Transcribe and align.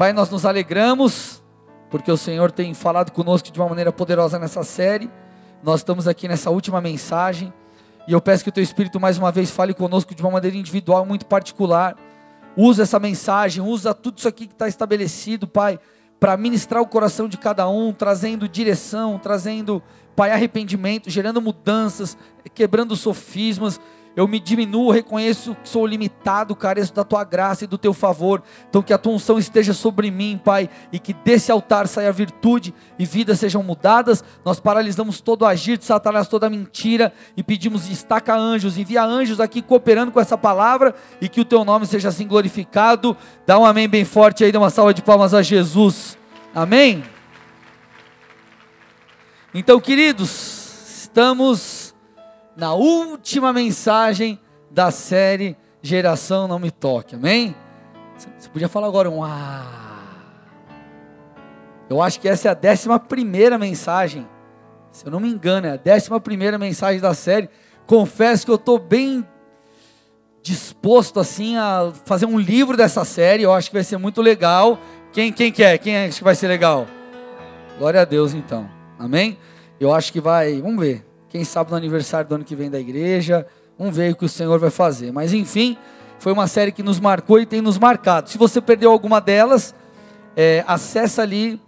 Pai, 0.00 0.14
nós 0.14 0.30
nos 0.30 0.46
alegramos, 0.46 1.42
porque 1.90 2.10
o 2.10 2.16
Senhor 2.16 2.50
tem 2.50 2.72
falado 2.72 3.12
conosco 3.12 3.52
de 3.52 3.60
uma 3.60 3.68
maneira 3.68 3.92
poderosa 3.92 4.38
nessa 4.38 4.62
série. 4.62 5.10
Nós 5.62 5.80
estamos 5.80 6.08
aqui 6.08 6.26
nessa 6.26 6.48
última 6.48 6.80
mensagem. 6.80 7.52
E 8.08 8.12
eu 8.12 8.18
peço 8.18 8.42
que 8.42 8.48
o 8.48 8.52
Teu 8.52 8.62
Espírito 8.62 8.98
mais 8.98 9.18
uma 9.18 9.30
vez 9.30 9.50
fale 9.50 9.74
conosco 9.74 10.14
de 10.14 10.22
uma 10.22 10.30
maneira 10.30 10.56
individual, 10.56 11.04
muito 11.04 11.26
particular. 11.26 11.98
Usa 12.56 12.84
essa 12.84 12.98
mensagem, 12.98 13.62
usa 13.62 13.92
tudo 13.92 14.16
isso 14.16 14.26
aqui 14.26 14.46
que 14.46 14.54
está 14.54 14.66
estabelecido, 14.66 15.46
Pai, 15.46 15.78
para 16.18 16.34
ministrar 16.34 16.80
o 16.80 16.86
coração 16.86 17.28
de 17.28 17.36
cada 17.36 17.68
um, 17.68 17.92
trazendo 17.92 18.48
direção, 18.48 19.18
trazendo, 19.18 19.82
Pai, 20.16 20.30
arrependimento, 20.30 21.10
gerando 21.10 21.42
mudanças, 21.42 22.16
quebrando 22.54 22.96
sofismas 22.96 23.78
eu 24.16 24.26
me 24.26 24.40
diminuo, 24.40 24.90
reconheço 24.90 25.54
que 25.54 25.68
sou 25.68 25.86
limitado, 25.86 26.56
careço 26.56 26.92
da 26.92 27.04
tua 27.04 27.22
graça 27.22 27.64
e 27.64 27.66
do 27.66 27.78
teu 27.78 27.94
favor. 27.94 28.42
Então 28.68 28.82
que 28.82 28.92
a 28.92 28.98
tua 28.98 29.12
unção 29.12 29.38
esteja 29.38 29.72
sobre 29.72 30.10
mim, 30.10 30.40
Pai, 30.42 30.68
e 30.92 30.98
que 30.98 31.12
desse 31.12 31.52
altar 31.52 31.86
saia 31.86 32.12
virtude 32.12 32.74
e 32.98 33.06
vidas 33.06 33.38
sejam 33.38 33.62
mudadas. 33.62 34.24
Nós 34.44 34.58
paralisamos 34.58 35.20
todo 35.20 35.42
o 35.42 35.46
agir 35.46 35.78
de 35.78 35.84
Satanás, 35.84 36.26
toda 36.26 36.50
mentira 36.50 37.12
e 37.36 37.42
pedimos 37.42 37.86
destaca 37.86 38.34
anjos, 38.34 38.76
envia 38.76 39.04
anjos 39.04 39.38
aqui 39.38 39.62
cooperando 39.62 40.10
com 40.10 40.20
essa 40.20 40.36
palavra 40.36 40.94
e 41.20 41.28
que 41.28 41.40
o 41.40 41.44
teu 41.44 41.64
nome 41.64 41.86
seja 41.86 42.08
assim 42.08 42.26
glorificado. 42.26 43.16
Dá 43.46 43.58
um 43.58 43.64
amém 43.64 43.88
bem 43.88 44.04
forte 44.04 44.42
aí, 44.42 44.50
dá 44.50 44.58
uma 44.58 44.70
salva 44.70 44.92
de 44.92 45.02
palmas 45.02 45.34
a 45.34 45.42
Jesus. 45.42 46.18
Amém. 46.52 47.04
Então, 49.54 49.80
queridos, 49.80 51.02
estamos 51.02 51.94
na 52.60 52.74
última 52.74 53.54
mensagem 53.54 54.38
da 54.70 54.90
série 54.90 55.56
Geração 55.80 56.46
Não 56.46 56.58
Me 56.58 56.70
Toque, 56.70 57.14
amém? 57.14 57.56
Você 58.38 58.50
podia 58.50 58.68
falar 58.68 58.86
agora 58.86 59.08
um 59.08 59.24
ah. 59.24 59.64
Eu 61.88 62.02
acho 62.02 62.20
que 62.20 62.28
essa 62.28 62.48
é 62.48 62.50
a 62.50 62.54
décima 62.54 63.00
primeira 63.00 63.56
mensagem, 63.56 64.28
se 64.92 65.06
eu 65.06 65.10
não 65.10 65.18
me 65.18 65.30
engano, 65.30 65.68
é 65.68 65.70
a 65.70 65.76
décima 65.76 66.20
primeira 66.20 66.58
mensagem 66.58 67.00
da 67.00 67.14
série. 67.14 67.48
Confesso 67.86 68.44
que 68.44 68.52
eu 68.52 68.56
estou 68.56 68.78
bem 68.78 69.26
disposto 70.42 71.18
assim 71.18 71.56
a 71.56 71.90
fazer 72.04 72.26
um 72.26 72.38
livro 72.38 72.76
dessa 72.76 73.06
série. 73.06 73.42
Eu 73.42 73.54
acho 73.54 73.70
que 73.70 73.76
vai 73.76 73.84
ser 73.84 73.96
muito 73.96 74.20
legal. 74.20 74.78
Quem, 75.14 75.32
quem 75.32 75.50
quer? 75.50 75.78
Quem 75.78 75.96
acha 75.96 76.18
que 76.18 76.24
vai 76.24 76.34
ser 76.34 76.46
legal? 76.46 76.86
Glória 77.78 78.02
a 78.02 78.04
Deus 78.04 78.34
então. 78.34 78.68
Amém? 78.98 79.38
Eu 79.80 79.94
acho 79.94 80.12
que 80.12 80.20
vai. 80.20 80.60
Vamos 80.60 80.84
ver. 80.84 81.09
Quem 81.30 81.44
sabe 81.44 81.70
no 81.70 81.76
aniversário 81.76 82.28
do 82.28 82.34
ano 82.34 82.44
que 82.44 82.56
vem 82.56 82.68
da 82.68 82.78
igreja. 82.78 83.46
Vamos 83.78 83.96
ver 83.96 84.12
o 84.12 84.16
que 84.16 84.24
o 84.24 84.28
Senhor 84.28 84.58
vai 84.58 84.68
fazer. 84.68 85.12
Mas 85.12 85.32
enfim, 85.32 85.78
foi 86.18 86.32
uma 86.32 86.48
série 86.48 86.72
que 86.72 86.82
nos 86.82 86.98
marcou 86.98 87.40
e 87.40 87.46
tem 87.46 87.60
nos 87.62 87.78
marcado. 87.78 88.28
Se 88.28 88.36
você 88.36 88.60
perdeu 88.60 88.90
alguma 88.90 89.20
delas, 89.20 89.72
é, 90.36 90.64
acessa 90.66 91.22
ali, 91.22 91.60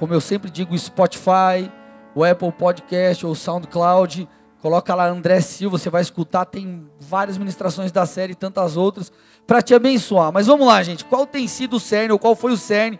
como 0.00 0.12
eu 0.12 0.20
sempre 0.20 0.50
digo, 0.50 0.74
o 0.74 0.78
Spotify, 0.78 1.70
o 2.12 2.24
Apple 2.24 2.50
Podcast 2.52 3.24
ou 3.24 3.32
o 3.32 3.36
SoundCloud. 3.36 4.28
Coloca 4.60 4.94
lá 4.94 5.08
André 5.08 5.40
Silva, 5.40 5.78
você 5.78 5.88
vai 5.88 6.02
escutar. 6.02 6.44
Tem 6.44 6.90
várias 6.98 7.38
ministrações 7.38 7.92
da 7.92 8.04
série 8.04 8.32
e 8.32 8.36
tantas 8.36 8.76
outras 8.76 9.12
para 9.46 9.62
te 9.62 9.74
abençoar. 9.74 10.32
Mas 10.32 10.48
vamos 10.48 10.66
lá, 10.66 10.82
gente. 10.82 11.04
Qual 11.04 11.24
tem 11.24 11.46
sido 11.46 11.76
o 11.76 11.80
cerne 11.80 12.12
ou 12.12 12.18
qual 12.18 12.34
foi 12.34 12.50
o 12.50 12.56
cerne 12.56 12.98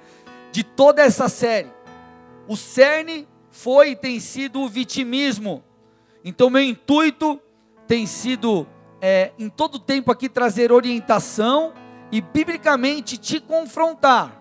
de 0.52 0.62
toda 0.62 1.02
essa 1.02 1.28
série? 1.28 1.72
O 2.46 2.56
cerne 2.56 3.26
foi 3.50 3.90
e 3.90 3.96
tem 3.96 4.20
sido 4.20 4.60
o 4.60 4.68
vitimismo. 4.68 5.62
Então, 6.24 6.48
meu 6.48 6.62
intuito 6.62 7.38
tem 7.86 8.06
sido, 8.06 8.66
é, 8.98 9.32
em 9.38 9.50
todo 9.50 9.78
tempo 9.78 10.10
aqui, 10.10 10.26
trazer 10.26 10.72
orientação 10.72 11.74
e, 12.10 12.22
biblicamente, 12.22 13.18
te 13.18 13.38
confrontar, 13.38 14.40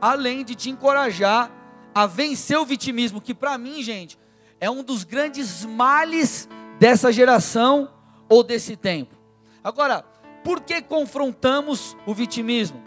além 0.00 0.44
de 0.44 0.56
te 0.56 0.70
encorajar 0.70 1.52
a 1.94 2.04
vencer 2.04 2.58
o 2.58 2.66
vitimismo, 2.66 3.20
que 3.20 3.32
para 3.32 3.56
mim, 3.56 3.80
gente, 3.80 4.18
é 4.60 4.68
um 4.68 4.82
dos 4.82 5.04
grandes 5.04 5.64
males 5.64 6.48
dessa 6.80 7.12
geração 7.12 7.92
ou 8.28 8.42
desse 8.42 8.76
tempo. 8.76 9.14
Agora, 9.62 10.02
por 10.42 10.60
que 10.60 10.82
confrontamos 10.82 11.96
o 12.06 12.12
vitimismo? 12.12 12.82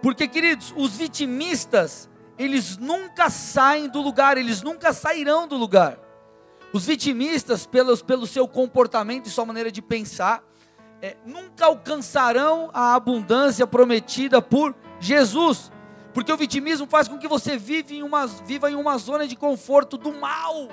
Porque, 0.00 0.28
queridos, 0.28 0.72
os 0.76 0.96
vitimistas, 0.96 2.08
eles 2.38 2.76
nunca 2.76 3.30
saem 3.30 3.88
do 3.88 4.00
lugar, 4.00 4.36
eles 4.36 4.62
nunca 4.62 4.92
sairão 4.92 5.46
do 5.48 5.56
lugar. 5.56 6.01
Os 6.72 6.86
vitimistas, 6.86 7.66
pelos, 7.66 8.00
pelo 8.00 8.26
seu 8.26 8.48
comportamento 8.48 9.26
e 9.26 9.30
sua 9.30 9.44
maneira 9.44 9.70
de 9.70 9.82
pensar, 9.82 10.42
é, 11.02 11.16
nunca 11.26 11.66
alcançarão 11.66 12.70
a 12.72 12.94
abundância 12.94 13.66
prometida 13.66 14.40
por 14.40 14.74
Jesus. 14.98 15.70
Porque 16.14 16.32
o 16.32 16.36
vitimismo 16.36 16.86
faz 16.86 17.08
com 17.08 17.18
que 17.18 17.28
você 17.28 17.58
vive 17.58 17.96
em 17.96 18.02
uma, 18.02 18.26
viva 18.26 18.70
em 18.70 18.74
uma 18.74 18.96
zona 18.98 19.26
de 19.26 19.36
conforto 19.36 19.98
do 19.98 20.12
mal. 20.12 20.68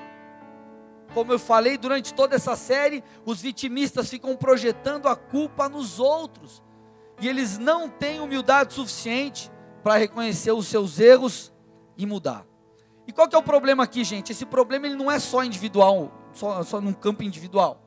Como 1.14 1.34
eu 1.34 1.40
falei 1.40 1.78
durante 1.78 2.14
toda 2.14 2.36
essa 2.36 2.56
série, 2.56 3.04
os 3.26 3.42
vitimistas 3.42 4.10
ficam 4.10 4.36
projetando 4.36 5.08
a 5.08 5.16
culpa 5.16 5.68
nos 5.68 6.00
outros. 6.00 6.62
E 7.20 7.28
eles 7.28 7.58
não 7.58 7.90
têm 7.90 8.20
humildade 8.20 8.74
suficiente 8.74 9.52
para 9.84 9.98
reconhecer 9.98 10.52
os 10.52 10.68
seus 10.68 11.00
erros 11.00 11.52
e 11.98 12.06
mudar. 12.06 12.49
E 13.10 13.12
qual 13.12 13.28
que 13.28 13.36
é 13.36 13.40
o 13.40 13.42
problema 13.42 13.86
aqui, 13.86 14.04
gente? 14.04 14.32
Esse 14.32 14.46
problema 14.46 14.86
ele 14.86 14.96
não 14.96 15.10
é 15.10 15.18
só 15.18 15.44
individual, 15.44 16.12
só, 16.32 16.62
só 16.62 16.80
num 16.80 16.94
campo 16.94 17.24
individual. 17.24 17.82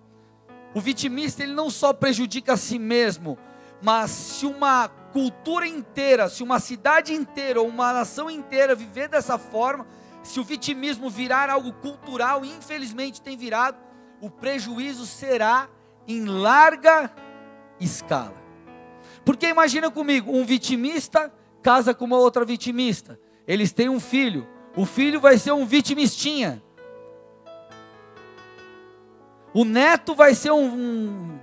O 0.74 0.80
vitimista 0.80 1.44
ele 1.44 1.52
não 1.52 1.70
só 1.70 1.92
prejudica 1.92 2.54
a 2.54 2.56
si 2.56 2.76
mesmo, 2.76 3.38
mas 3.80 4.10
se 4.10 4.44
uma 4.46 4.88
cultura 5.12 5.64
inteira, 5.64 6.28
se 6.28 6.42
uma 6.42 6.58
cidade 6.58 7.14
inteira 7.14 7.60
ou 7.60 7.68
uma 7.68 7.92
nação 7.92 8.28
inteira 8.28 8.74
viver 8.74 9.06
dessa 9.06 9.38
forma, 9.38 9.86
se 10.24 10.40
o 10.40 10.44
vitimismo 10.44 11.08
virar 11.08 11.48
algo 11.50 11.72
cultural, 11.74 12.44
infelizmente 12.44 13.22
tem 13.22 13.36
virado, 13.36 13.78
o 14.20 14.28
prejuízo 14.28 15.06
será 15.06 15.68
em 16.08 16.24
larga 16.24 17.08
escala. 17.78 18.42
Porque 19.24 19.46
imagina 19.46 19.88
comigo, 19.88 20.36
um 20.36 20.44
vitimista 20.44 21.32
casa 21.62 21.94
com 21.94 22.06
uma 22.06 22.18
outra 22.18 22.44
vitimista. 22.44 23.20
Eles 23.46 23.70
têm 23.70 23.88
um 23.88 24.00
filho. 24.00 24.48
O 24.76 24.86
filho 24.86 25.20
vai 25.20 25.36
ser 25.38 25.52
um 25.52 25.66
vitimistinha. 25.66 26.62
O 29.54 29.64
neto 29.64 30.14
vai 30.14 30.34
ser 30.34 30.50
um, 30.50 30.64
um, 30.64 31.38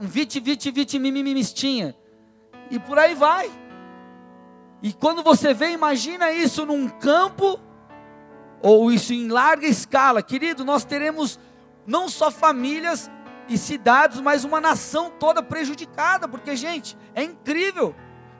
um 0.00 0.06
vit, 0.06 0.38
vit, 0.40 0.70
vitimimistinha. 0.70 1.96
E 2.70 2.78
por 2.78 2.98
aí 2.98 3.14
vai. 3.14 3.50
E 4.82 4.92
quando 4.92 5.22
você 5.22 5.54
vê, 5.54 5.70
imagina 5.70 6.30
isso 6.30 6.66
num 6.66 6.88
campo, 6.88 7.58
ou 8.62 8.92
isso 8.92 9.14
em 9.14 9.28
larga 9.28 9.66
escala. 9.66 10.22
Querido, 10.22 10.64
nós 10.64 10.84
teremos 10.84 11.40
não 11.86 12.08
só 12.08 12.30
famílias 12.30 13.10
e 13.48 13.56
cidades, 13.56 14.20
mas 14.20 14.44
uma 14.44 14.60
nação 14.60 15.10
toda 15.18 15.42
prejudicada. 15.42 16.28
Porque, 16.28 16.54
gente, 16.54 16.96
é 17.14 17.22
incrível 17.22 17.94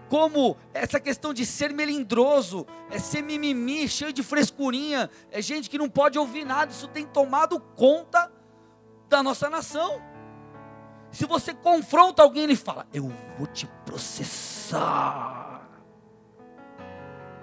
como 0.08 0.56
essa 0.72 0.98
questão 0.98 1.34
de 1.34 1.44
ser 1.44 1.72
melindroso, 1.72 2.66
é 2.90 2.98
ser 2.98 3.22
mimimi, 3.22 3.88
cheio 3.88 4.12
de 4.12 4.22
frescurinha, 4.22 5.10
é 5.30 5.42
gente 5.42 5.68
que 5.68 5.78
não 5.78 5.88
pode 5.88 6.18
ouvir 6.18 6.44
nada, 6.44 6.72
isso 6.72 6.88
tem 6.88 7.06
tomado 7.06 7.60
conta 7.60 8.30
da 9.08 9.22
nossa 9.22 9.48
nação. 9.50 10.02
Se 11.10 11.24
você 11.26 11.54
confronta 11.54 12.22
alguém, 12.22 12.44
ele 12.44 12.56
fala: 12.56 12.86
Eu 12.92 13.12
vou 13.36 13.46
te 13.46 13.66
processar. 13.84 15.62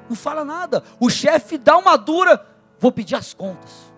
Não 0.07 0.15
fala 0.15 0.45
nada. 0.45 0.83
O 0.99 1.09
chefe 1.09 1.57
dá 1.57 1.77
uma 1.77 1.97
dura, 1.97 2.45
vou 2.79 2.91
pedir 2.91 3.15
as 3.15 3.33
contas. 3.33 3.93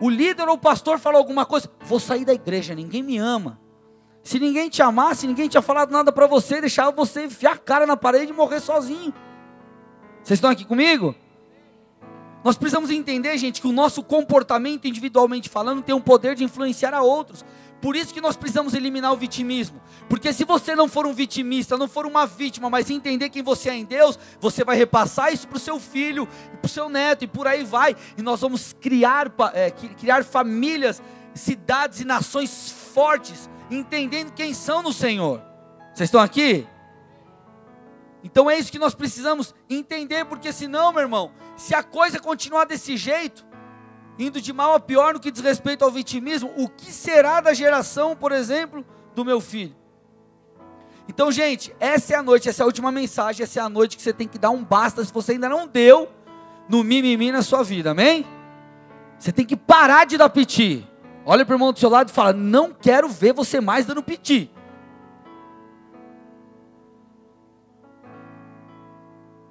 O 0.00 0.10
líder 0.10 0.48
ou 0.48 0.56
o 0.56 0.58
pastor 0.58 0.98
fala 0.98 1.18
alguma 1.18 1.46
coisa, 1.46 1.70
vou 1.80 1.98
sair 1.98 2.24
da 2.24 2.34
igreja, 2.34 2.74
ninguém 2.74 3.02
me 3.02 3.16
ama. 3.16 3.58
Se 4.24 4.38
ninguém 4.38 4.70
te 4.70 4.80
amasse, 4.80 5.20
se 5.20 5.26
ninguém 5.26 5.48
tinha 5.48 5.60
falado 5.60 5.90
nada 5.90 6.10
para 6.10 6.26
você, 6.26 6.58
deixava 6.58 6.90
você 6.90 7.26
enfiar 7.26 7.52
a 7.52 7.58
cara 7.58 7.86
na 7.86 7.94
parede 7.94 8.32
e 8.32 8.34
morrer 8.34 8.58
sozinho. 8.58 9.12
Vocês 10.22 10.38
estão 10.38 10.50
aqui 10.50 10.64
comigo? 10.64 11.14
Nós 12.42 12.56
precisamos 12.56 12.90
entender, 12.90 13.36
gente, 13.36 13.60
que 13.60 13.68
o 13.68 13.72
nosso 13.72 14.02
comportamento, 14.02 14.86
individualmente 14.86 15.50
falando, 15.50 15.82
tem 15.82 15.94
um 15.94 16.00
poder 16.00 16.34
de 16.34 16.42
influenciar 16.42 16.94
a 16.94 17.02
outros. 17.02 17.44
Por 17.82 17.94
isso 17.94 18.14
que 18.14 18.20
nós 18.20 18.34
precisamos 18.34 18.72
eliminar 18.72 19.12
o 19.12 19.16
vitimismo. 19.16 19.78
Porque 20.08 20.32
se 20.32 20.44
você 20.44 20.74
não 20.74 20.88
for 20.88 21.06
um 21.06 21.12
vitimista, 21.12 21.76
não 21.76 21.86
for 21.86 22.06
uma 22.06 22.26
vítima, 22.26 22.70
mas 22.70 22.88
entender 22.88 23.28
quem 23.28 23.42
você 23.42 23.68
é 23.68 23.74
em 23.74 23.84
Deus, 23.84 24.18
você 24.40 24.64
vai 24.64 24.74
repassar 24.74 25.34
isso 25.34 25.46
para 25.46 25.58
o 25.58 25.60
seu 25.60 25.78
filho, 25.78 26.26
para 26.62 26.66
o 26.66 26.68
seu 26.68 26.88
neto, 26.88 27.24
e 27.24 27.26
por 27.26 27.46
aí 27.46 27.62
vai. 27.62 27.94
E 28.16 28.22
nós 28.22 28.40
vamos 28.40 28.74
criar, 28.80 29.30
é, 29.52 29.70
criar 29.70 30.24
famílias, 30.24 31.02
cidades 31.34 32.00
e 32.00 32.06
nações 32.06 32.70
fortes 32.94 33.50
entendendo 33.70 34.32
quem 34.32 34.52
são 34.52 34.82
no 34.82 34.92
Senhor. 34.92 35.42
Vocês 35.94 36.08
estão 36.08 36.20
aqui? 36.20 36.66
Então 38.22 38.50
é 38.50 38.58
isso 38.58 38.72
que 38.72 38.78
nós 38.78 38.94
precisamos 38.94 39.54
entender, 39.68 40.24
porque 40.24 40.52
senão, 40.52 40.92
meu 40.92 41.02
irmão, 41.02 41.30
se 41.56 41.74
a 41.74 41.82
coisa 41.82 42.18
continuar 42.18 42.64
desse 42.64 42.96
jeito, 42.96 43.44
indo 44.18 44.40
de 44.40 44.52
mal 44.52 44.74
a 44.74 44.80
pior 44.80 45.14
no 45.14 45.20
que 45.20 45.30
diz 45.30 45.42
respeito 45.42 45.84
ao 45.84 45.90
vitimismo, 45.90 46.50
o 46.56 46.68
que 46.68 46.90
será 46.90 47.40
da 47.40 47.52
geração, 47.52 48.16
por 48.16 48.32
exemplo, 48.32 48.84
do 49.14 49.24
meu 49.24 49.40
filho? 49.40 49.76
Então, 51.06 51.30
gente, 51.30 51.74
essa 51.78 52.14
é 52.14 52.16
a 52.16 52.22
noite, 52.22 52.48
essa 52.48 52.62
é 52.62 52.64
a 52.64 52.66
última 52.66 52.90
mensagem, 52.90 53.42
essa 53.42 53.60
é 53.60 53.62
a 53.62 53.68
noite 53.68 53.96
que 53.96 54.02
você 54.02 54.12
tem 54.12 54.26
que 54.26 54.38
dar 54.38 54.50
um 54.50 54.64
basta 54.64 55.04
se 55.04 55.12
você 55.12 55.32
ainda 55.32 55.48
não 55.48 55.66
deu 55.66 56.08
no 56.66 56.82
mimimi 56.82 57.30
na 57.30 57.42
sua 57.42 57.62
vida, 57.62 57.90
amém? 57.90 58.26
Você 59.18 59.30
tem 59.30 59.44
que 59.44 59.56
parar 59.56 60.06
de 60.06 60.16
dar 60.16 60.30
piti. 60.30 60.88
Olha 61.26 61.44
para 61.44 61.54
o 61.54 61.56
irmão 61.56 61.72
do 61.72 61.78
seu 61.78 61.88
lado 61.88 62.10
e 62.10 62.12
fala: 62.12 62.32
Não 62.32 62.72
quero 62.72 63.08
ver 63.08 63.32
você 63.32 63.60
mais 63.60 63.86
dando 63.86 64.02
piti. 64.02 64.50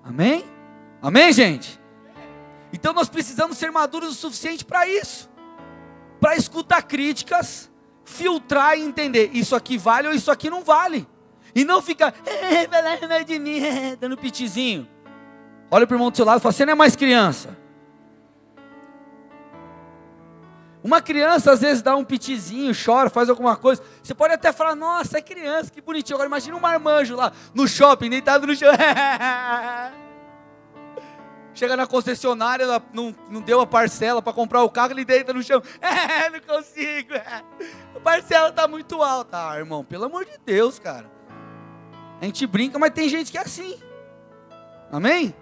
Amém? 0.04 0.46
Amém, 1.02 1.32
gente? 1.32 1.80
Então 2.72 2.94
nós 2.94 3.10
precisamos 3.10 3.58
ser 3.58 3.72
maduros 3.72 4.10
o 4.10 4.14
suficiente 4.14 4.66
para 4.66 4.88
isso 4.88 5.34
para 6.24 6.38
escutar 6.38 6.82
críticas, 6.84 7.70
filtrar 8.06 8.78
e 8.78 8.82
entender: 8.82 9.32
isso 9.34 9.54
aqui 9.54 9.78
vale 9.78 10.08
ou 10.08 10.14
isso 10.14 10.32
aqui 10.32 10.50
não 10.50 10.64
vale. 10.64 11.06
E 11.54 11.66
não 11.66 11.82
ficar, 11.82 12.16
é, 12.26 13.24
de 13.26 13.38
mim, 13.38 13.60
dando 14.00 14.18
pitizinho. 14.18 14.88
Olha 15.70 15.86
para 15.86 15.96
o 15.96 15.98
irmão 15.98 16.10
do 16.10 16.16
seu 16.16 16.26
lado 16.26 16.40
e 16.40 16.42
fala: 16.42 16.54
Você 16.54 16.66
não 16.66 16.72
é 16.72 16.76
mais 16.76 16.96
criança. 16.96 17.58
Uma 20.84 21.02
criança 21.02 21.54
às 21.54 21.62
vezes 21.62 21.82
dá 21.82 21.96
um 21.96 22.04
pitizinho, 22.04 22.74
chora, 22.76 23.10
faz 23.10 23.30
alguma 23.30 23.56
coisa. 23.56 23.82
Você 24.02 24.14
pode 24.14 24.34
até 24.34 24.52
falar: 24.52 24.76
Nossa, 24.76 25.18
é 25.18 25.22
criança, 25.22 25.72
que 25.72 25.80
bonitinho. 25.80 26.18
Agora 26.18 26.28
imagina 26.28 26.58
um 26.58 26.60
marmanjo 26.60 27.16
lá 27.16 27.32
no 27.54 27.68
shopping, 27.68 28.10
deitado 28.10 28.46
no 28.46 28.54
chão. 28.54 28.74
Chega 31.56 31.78
na 31.78 31.86
concessionária, 31.86 32.64
ela 32.64 32.82
não, 32.92 33.16
não 33.30 33.40
deu 33.40 33.62
a 33.62 33.68
parcela 33.68 34.22
para 34.22 34.34
comprar 34.34 34.64
o 34.64 34.70
carro, 34.70 34.92
ele 34.92 35.06
deita 35.06 35.32
no 35.32 35.42
chão. 35.42 35.62
É, 35.80 36.30
não 36.30 36.40
consigo. 36.42 37.14
A 37.96 38.00
parcela 38.00 38.50
está 38.50 38.68
muito 38.68 39.02
alta. 39.04 39.52
Ah, 39.52 39.58
irmão, 39.60 39.86
pelo 39.86 40.06
amor 40.06 40.26
de 40.26 40.38
Deus, 40.44 40.80
cara. 40.80 41.10
A 42.20 42.26
gente 42.26 42.48
brinca, 42.48 42.80
mas 42.80 42.92
tem 42.92 43.08
gente 43.08 43.32
que 43.32 43.38
é 43.38 43.42
assim. 43.42 43.80
Amém? 44.92 45.34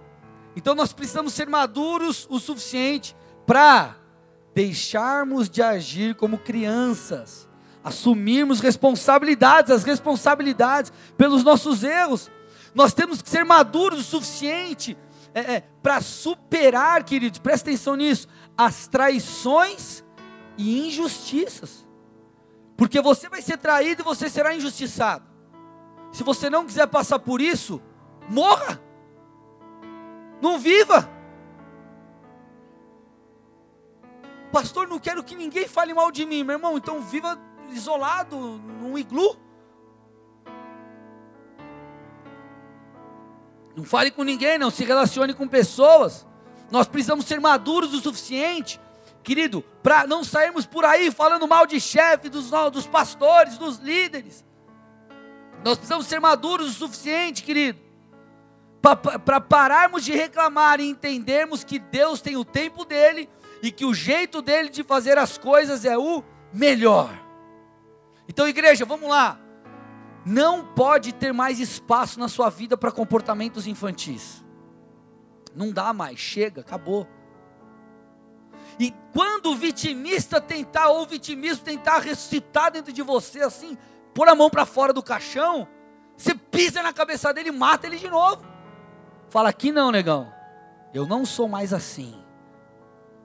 Então 0.55 0.75
nós 0.75 0.91
precisamos 0.91 1.33
ser 1.33 1.47
maduros 1.47 2.27
o 2.29 2.39
suficiente 2.39 3.15
para 3.45 3.95
deixarmos 4.53 5.49
de 5.49 5.61
agir 5.61 6.15
como 6.15 6.37
crianças, 6.37 7.47
assumirmos 7.83 8.59
responsabilidades, 8.59 9.71
as 9.71 9.83
responsabilidades 9.83 10.91
pelos 11.17 11.43
nossos 11.43 11.83
erros. 11.83 12.29
Nós 12.73 12.93
temos 12.93 13.21
que 13.21 13.29
ser 13.29 13.43
maduros 13.43 13.99
o 13.99 14.03
suficiente 14.03 14.97
é, 15.33 15.55
é, 15.55 15.63
para 15.81 16.01
superar, 16.01 17.03
queridos, 17.03 17.39
presta 17.39 17.69
atenção 17.69 17.95
nisso, 17.95 18.27
as 18.57 18.87
traições 18.87 20.03
e 20.57 20.87
injustiças. 20.87 21.87
Porque 22.75 23.01
você 23.01 23.29
vai 23.29 23.41
ser 23.41 23.57
traído 23.57 24.01
e 24.01 24.05
você 24.05 24.29
será 24.29 24.55
injustiçado. 24.55 25.23
Se 26.11 26.23
você 26.23 26.49
não 26.49 26.65
quiser 26.65 26.87
passar 26.87 27.19
por 27.19 27.39
isso, 27.39 27.81
morra. 28.29 28.81
Não 30.41 30.59
viva. 30.59 31.09
Pastor, 34.51 34.87
não 34.87 34.99
quero 34.99 35.23
que 35.23 35.35
ninguém 35.35 35.67
fale 35.67 35.93
mal 35.93 36.11
de 36.11 36.25
mim, 36.25 36.43
meu 36.43 36.55
irmão. 36.55 36.77
Então 36.77 37.01
viva 37.01 37.39
isolado 37.71 38.37
num 38.37 38.97
iglu. 38.97 39.37
Não 43.75 43.85
fale 43.85 44.11
com 44.11 44.23
ninguém, 44.23 44.57
não 44.57 44.69
se 44.69 44.83
relacione 44.83 45.33
com 45.33 45.47
pessoas. 45.47 46.27
Nós 46.69 46.87
precisamos 46.87 47.25
ser 47.25 47.39
maduros 47.39 47.93
o 47.93 48.01
suficiente, 48.01 48.79
querido, 49.23 49.63
para 49.81 50.05
não 50.05 50.23
sairmos 50.23 50.65
por 50.65 50.83
aí 50.83 51.09
falando 51.09 51.47
mal 51.47 51.65
de 51.65 51.79
chefe, 51.79 52.29
dos, 52.29 52.51
dos 52.71 52.85
pastores, 52.85 53.57
dos 53.57 53.77
líderes. 53.77 54.45
Nós 55.63 55.77
precisamos 55.77 56.07
ser 56.07 56.19
maduros 56.19 56.69
o 56.69 56.73
suficiente, 56.73 57.43
querido, 57.43 57.79
para 58.81 59.39
pararmos 59.39 60.03
de 60.03 60.11
reclamar 60.11 60.79
e 60.79 60.89
entendermos 60.89 61.63
que 61.63 61.79
Deus 61.79 62.19
tem 62.19 62.35
o 62.35 62.43
tempo 62.43 62.83
dele 62.83 63.29
e 63.61 63.71
que 63.71 63.85
o 63.85 63.93
jeito 63.93 64.41
dele 64.41 64.69
de 64.69 64.83
fazer 64.83 65.17
as 65.17 65.37
coisas 65.37 65.85
é 65.85 65.97
o 65.97 66.23
melhor. 66.53 67.11
Então, 68.27 68.47
igreja, 68.47 68.85
vamos 68.85 69.09
lá. 69.09 69.39
Não 70.25 70.65
pode 70.65 71.13
ter 71.13 71.33
mais 71.33 71.59
espaço 71.59 72.19
na 72.19 72.27
sua 72.27 72.49
vida 72.49 72.77
para 72.77 72.91
comportamentos 72.91 73.67
infantis. 73.67 74.43
Não 75.55 75.71
dá 75.71 75.93
mais, 75.93 76.19
chega, 76.19 76.61
acabou. 76.61 77.07
E 78.79 78.93
quando 79.11 79.47
o 79.47 79.55
vitimista 79.55 80.39
tentar, 80.39 80.89
ou 80.89 81.03
o 81.03 81.07
vitimismo 81.07 81.63
tentar 81.63 81.99
ressuscitar 81.99 82.71
dentro 82.71 82.93
de 82.93 83.01
você, 83.01 83.41
assim, 83.41 83.77
pôr 84.13 84.27
a 84.29 84.35
mão 84.35 84.49
para 84.49 84.65
fora 84.65 84.93
do 84.93 85.03
caixão, 85.03 85.67
você 86.15 86.33
pisa 86.35 86.81
na 86.81 86.93
cabeça 86.93 87.33
dele 87.33 87.49
e 87.49 87.51
mata 87.51 87.87
ele 87.87 87.97
de 87.97 88.09
novo. 88.09 88.43
Fala 89.29 89.49
aqui 89.49 89.71
não, 89.71 89.91
negão. 89.91 90.31
Eu 90.93 91.05
não 91.07 91.25
sou 91.25 91.47
mais 91.47 91.73
assim. 91.73 92.20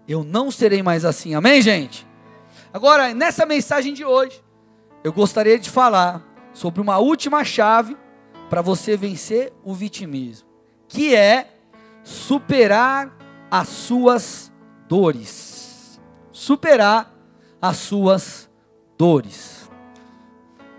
Eu 0.08 0.22
não 0.22 0.50
serei 0.50 0.82
mais 0.82 1.04
assim. 1.04 1.34
Amém, 1.34 1.60
gente? 1.60 2.06
Agora, 2.72 3.14
nessa 3.14 3.46
mensagem 3.46 3.92
de 3.92 4.04
hoje, 4.04 4.42
eu 5.02 5.12
gostaria 5.12 5.58
de 5.58 5.70
falar 5.70 6.22
sobre 6.52 6.80
uma 6.80 6.98
última 6.98 7.44
chave 7.44 7.96
para 8.48 8.62
você 8.62 8.96
vencer 8.96 9.52
o 9.64 9.74
vitimismo, 9.74 10.48
que 10.88 11.14
é 11.14 11.54
superar 12.04 13.16
as 13.50 13.68
suas 13.68 14.52
dores. 14.88 16.00
Superar 16.30 17.12
as 17.60 17.76
suas 17.78 18.50
dores. 18.96 19.70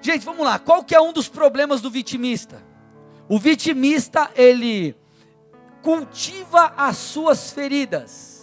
Gente, 0.01 0.23
vamos 0.23 0.45
lá. 0.45 0.57
Qual 0.57 0.83
que 0.83 0.95
é 0.95 1.01
um 1.01 1.11
dos 1.11 1.27
problemas 1.27 1.81
do 1.81 1.89
vitimista? 1.89 2.63
O 3.27 3.37
vitimista, 3.37 4.31
ele 4.35 4.95
cultiva 5.81 6.73
as 6.77 6.95
suas 6.97 7.51
feridas. 7.51 8.36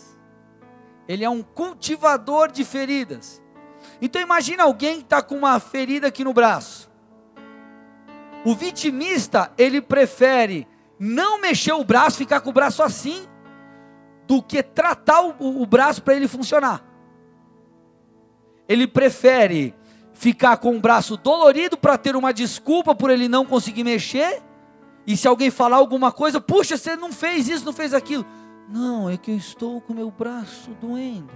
Ele 1.09 1.25
é 1.25 1.31
um 1.31 1.43
cultivador 1.43 2.51
de 2.51 2.65
feridas. 2.65 3.43
Então 4.01 4.21
imagina 4.21 4.65
alguém 4.65 4.97
que 4.97 5.05
está 5.05 5.23
com 5.23 5.37
uma 5.37 5.59
ferida 5.61 6.09
aqui 6.09 6.25
no 6.25 6.33
braço. 6.33 6.91
O 8.45 8.55
vitimista, 8.55 9.53
ele 9.57 9.81
prefere 9.81 10.67
não 10.99 11.41
mexer 11.41 11.73
o 11.73 11.85
braço, 11.85 12.19
ficar 12.19 12.41
com 12.41 12.51
o 12.51 12.53
braço 12.53 12.83
assim, 12.83 13.27
do 14.27 14.43
que 14.43 14.63
tratar 14.63 15.23
o, 15.23 15.63
o 15.63 15.67
braço 15.67 16.03
para 16.03 16.15
ele 16.15 16.29
funcionar. 16.29 16.85
Ele 18.69 18.87
prefere 18.87 19.75
ficar 20.13 20.57
com 20.57 20.77
o 20.77 20.81
braço 20.81 21.17
dolorido 21.17 21.77
para 21.77 21.99
ter 21.99 22.17
uma 22.17 22.33
desculpa 22.33 22.95
por 22.95 23.11
ele 23.11 23.29
não 23.29 23.45
conseguir 23.45 23.85
mexer. 23.85 24.43
E 25.07 25.17
se 25.17 25.29
alguém 25.29 25.51
falar 25.51 25.77
alguma 25.77 26.11
coisa, 26.11 26.41
puxa, 26.41 26.77
você 26.77 26.97
não 26.97 27.13
fez 27.13 27.49
isso, 27.49 27.65
não 27.65 27.73
fez 27.73 27.93
aquilo. 27.93 28.25
Não, 28.69 29.09
é 29.09 29.17
que 29.17 29.31
eu 29.31 29.37
estou 29.37 29.81
com 29.81 29.93
meu 29.93 30.11
braço 30.11 30.71
doendo. 30.81 31.33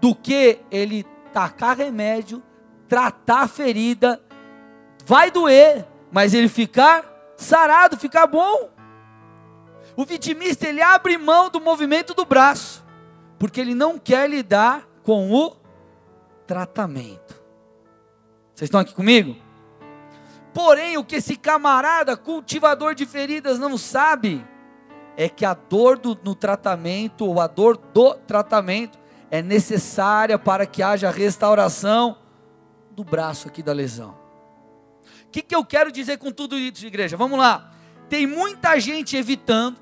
Do 0.00 0.14
que 0.14 0.60
ele 0.70 1.04
tacar 1.32 1.76
remédio, 1.76 2.42
tratar 2.88 3.42
a 3.42 3.48
ferida 3.48 4.20
vai 5.06 5.30
doer, 5.30 5.86
mas 6.10 6.34
ele 6.34 6.48
ficar 6.48 7.04
sarado, 7.36 7.96
ficar 7.96 8.26
bom. 8.26 8.70
O 9.96 10.04
vitimista 10.04 10.66
ele 10.66 10.80
abre 10.80 11.18
mão 11.18 11.50
do 11.50 11.60
movimento 11.60 12.14
do 12.14 12.24
braço, 12.24 12.84
porque 13.38 13.60
ele 13.60 13.74
não 13.74 13.98
quer 13.98 14.28
lidar 14.28 14.88
com 15.02 15.32
o 15.32 15.56
tratamento. 16.46 17.40
Vocês 18.54 18.68
estão 18.68 18.80
aqui 18.80 18.94
comigo? 18.94 19.36
Porém, 20.52 20.96
o 20.96 21.04
que 21.04 21.16
esse 21.16 21.36
camarada 21.36 22.16
cultivador 22.16 22.94
de 22.94 23.06
feridas 23.06 23.58
não 23.58 23.78
sabe 23.78 24.44
é 25.22 25.28
que 25.28 25.44
a 25.44 25.52
dor 25.52 25.98
do, 25.98 26.18
no 26.24 26.34
tratamento, 26.34 27.26
ou 27.26 27.42
a 27.42 27.46
dor 27.46 27.76
do 27.76 28.14
tratamento, 28.14 28.98
é 29.30 29.42
necessária 29.42 30.38
para 30.38 30.64
que 30.64 30.82
haja 30.82 31.10
restauração 31.10 32.16
do 32.92 33.04
braço 33.04 33.46
aqui 33.46 33.62
da 33.62 33.70
lesão. 33.70 34.16
O 35.26 35.30
que, 35.30 35.42
que 35.42 35.54
eu 35.54 35.62
quero 35.62 35.92
dizer 35.92 36.16
com 36.16 36.32
tudo 36.32 36.56
isso, 36.56 36.86
igreja? 36.86 37.18
Vamos 37.18 37.38
lá. 37.38 37.70
Tem 38.08 38.26
muita 38.26 38.80
gente 38.80 39.14
evitando 39.14 39.76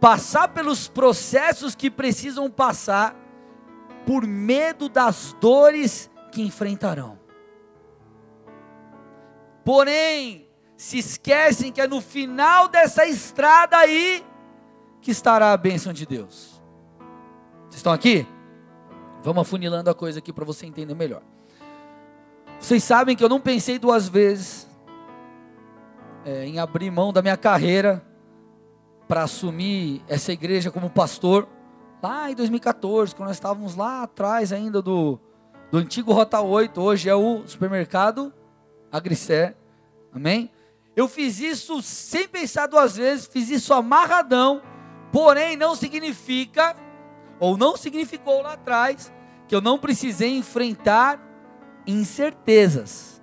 passar 0.00 0.48
pelos 0.48 0.88
processos 0.88 1.76
que 1.76 1.88
precisam 1.88 2.50
passar 2.50 3.14
por 4.04 4.26
medo 4.26 4.88
das 4.88 5.32
dores 5.40 6.10
que 6.32 6.42
enfrentarão. 6.42 7.20
Porém, 9.64 10.48
se 10.76 10.98
esquecem 10.98 11.70
que 11.70 11.80
é 11.80 11.86
no 11.86 12.00
final 12.00 12.66
dessa 12.66 13.06
estrada 13.06 13.76
aí 13.76 14.24
que 15.02 15.10
estará 15.10 15.52
a 15.52 15.56
bênção 15.56 15.92
de 15.92 16.06
Deus. 16.06 16.62
Vocês 17.64 17.76
estão 17.76 17.92
aqui? 17.92 18.26
Vamos 19.22 19.42
afunilando 19.42 19.90
a 19.90 19.94
coisa 19.94 20.20
aqui 20.20 20.32
para 20.32 20.44
você 20.44 20.64
entender 20.64 20.94
melhor. 20.94 21.22
Vocês 22.58 22.82
sabem 22.82 23.14
que 23.14 23.22
eu 23.22 23.28
não 23.28 23.40
pensei 23.40 23.78
duas 23.78 24.08
vezes 24.08 24.66
é, 26.24 26.46
em 26.46 26.58
abrir 26.58 26.90
mão 26.90 27.12
da 27.12 27.20
minha 27.20 27.36
carreira 27.36 28.02
para 29.06 29.24
assumir 29.24 30.02
essa 30.08 30.32
igreja 30.32 30.70
como 30.70 30.88
pastor, 30.88 31.46
lá 32.02 32.30
em 32.30 32.34
2014, 32.34 33.14
quando 33.14 33.28
nós 33.28 33.36
estávamos 33.36 33.74
lá 33.74 34.04
atrás 34.04 34.52
ainda 34.52 34.80
do, 34.80 35.18
do 35.70 35.78
antigo 35.78 36.12
Rota 36.12 36.40
8, 36.40 36.80
hoje 36.80 37.08
é 37.10 37.14
o 37.14 37.46
supermercado 37.46 38.32
Agricé, 38.90 39.56
Amém? 40.14 40.50
Eu 40.94 41.08
fiz 41.08 41.40
isso 41.40 41.80
sem 41.80 42.28
pensar 42.28 42.66
duas 42.66 42.96
vezes, 42.96 43.26
fiz 43.26 43.48
isso 43.48 43.72
amarradão, 43.72 44.60
porém 45.12 45.56
não 45.56 45.76
significa, 45.76 46.74
ou 47.38 47.56
não 47.56 47.76
significou 47.76 48.40
lá 48.42 48.54
atrás, 48.54 49.12
que 49.46 49.54
eu 49.54 49.60
não 49.60 49.78
precisei 49.78 50.36
enfrentar 50.36 51.20
incertezas. 51.86 53.22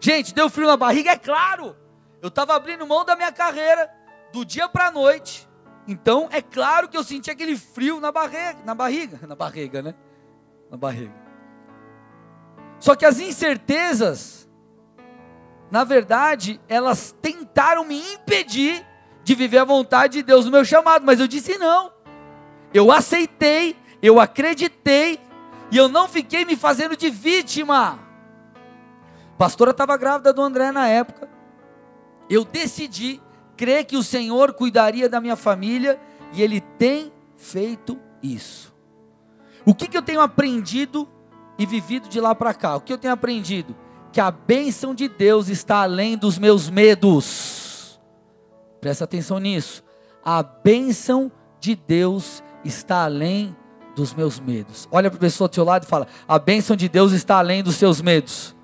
Gente, 0.00 0.32
deu 0.32 0.48
frio 0.48 0.68
na 0.68 0.76
barriga? 0.76 1.10
É 1.10 1.18
claro! 1.18 1.76
Eu 2.22 2.28
estava 2.28 2.54
abrindo 2.54 2.86
mão 2.86 3.04
da 3.04 3.16
minha 3.16 3.32
carreira, 3.32 3.90
do 4.32 4.44
dia 4.44 4.68
para 4.68 4.86
a 4.86 4.90
noite. 4.90 5.48
Então, 5.86 6.28
é 6.30 6.40
claro 6.40 6.88
que 6.88 6.96
eu 6.96 7.04
senti 7.04 7.30
aquele 7.30 7.56
frio 7.56 8.00
na 8.00 8.10
barriga, 8.10 8.58
na 8.64 8.74
barriga, 8.74 9.18
na 9.26 9.34
barriga, 9.34 9.82
né? 9.82 9.94
Na 10.70 10.76
barriga. 10.76 11.12
Só 12.78 12.94
que 12.94 13.04
as 13.04 13.18
incertezas, 13.18 14.48
na 15.70 15.84
verdade, 15.84 16.60
elas 16.68 17.14
tentaram 17.20 17.84
me 17.84 17.98
impedir 18.14 18.86
de 19.24 19.34
viver 19.34 19.58
a 19.58 19.64
vontade 19.64 20.18
de 20.18 20.22
Deus 20.22 20.44
no 20.44 20.52
meu 20.52 20.64
chamado, 20.64 21.04
mas 21.04 21.18
eu 21.18 21.26
disse 21.26 21.56
não. 21.58 21.90
Eu 22.72 22.92
aceitei, 22.92 23.76
eu 24.02 24.20
acreditei 24.20 25.18
e 25.70 25.76
eu 25.76 25.88
não 25.88 26.06
fiquei 26.06 26.44
me 26.44 26.54
fazendo 26.54 26.96
de 26.96 27.08
vítima. 27.08 27.98
Pastora 29.38 29.70
estava 29.70 29.96
grávida 29.96 30.32
do 30.32 30.42
André 30.42 30.70
na 30.70 30.86
época. 30.86 31.28
Eu 32.28 32.44
decidi 32.44 33.20
crer 33.56 33.84
que 33.84 33.96
o 33.96 34.02
Senhor 34.02 34.52
cuidaria 34.52 35.08
da 35.08 35.20
minha 35.20 35.36
família 35.36 35.98
e 36.32 36.42
Ele 36.42 36.60
tem 36.60 37.12
feito 37.36 37.98
isso. 38.22 38.74
O 39.64 39.74
que, 39.74 39.88
que 39.88 39.96
eu 39.96 40.02
tenho 40.02 40.20
aprendido 40.20 41.08
e 41.58 41.64
vivido 41.64 42.08
de 42.08 42.20
lá 42.20 42.34
para 42.34 42.52
cá? 42.52 42.76
O 42.76 42.80
que 42.80 42.92
eu 42.92 42.98
tenho 42.98 43.14
aprendido? 43.14 43.74
Que 44.12 44.20
a 44.20 44.30
bênção 44.30 44.94
de 44.94 45.08
Deus 45.08 45.48
está 45.48 45.82
além 45.82 46.16
dos 46.16 46.38
meus 46.38 46.68
medos. 46.68 47.63
Presta 48.84 49.04
atenção 49.04 49.38
nisso. 49.38 49.82
A 50.22 50.42
bênção 50.42 51.32
de 51.58 51.74
Deus 51.74 52.44
está 52.62 53.04
além 53.04 53.56
dos 53.96 54.12
meus 54.12 54.38
medos. 54.38 54.86
Olha 54.92 55.08
para 55.08 55.16
a 55.16 55.20
pessoa 55.20 55.48
do 55.48 55.54
seu 55.54 55.64
lado 55.64 55.84
e 55.84 55.86
fala: 55.86 56.06
A 56.28 56.38
bênção 56.38 56.76
de 56.76 56.86
Deus 56.86 57.12
está 57.12 57.38
além 57.38 57.62
dos 57.62 57.76
seus 57.76 58.02
medos. 58.02 58.54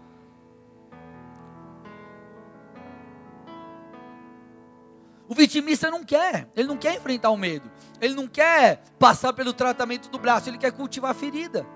O 5.27 5.35
vitimista 5.35 5.91
não 5.91 6.05
quer, 6.05 6.51
ele 6.55 6.69
não 6.69 6.77
quer 6.77 6.97
enfrentar 6.97 7.31
o 7.31 7.37
medo, 7.39 7.71
ele 7.99 8.15
não 8.15 8.29
quer 8.29 8.83
passar 8.99 9.33
pelo 9.33 9.55
tratamento 9.55 10.11
do 10.11 10.19
braço, 10.19 10.51
ele 10.51 10.59
quer 10.59 10.73
cultivar 10.73 11.13
a 11.13 11.15
ferida. 11.15 11.67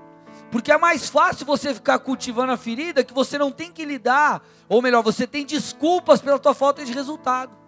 Porque 0.50 0.70
é 0.70 0.76
mais 0.76 1.08
fácil 1.08 1.46
você 1.46 1.72
ficar 1.72 1.98
cultivando 1.98 2.52
a 2.52 2.58
ferida 2.58 3.02
que 3.02 3.14
você 3.14 3.38
não 3.38 3.50
tem 3.50 3.72
que 3.72 3.86
lidar, 3.86 4.42
ou 4.68 4.82
melhor, 4.82 5.02
você 5.02 5.26
tem 5.26 5.46
desculpas 5.46 6.20
pela 6.20 6.38
tua 6.38 6.52
falta 6.52 6.84
de 6.84 6.92
resultado. 6.92 7.63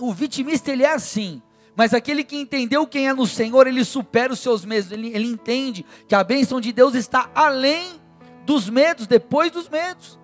O 0.00 0.12
vitimista 0.12 0.70
ele 0.70 0.82
é 0.82 0.92
assim, 0.92 1.42
mas 1.76 1.94
aquele 1.94 2.24
que 2.24 2.36
entendeu 2.36 2.86
quem 2.86 3.08
é 3.08 3.12
no 3.12 3.26
Senhor, 3.26 3.66
ele 3.66 3.84
supera 3.84 4.32
os 4.32 4.40
seus 4.40 4.64
medos, 4.64 4.90
ele, 4.90 5.14
ele 5.14 5.28
entende 5.28 5.86
que 6.08 6.14
a 6.14 6.24
bênção 6.24 6.60
de 6.60 6.72
Deus 6.72 6.94
está 6.94 7.30
além 7.34 8.00
dos 8.44 8.68
medos, 8.68 9.06
depois 9.06 9.50
dos 9.50 9.68
medos. 9.68 10.18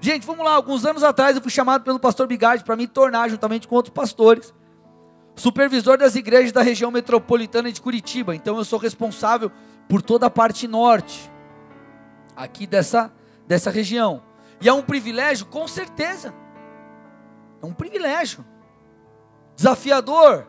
Gente, 0.00 0.26
vamos 0.26 0.44
lá, 0.44 0.52
alguns 0.52 0.84
anos 0.84 1.02
atrás 1.02 1.36
eu 1.36 1.42
fui 1.42 1.50
chamado 1.50 1.84
pelo 1.84 1.98
pastor 1.98 2.26
Bigardi 2.26 2.64
para 2.64 2.76
me 2.76 2.86
tornar, 2.86 3.30
juntamente 3.30 3.66
com 3.66 3.74
outros 3.76 3.94
pastores, 3.94 4.52
supervisor 5.34 5.96
das 5.96 6.14
igrejas 6.14 6.52
da 6.52 6.62
região 6.62 6.90
metropolitana 6.90 7.72
de 7.72 7.80
Curitiba. 7.80 8.34
Então 8.34 8.58
eu 8.58 8.64
sou 8.64 8.78
responsável 8.78 9.50
por 9.88 10.02
toda 10.02 10.26
a 10.26 10.30
parte 10.30 10.68
norte, 10.68 11.30
aqui 12.36 12.66
dessa, 12.66 13.12
dessa 13.46 13.70
região. 13.70 14.22
E 14.60 14.68
é 14.68 14.72
um 14.72 14.82
privilégio, 14.82 15.46
com 15.46 15.66
certeza. 15.66 16.34
É 17.62 17.66
um 17.66 17.72
privilégio. 17.72 18.44
Desafiador? 19.54 20.46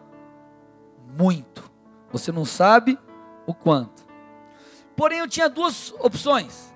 Muito. 1.18 1.70
Você 2.12 2.32
não 2.32 2.46
sabe 2.46 2.98
o 3.46 3.54
quanto. 3.54 4.06
Porém, 4.96 5.20
eu 5.20 5.28
tinha 5.28 5.50
duas 5.50 5.94
opções. 6.00 6.74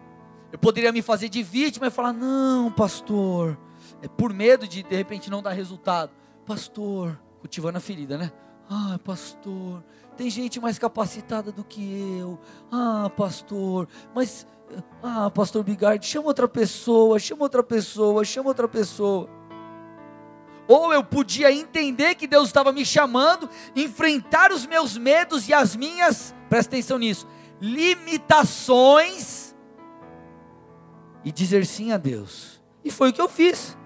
Eu 0.52 0.60
poderia 0.60 0.92
me 0.92 1.02
fazer 1.02 1.30
de 1.30 1.42
vítima 1.42 1.88
e 1.88 1.92
falar: 1.92 2.14
não, 2.14 2.72
pastor, 2.72 3.58
é 4.02 4.08
por 4.08 4.34
medo 4.34 4.68
de 4.68 4.84
de 4.84 4.96
repente 4.96 5.30
não 5.30 5.42
dar 5.42 5.52
resultado. 5.52 6.12
Pastor, 6.46 7.20
cultivando 7.40 7.78
a 7.78 7.82
ferida, 7.82 8.18
né? 8.18 8.32
Ah, 8.70 9.00
pastor, 9.04 9.84
tem 10.16 10.30
gente 10.30 10.60
mais 10.60 10.78
capacitada 10.78 11.52
do 11.52 11.64
que 11.64 12.18
eu. 12.20 12.40
Ah, 12.72 13.10
pastor, 13.16 13.88
mas. 14.14 14.48
Ah, 15.04 15.30
pastor 15.30 15.64
Bigard, 15.64 16.06
chama 16.06 16.28
outra 16.28 16.48
pessoa, 16.48 17.20
chama 17.20 17.44
outra 17.44 17.62
pessoa, 17.62 18.24
chama 18.24 18.50
outra 18.50 18.68
pessoa. 18.68 19.30
Ou 20.72 20.94
eu 20.94 21.04
podia 21.04 21.52
entender 21.52 22.16
que 22.16 22.26
Deus 22.26 22.48
estava 22.48 22.72
me 22.72 22.86
chamando, 22.86 23.50
enfrentar 23.76 24.54
os 24.54 24.66
meus 24.66 24.98
medos 24.98 25.50
e 25.50 25.54
as 25.54 25.76
minhas, 25.76 26.34
presta 26.50 26.76
atenção 26.76 26.98
nisso, 26.98 27.28
limitações 27.60 29.54
e 31.26 31.32
dizer 31.32 31.66
sim 31.66 31.92
a 31.92 31.98
Deus. 31.98 32.62
E 32.86 32.90
foi 32.90 33.10
o 33.10 33.14
que 33.14 33.20
eu 33.20 33.28
fiz. 33.28 33.78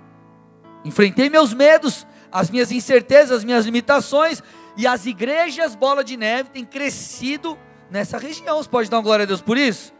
Enfrentei 0.83 1.27
meus 1.27 1.55
medos, 1.55 2.05
as 2.31 2.51
minhas 2.51 2.71
incertezas, 2.71 3.39
as 3.39 3.43
minhas 3.43 3.65
limitações, 3.65 4.43
e 4.77 4.85
as 4.85 5.07
igrejas 5.07 5.73
Bola 5.73 6.03
de 6.03 6.15
Neve 6.15 6.51
têm 6.51 6.63
crescido 6.63 7.57
nessa 7.89 8.19
região. 8.19 8.57
Você 8.57 8.69
pode 8.69 8.91
dar 8.91 8.97
uma 8.97 9.03
glória 9.03 9.23
a 9.23 9.25
Deus 9.25 9.41
por 9.41 9.57
isso? 9.57 9.91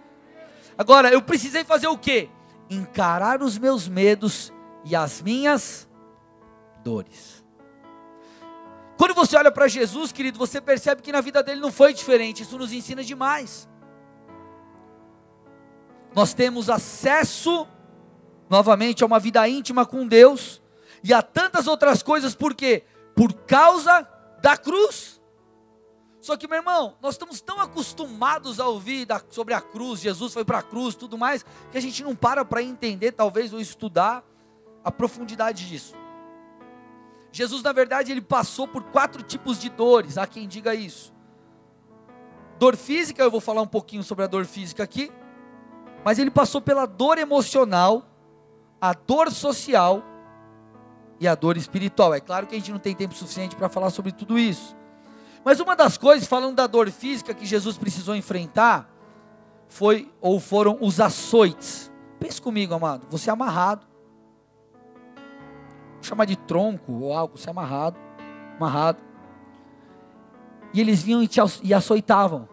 Agora, 0.78 1.10
eu 1.10 1.24
precisei 1.24 1.64
fazer 1.64 1.88
o 1.88 1.98
quê? 1.98 2.30
Encarar 2.70 3.42
os 3.42 3.58
meus 3.58 3.88
medos 3.88 4.54
e 4.84 4.96
as 4.96 5.20
minhas 5.20 5.88
dores. 6.86 7.44
Quando 8.98 9.14
você 9.14 9.36
olha 9.36 9.52
para 9.52 9.68
Jesus, 9.68 10.14
querido, 10.14 10.40
você 10.40 10.62
percebe 10.62 11.02
que 11.02 11.12
na 11.12 11.20
vida 11.20 11.44
dele 11.44 11.60
não 11.60 11.72
foi 11.72 11.94
diferente. 11.94 12.44
Isso 12.44 12.58
nos 12.58 12.72
ensina 12.72 13.04
demais 13.04 13.68
nós 16.16 16.34
temos 16.34 16.70
acesso 16.70 17.68
novamente 18.50 19.04
a 19.04 19.06
uma 19.06 19.20
vida 19.20 19.48
íntima 19.50 19.86
com 19.86 20.08
Deus 20.08 20.62
e 21.04 21.14
a 21.14 21.22
tantas 21.22 21.68
outras 21.68 22.02
coisas, 22.02 22.34
por 22.34 22.56
quê? 22.56 22.86
Por 23.14 23.34
causa 23.34 24.08
da 24.42 24.56
cruz. 24.56 25.22
Só 26.22 26.38
que, 26.38 26.48
meu 26.48 26.58
irmão, 26.58 26.96
nós 27.02 27.16
estamos 27.16 27.42
tão 27.42 27.60
acostumados 27.60 28.60
a 28.62 28.68
ouvir 28.68 29.06
da, 29.06 29.22
sobre 29.30 29.54
a 29.54 29.60
cruz, 29.60 30.00
Jesus 30.00 30.34
foi 30.34 30.46
para 30.46 30.60
a 30.60 30.64
cruz, 30.64 30.96
tudo 30.96 31.18
mais, 31.18 31.46
que 31.70 31.78
a 31.78 31.82
gente 31.82 32.02
não 32.02 32.16
para 32.16 32.46
para 32.46 32.64
entender, 32.64 33.12
talvez, 33.12 33.54
ou 33.54 33.60
estudar 33.60 34.24
a 34.84 34.92
profundidade 34.92 35.68
disso. 35.68 35.94
Jesus, 37.36 37.62
na 37.62 37.72
verdade, 37.72 38.12
ele 38.12 38.22
passou 38.22 38.68
por 38.68 38.84
quatro 38.84 39.22
tipos 39.22 39.60
de 39.60 39.70
dores, 39.70 40.18
há 40.18 40.26
quem 40.26 40.48
diga 40.48 40.74
isso. 40.74 41.14
Dor 42.58 42.78
física, 42.78 43.22
eu 43.22 43.32
vou 43.32 43.42
falar 43.42 43.62
um 43.62 43.68
pouquinho 43.68 44.04
sobre 44.04 44.24
a 44.24 44.28
dor 44.28 44.46
física 44.46 44.84
aqui 44.84 45.12
mas 46.06 46.20
ele 46.20 46.30
passou 46.30 46.62
pela 46.62 46.86
dor 46.86 47.18
emocional, 47.18 48.06
a 48.80 48.94
dor 48.94 49.32
social 49.32 50.04
e 51.20 51.28
a 51.28 51.34
dor 51.34 51.58
espiritual. 51.58 52.14
É 52.14 52.20
claro 52.20 52.46
que 52.46 52.54
a 52.54 52.60
gente 52.60 52.72
não 52.72 52.78
tem 52.78 52.94
tempo 52.94 53.16
suficiente 53.16 53.56
para 53.56 53.68
falar 53.68 53.90
sobre 53.90 54.12
tudo 54.12 54.38
isso. 54.38 54.78
Mas 55.44 55.60
uma 55.60 55.76
das 55.76 55.98
coisas, 55.98 56.28
falando 56.28 56.58
da 56.58 56.68
dor 56.68 56.92
física 56.92 57.34
que 57.34 57.44
Jesus 57.44 57.76
precisou 57.76 58.16
enfrentar, 58.16 58.88
foi 59.68 60.14
ou 60.22 60.40
foram 60.40 60.78
os 60.80 61.00
açoites. 61.00 61.92
Pense 62.20 62.40
comigo, 62.40 62.76
amado. 62.76 63.08
Você 63.10 63.32
é 63.32 63.34
amarrado. 63.34 63.88
Chamar 66.06 66.26
de 66.26 66.36
tronco 66.36 66.94
ou 66.94 67.14
algo, 67.14 67.38
você 67.38 67.50
é 67.50 67.52
amarrado, 67.52 67.98
amarrado. 68.58 69.00
E 70.72 70.80
eles 70.80 71.02
vinham 71.02 71.24
e, 71.24 71.28
te, 71.28 71.40
e 71.64 71.74
açoitavam. 71.74 72.48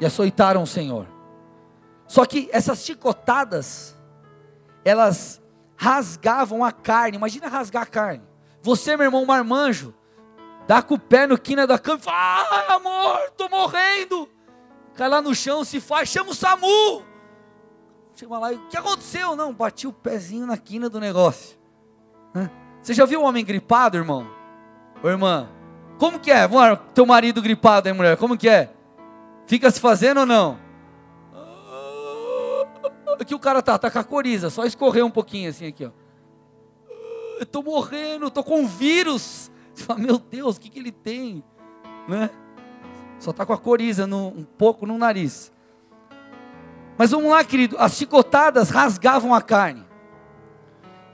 E 0.00 0.06
açoitaram 0.06 0.62
o 0.62 0.66
Senhor. 0.66 1.06
Só 2.08 2.26
que 2.26 2.48
essas 2.52 2.84
chicotadas, 2.84 3.96
elas 4.84 5.40
rasgavam 5.76 6.64
a 6.64 6.72
carne. 6.72 7.16
Imagina 7.16 7.46
rasgar 7.46 7.84
a 7.84 7.86
carne. 7.86 8.24
Você, 8.62 8.96
meu 8.96 9.06
irmão 9.06 9.24
marmanjo, 9.24 9.94
dá 10.66 10.82
com 10.82 10.94
o 10.94 10.98
pé 10.98 11.26
no 11.28 11.38
quina 11.38 11.68
da 11.68 11.78
cama 11.78 11.98
e 12.00 12.02
fala: 12.02 12.48
Ai, 12.50 12.76
amor, 12.76 13.30
tô 13.36 13.48
morrendo. 13.48 14.28
Cai 14.94 15.08
lá 15.08 15.22
no 15.22 15.34
chão, 15.34 15.62
se 15.62 15.80
faz, 15.80 16.08
chama 16.08 16.30
o 16.30 16.34
SAMU. 16.34 17.04
Chega 18.16 18.38
lá 18.38 18.52
e 18.52 18.56
o 18.56 18.68
que 18.68 18.76
aconteceu? 18.76 19.36
Não, 19.36 19.52
bati 19.52 19.86
o 19.86 19.92
pezinho 19.92 20.46
na 20.46 20.56
quina 20.56 20.88
do 20.88 20.98
negócio. 20.98 21.63
Você 22.82 22.92
já 22.92 23.06
viu 23.06 23.22
um 23.22 23.24
homem 23.24 23.44
gripado, 23.44 23.96
irmão? 23.96 24.26
Ô 25.02 25.08
irmã, 25.08 25.48
como 25.98 26.18
que 26.18 26.30
é? 26.30 26.46
Teu 26.92 27.06
marido 27.06 27.40
gripado 27.40 27.88
aí, 27.88 27.94
mulher, 27.94 28.16
como 28.16 28.36
que 28.36 28.48
é? 28.48 28.70
Fica 29.46 29.70
se 29.70 29.80
fazendo 29.80 30.20
ou 30.20 30.26
não? 30.26 30.58
Aqui 33.20 33.34
o 33.34 33.38
cara 33.38 33.62
tá, 33.62 33.78
tá 33.78 33.90
com 33.90 33.98
a 33.98 34.04
coriza, 34.04 34.50
só 34.50 34.64
escorreu 34.64 35.06
um 35.06 35.10
pouquinho 35.10 35.48
assim 35.48 35.66
aqui, 35.66 35.86
ó. 35.86 35.90
Eu 37.38 37.46
tô 37.46 37.62
morrendo, 37.62 38.30
tô 38.30 38.42
com 38.42 38.66
vírus. 38.66 39.50
Você 39.72 39.84
fala, 39.84 39.98
meu 39.98 40.18
Deus, 40.18 40.56
o 40.56 40.60
que, 40.60 40.68
que 40.68 40.78
ele 40.78 40.92
tem? 40.92 41.42
Né? 42.08 42.30
Só 43.18 43.32
tá 43.32 43.46
com 43.46 43.52
a 43.52 43.58
coriza 43.58 44.06
no, 44.06 44.28
um 44.28 44.44
pouco 44.44 44.86
no 44.86 44.98
nariz. 44.98 45.52
Mas 46.96 47.10
vamos 47.10 47.30
lá, 47.30 47.42
querido, 47.42 47.76
as 47.78 47.96
chicotadas 47.96 48.70
rasgavam 48.70 49.34
a 49.34 49.42
carne, 49.42 49.84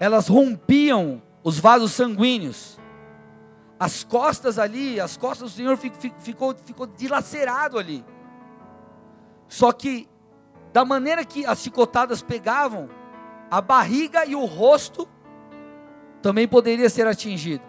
elas 0.01 0.29
rompiam 0.29 1.23
os 1.45 1.59
vasos 1.59 1.93
sanguíneos, 1.93 2.81
as 3.79 4.03
costas 4.03 4.59
ali, 4.59 4.99
as 4.99 5.19
costas 5.19 5.53
do 5.53 5.57
Senhor 5.57 5.77
ficou, 5.77 6.55
ficou 6.55 6.87
dilacerado 6.87 7.79
ali. 7.79 8.03
Só 9.47 9.73
que, 9.73 10.09
da 10.73 10.87
maneira 10.87 11.23
que 11.23 11.45
as 11.45 11.61
chicotadas 11.61 12.23
pegavam, 12.23 12.89
a 13.51 13.61
barriga 13.61 14.25
e 14.25 14.35
o 14.35 14.45
rosto 14.47 15.07
também 16.23 16.49
poderia 16.49 16.89
ser 16.89 17.07
atingido. 17.07 17.65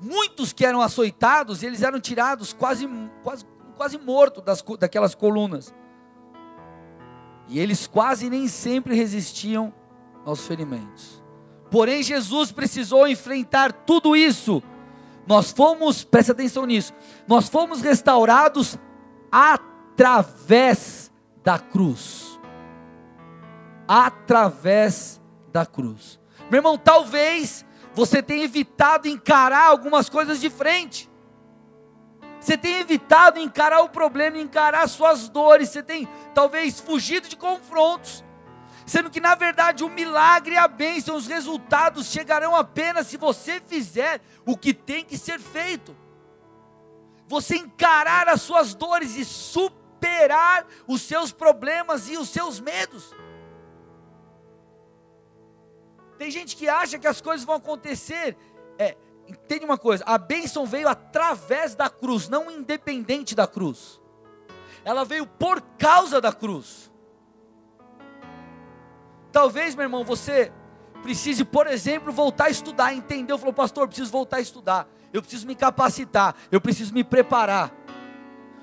Muitos 0.00 0.52
que 0.52 0.66
eram 0.66 0.80
açoitados, 0.80 1.62
eles 1.62 1.82
eram 1.82 2.00
tirados 2.00 2.52
quase, 2.52 2.88
quase, 3.22 3.46
quase 3.76 3.98
mortos 3.98 4.42
das, 4.42 4.64
daquelas 4.80 5.14
colunas. 5.14 5.72
E 7.48 7.60
eles 7.60 7.86
quase 7.86 8.28
nem 8.28 8.48
sempre 8.48 8.96
resistiam 8.96 9.72
aos 10.24 10.46
ferimentos. 10.46 11.22
Porém, 11.70 12.02
Jesus 12.02 12.52
precisou 12.52 13.08
enfrentar 13.08 13.72
tudo 13.72 14.14
isso. 14.14 14.62
Nós 15.26 15.50
fomos, 15.52 16.04
preste 16.04 16.32
atenção 16.32 16.66
nisso, 16.66 16.92
nós 17.26 17.48
fomos 17.48 17.80
restaurados 17.80 18.78
através 19.30 21.10
da 21.42 21.58
cruz. 21.58 22.38
Através 23.86 25.20
da 25.52 25.64
cruz. 25.64 26.20
Meu 26.50 26.58
irmão, 26.58 26.76
talvez 26.76 27.64
você 27.94 28.22
tenha 28.22 28.44
evitado 28.44 29.08
encarar 29.08 29.66
algumas 29.66 30.08
coisas 30.08 30.40
de 30.40 30.50
frente. 30.50 31.10
Você 32.40 32.58
tem 32.58 32.80
evitado 32.80 33.38
encarar 33.38 33.82
o 33.82 33.88
problema, 33.88 34.36
encarar 34.36 34.88
suas 34.88 35.28
dores. 35.28 35.68
Você 35.68 35.82
tem 35.82 36.08
talvez 36.34 36.80
fugido 36.80 37.28
de 37.28 37.36
confrontos. 37.36 38.24
Sendo 38.86 39.10
que 39.10 39.20
na 39.20 39.34
verdade 39.34 39.84
o 39.84 39.88
milagre 39.88 40.54
e 40.54 40.58
a 40.58 40.66
bênção, 40.66 41.16
os 41.16 41.26
resultados 41.26 42.06
chegarão 42.06 42.54
apenas 42.54 43.06
se 43.06 43.16
você 43.16 43.60
fizer 43.60 44.20
o 44.44 44.56
que 44.56 44.74
tem 44.74 45.04
que 45.04 45.16
ser 45.16 45.38
feito. 45.38 45.96
Você 47.26 47.56
encarar 47.56 48.28
as 48.28 48.42
suas 48.42 48.74
dores 48.74 49.16
e 49.16 49.24
superar 49.24 50.66
os 50.86 51.02
seus 51.02 51.32
problemas 51.32 52.08
e 52.08 52.16
os 52.16 52.28
seus 52.28 52.60
medos. 52.60 53.14
Tem 56.18 56.30
gente 56.30 56.56
que 56.56 56.68
acha 56.68 56.98
que 56.98 57.06
as 57.06 57.20
coisas 57.20 57.44
vão 57.44 57.56
acontecer. 57.56 58.36
É, 58.78 58.96
entende 59.26 59.64
uma 59.64 59.78
coisa: 59.78 60.04
a 60.06 60.18
bênção 60.18 60.66
veio 60.66 60.88
através 60.88 61.74
da 61.74 61.88
cruz, 61.88 62.28
não 62.28 62.50
independente 62.50 63.34
da 63.34 63.46
cruz. 63.46 64.00
Ela 64.84 65.04
veio 65.04 65.26
por 65.26 65.60
causa 65.78 66.20
da 66.20 66.32
cruz. 66.32 66.91
Talvez, 69.32 69.74
meu 69.74 69.84
irmão, 69.84 70.04
você 70.04 70.52
precise, 71.02 71.44
por 71.44 71.66
exemplo, 71.66 72.12
voltar 72.12 72.44
a 72.44 72.50
estudar, 72.50 72.94
entendeu? 72.94 73.38
Falou, 73.38 73.54
pastor, 73.54 73.84
eu 73.84 73.88
preciso 73.88 74.12
voltar 74.12 74.36
a 74.36 74.40
estudar, 74.40 74.86
eu 75.12 75.22
preciso 75.22 75.46
me 75.46 75.54
capacitar, 75.54 76.34
eu 76.50 76.60
preciso 76.60 76.94
me 76.94 77.02
preparar. 77.02 77.72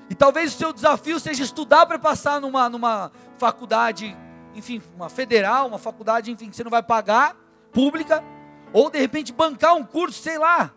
E 0.08 0.14
talvez 0.14 0.54
o 0.54 0.56
seu 0.56 0.72
desafio 0.72 1.20
seja 1.20 1.42
estudar 1.42 1.86
para 1.86 1.98
passar 1.98 2.40
numa, 2.40 2.68
numa 2.68 3.12
faculdade, 3.36 4.16
enfim, 4.54 4.80
uma 4.96 5.08
federal, 5.08 5.68
uma 5.68 5.78
faculdade, 5.78 6.30
enfim, 6.30 6.48
que 6.48 6.56
você 6.56 6.64
não 6.64 6.70
vai 6.70 6.82
pagar, 6.82 7.36
pública, 7.72 8.24
ou 8.72 8.90
de 8.90 8.98
repente 8.98 9.32
bancar 9.32 9.74
um 9.74 9.84
curso, 9.84 10.22
sei 10.22 10.38
lá. 10.38 10.72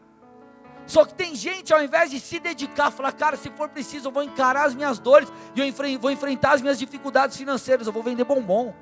Só 0.85 1.05
que 1.05 1.13
tem 1.13 1.33
gente, 1.33 1.73
ao 1.73 1.81
invés 1.81 2.11
de 2.11 2.19
se 2.19 2.39
dedicar, 2.39 2.91
falar, 2.91 3.13
cara, 3.13 3.37
se 3.37 3.49
for 3.51 3.69
preciso, 3.69 4.09
eu 4.09 4.11
vou 4.11 4.21
encarar 4.21 4.65
as 4.65 4.75
minhas 4.75 4.99
dores 4.99 5.31
e 5.55 5.61
eu 5.61 5.99
vou 5.99 6.11
enfrentar 6.11 6.53
as 6.53 6.61
minhas 6.61 6.77
dificuldades 6.77 7.37
financeiras, 7.37 7.87
eu 7.87 7.93
vou 7.93 8.03
vender 8.03 8.25
bombom, 8.25 8.73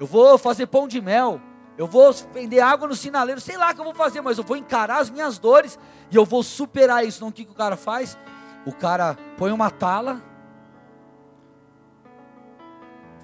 eu 0.00 0.06
vou 0.06 0.38
fazer 0.38 0.66
pão 0.66 0.88
de 0.88 0.98
mel, 0.98 1.38
eu 1.76 1.86
vou 1.86 2.10
vender 2.32 2.60
água 2.60 2.88
no 2.88 2.96
sinaleiro, 2.96 3.38
sei 3.38 3.58
lá 3.58 3.70
o 3.70 3.74
que 3.74 3.80
eu 3.80 3.84
vou 3.84 3.94
fazer, 3.94 4.22
mas 4.22 4.38
eu 4.38 4.44
vou 4.44 4.56
encarar 4.56 4.98
as 4.98 5.10
minhas 5.10 5.38
dores 5.38 5.78
e 6.10 6.16
eu 6.16 6.24
vou 6.24 6.42
superar 6.42 7.04
isso. 7.04 7.18
Então 7.18 7.28
o 7.28 7.32
que, 7.32 7.44
que 7.44 7.52
o 7.52 7.54
cara 7.54 7.76
faz? 7.76 8.18
O 8.64 8.72
cara 8.72 9.14
põe 9.36 9.52
uma 9.52 9.70
tala, 9.70 10.22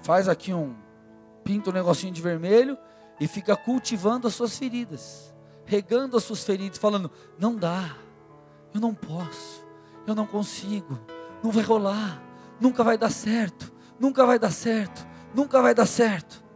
faz 0.03 0.29
aqui 0.29 0.53
um, 0.53 0.75
pinta 1.43 1.71
um 1.71 1.73
negocinho 1.73 2.13
de 2.13 2.21
vermelho 2.21 2.77
e 3.19 3.27
fica 3.27 3.55
cultivando 3.55 4.27
as 4.27 4.35
suas 4.35 4.55
feridas, 4.55 5.33
regando 5.65 6.15
as 6.15 6.23
suas 6.23 6.43
feridas, 6.43 6.77
falando: 6.77 7.09
não 7.39 7.55
dá, 7.55 7.95
eu 8.71 8.79
não 8.79 8.93
posso, 8.93 9.65
eu 10.05 10.13
não 10.13 10.27
consigo, 10.27 10.99
não 11.43 11.49
vai 11.49 11.63
rolar, 11.63 12.21
nunca 12.61 12.83
vai 12.83 12.99
dar 12.99 13.09
certo, 13.09 13.73
nunca 13.99 14.27
vai 14.27 14.37
dar 14.37 14.51
certo, 14.51 15.07
nunca 15.33 15.59
vai 15.59 15.73
dar 15.73 15.87
certo. 15.87 16.46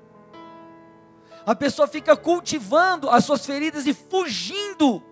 A 1.46 1.56
pessoa 1.56 1.88
fica 1.88 2.16
cultivando 2.16 3.10
as 3.10 3.26
suas 3.26 3.46
feridas 3.46 3.88
e 3.88 3.94
fugindo 3.94 5.04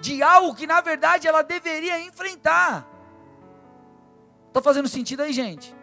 de 0.00 0.22
algo 0.22 0.54
que 0.54 0.66
na 0.66 0.80
verdade 0.80 1.26
ela 1.26 1.42
deveria 1.42 2.00
enfrentar. 2.00 2.86
Está 4.48 4.60
fazendo 4.60 4.88
sentido 4.88 5.22
aí, 5.22 5.32
gente? 5.32 5.74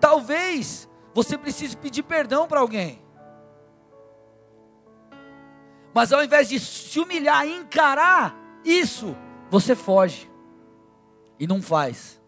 Talvez 0.00 0.88
você 1.14 1.36
precisa 1.36 1.76
pedir 1.76 2.02
perdão 2.02 2.46
para 2.46 2.60
alguém. 2.60 3.02
Mas 5.94 6.12
ao 6.12 6.22
invés 6.22 6.48
de 6.48 6.60
se 6.60 6.98
humilhar 7.00 7.46
e 7.46 7.56
encarar 7.56 8.34
isso, 8.64 9.16
você 9.50 9.74
foge 9.74 10.30
e 11.38 11.46
não 11.46 11.62
faz. 11.62 12.20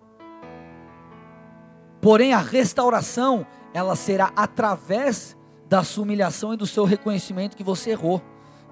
Porém, 2.00 2.32
a 2.32 2.38
restauração, 2.38 3.46
ela 3.72 3.94
será 3.96 4.32
através 4.34 5.36
da 5.68 5.82
sua 5.84 6.04
humilhação 6.04 6.54
e 6.54 6.56
do 6.56 6.66
seu 6.66 6.84
reconhecimento 6.84 7.56
que 7.56 7.64
você 7.64 7.90
errou. 7.90 8.22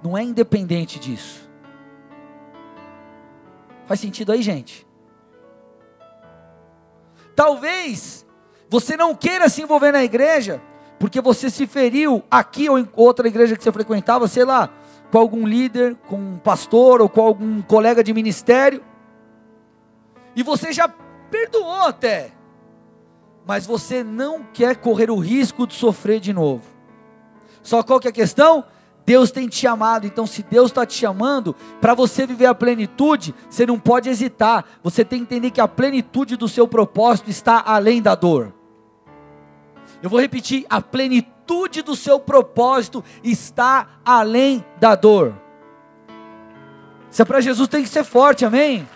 Não 0.02 0.16
é 0.16 0.22
independente 0.22 0.98
disso. 0.98 1.48
Faz 3.86 4.00
sentido 4.00 4.32
aí, 4.32 4.42
gente? 4.42 4.86
Talvez 7.34 8.26
você 8.68 8.96
não 8.96 9.14
queira 9.14 9.48
se 9.48 9.62
envolver 9.62 9.92
na 9.92 10.02
igreja, 10.02 10.60
porque 10.98 11.20
você 11.20 11.50
se 11.50 11.66
feriu 11.66 12.22
aqui 12.30 12.68
ou 12.68 12.78
em 12.78 12.88
outra 12.94 13.28
igreja 13.28 13.56
que 13.56 13.62
você 13.62 13.70
frequentava, 13.70 14.26
sei 14.26 14.44
lá, 14.44 14.70
com 15.10 15.18
algum 15.18 15.46
líder, 15.46 15.94
com 16.08 16.16
um 16.16 16.38
pastor 16.38 17.00
ou 17.00 17.08
com 17.08 17.20
algum 17.20 17.62
colega 17.62 18.02
de 18.02 18.12
ministério, 18.12 18.82
e 20.34 20.42
você 20.42 20.72
já 20.72 20.88
perdoou 21.30 21.86
até, 21.86 22.32
mas 23.46 23.64
você 23.64 24.02
não 24.02 24.42
quer 24.42 24.76
correr 24.76 25.10
o 25.10 25.18
risco 25.18 25.66
de 25.66 25.74
sofrer 25.74 26.18
de 26.18 26.32
novo. 26.32 26.64
Só 27.62 27.82
qual 27.82 28.00
que 28.00 28.08
é 28.08 28.10
a 28.10 28.14
questão? 28.14 28.64
Deus 29.06 29.30
tem 29.30 29.46
te 29.46 29.56
chamado, 29.56 30.04
então 30.04 30.26
se 30.26 30.42
Deus 30.42 30.70
está 30.72 30.84
te 30.84 30.94
chamando, 30.94 31.54
para 31.80 31.94
você 31.94 32.26
viver 32.26 32.46
a 32.46 32.54
plenitude, 32.54 33.32
você 33.48 33.64
não 33.64 33.78
pode 33.78 34.08
hesitar, 34.08 34.64
você 34.82 35.04
tem 35.04 35.20
que 35.20 35.26
entender 35.26 35.52
que 35.52 35.60
a 35.60 35.68
plenitude 35.68 36.36
do 36.36 36.48
seu 36.48 36.66
propósito 36.66 37.30
está 37.30 37.62
além 37.64 38.02
da 38.02 38.16
dor. 38.16 38.52
Eu 40.02 40.10
vou 40.10 40.20
repetir: 40.20 40.66
a 40.68 40.80
plenitude 40.80 41.82
do 41.82 41.94
seu 41.94 42.18
propósito 42.18 43.04
está 43.22 43.86
além 44.04 44.64
da 44.80 44.96
dor. 44.96 45.34
Isso 47.08 47.22
é 47.22 47.24
para 47.24 47.40
Jesus 47.40 47.68
tem 47.68 47.84
que 47.84 47.88
ser 47.88 48.02
forte, 48.02 48.44
amém? 48.44 48.86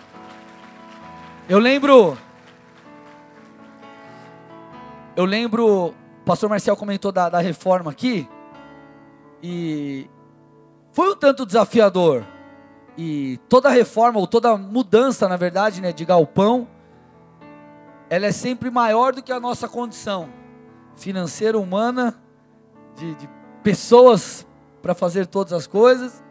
Eu 1.47 1.57
lembro. 1.57 2.17
Eu 5.15 5.25
lembro, 5.25 5.87
o 5.87 5.93
pastor 6.25 6.49
Marcel 6.49 6.75
comentou 6.77 7.11
da, 7.11 7.27
da 7.27 7.39
reforma 7.39 7.91
aqui, 7.91 8.29
e 9.43 10.09
foi 10.93 11.11
um 11.11 11.15
tanto 11.15 11.45
desafiador. 11.45 12.23
E 12.97 13.37
toda 13.49 13.69
reforma, 13.69 14.19
ou 14.19 14.27
toda 14.27 14.55
mudança, 14.57 15.27
na 15.27 15.35
verdade, 15.35 15.81
né, 15.81 15.91
de 15.91 16.05
galpão, 16.05 16.67
ela 18.09 18.25
é 18.25 18.31
sempre 18.31 18.69
maior 18.69 19.13
do 19.13 19.23
que 19.23 19.31
a 19.31 19.39
nossa 19.39 19.67
condição 19.67 20.29
financeira, 20.95 21.57
humana, 21.57 22.21
de, 22.95 23.15
de 23.15 23.29
pessoas 23.63 24.45
para 24.81 24.93
fazer 24.93 25.27
todas 25.27 25.53
as 25.53 25.67
coisas. 25.67 26.23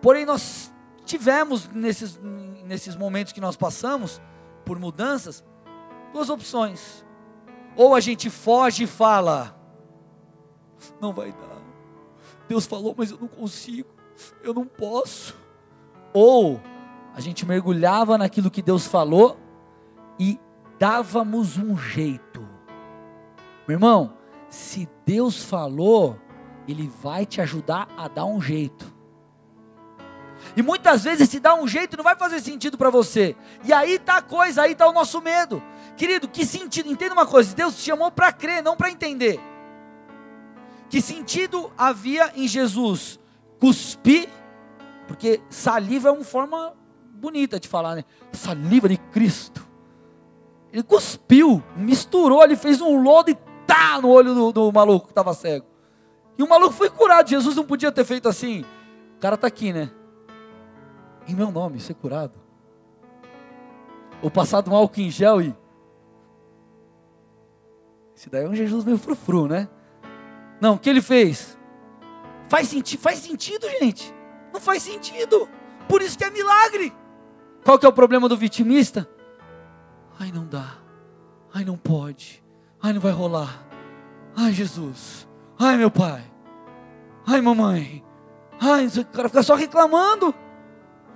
Porém, 0.00 0.24
nós 0.24 0.72
tivemos 1.04 1.68
nesses, 1.68 2.20
nesses 2.64 2.96
momentos 2.96 3.32
que 3.32 3.40
nós 3.40 3.56
passamos 3.56 4.20
por 4.64 4.78
mudanças, 4.78 5.44
duas 6.12 6.30
opções. 6.30 7.03
Ou 7.76 7.94
a 7.94 8.00
gente 8.00 8.30
foge 8.30 8.84
e 8.84 8.86
fala, 8.86 9.58
não 11.00 11.12
vai 11.12 11.32
dar. 11.32 11.62
Deus 12.48 12.66
falou, 12.66 12.94
mas 12.96 13.10
eu 13.10 13.18
não 13.18 13.28
consigo, 13.28 13.88
eu 14.42 14.54
não 14.54 14.66
posso. 14.66 15.36
Ou 16.12 16.60
a 17.14 17.20
gente 17.20 17.46
mergulhava 17.46 18.18
naquilo 18.18 18.50
que 18.50 18.62
Deus 18.62 18.86
falou 18.86 19.36
e 20.18 20.38
dávamos 20.78 21.56
um 21.56 21.76
jeito. 21.76 22.46
Meu 23.66 23.76
irmão, 23.76 24.14
se 24.48 24.88
Deus 25.06 25.42
falou, 25.42 26.18
Ele 26.68 26.90
vai 27.02 27.24
te 27.24 27.40
ajudar 27.40 27.88
a 27.96 28.08
dar 28.08 28.24
um 28.24 28.40
jeito. 28.40 28.92
E 30.56 30.62
muitas 30.62 31.04
vezes 31.04 31.28
se 31.28 31.40
dá 31.40 31.54
um 31.54 31.66
jeito 31.66 31.96
não 31.96 32.04
vai 32.04 32.16
fazer 32.16 32.40
sentido 32.40 32.76
para 32.76 32.90
você. 32.90 33.34
E 33.64 33.72
aí 33.72 33.98
tá 33.98 34.18
a 34.18 34.22
coisa, 34.22 34.62
aí 34.62 34.74
tá 34.74 34.86
o 34.88 34.92
nosso 34.92 35.20
medo. 35.20 35.62
Querido, 35.96 36.28
que 36.28 36.44
sentido? 36.44 36.90
Entenda 36.90 37.14
uma 37.14 37.26
coisa, 37.26 37.54
Deus 37.54 37.76
te 37.76 37.82
chamou 37.82 38.10
para 38.10 38.32
crer, 38.32 38.62
não 38.62 38.76
para 38.76 38.90
entender. 38.90 39.40
Que 40.88 41.00
sentido 41.00 41.72
havia 41.76 42.32
em 42.36 42.46
Jesus 42.46 43.18
cuspir? 43.58 44.28
Porque 45.06 45.40
saliva 45.48 46.08
é 46.08 46.12
uma 46.12 46.24
forma 46.24 46.74
bonita 47.14 47.58
de 47.58 47.68
falar, 47.68 47.94
né? 47.96 48.04
Saliva 48.32 48.88
de 48.88 48.96
Cristo. 48.96 49.66
Ele 50.72 50.82
cuspiu, 50.82 51.62
misturou, 51.76 52.42
ele 52.42 52.56
fez 52.56 52.80
um 52.80 53.00
lodo 53.00 53.30
e 53.30 53.38
tá 53.66 54.00
no 54.00 54.08
olho 54.08 54.34
do, 54.34 54.52
do 54.52 54.72
maluco 54.72 55.06
que 55.06 55.12
estava 55.12 55.32
cego. 55.32 55.66
E 56.36 56.42
o 56.42 56.48
maluco 56.48 56.72
foi 56.72 56.90
curado. 56.90 57.28
Jesus 57.28 57.54
não 57.54 57.64
podia 57.64 57.92
ter 57.92 58.04
feito 58.04 58.28
assim. 58.28 58.64
O 59.16 59.20
cara 59.20 59.36
está 59.36 59.46
aqui, 59.46 59.72
né? 59.72 59.90
Em 61.26 61.34
meu 61.34 61.50
nome, 61.50 61.80
ser 61.80 61.94
curado. 61.94 62.34
Ou 64.20 64.30
passado 64.30 64.70
um 64.70 64.74
álcool 64.74 65.00
em 65.00 65.10
gel 65.10 65.40
e. 65.40 65.54
Esse 68.16 68.30
daí 68.30 68.44
é 68.44 68.48
um 68.48 68.54
Jesus 68.54 68.84
meio 68.84 68.98
frufru, 68.98 69.48
né? 69.48 69.68
Não, 70.60 70.74
o 70.74 70.78
que 70.78 70.88
ele 70.88 71.02
fez? 71.02 71.58
Faz, 72.48 72.68
senti 72.68 72.96
faz 72.96 73.18
sentido, 73.18 73.68
gente. 73.80 74.14
Não 74.52 74.60
faz 74.60 74.82
sentido. 74.82 75.48
Por 75.88 76.00
isso 76.00 76.16
que 76.16 76.24
é 76.24 76.30
milagre. 76.30 76.92
Qual 77.64 77.78
que 77.78 77.86
é 77.86 77.88
o 77.88 77.92
problema 77.92 78.28
do 78.28 78.36
vitimista? 78.36 79.08
Ai, 80.18 80.30
não 80.30 80.46
dá. 80.46 80.76
Ai, 81.52 81.64
não 81.64 81.76
pode. 81.76 82.42
Ai, 82.80 82.92
não 82.92 83.00
vai 83.00 83.12
rolar. 83.12 83.66
Ai, 84.36 84.52
Jesus. 84.52 85.28
Ai, 85.58 85.76
meu 85.76 85.90
pai. 85.90 86.22
Ai, 87.26 87.40
mamãe. 87.40 88.04
Ai, 88.60 88.86
o 88.86 89.04
cara 89.06 89.28
fica 89.28 89.42
só 89.42 89.54
reclamando. 89.54 90.34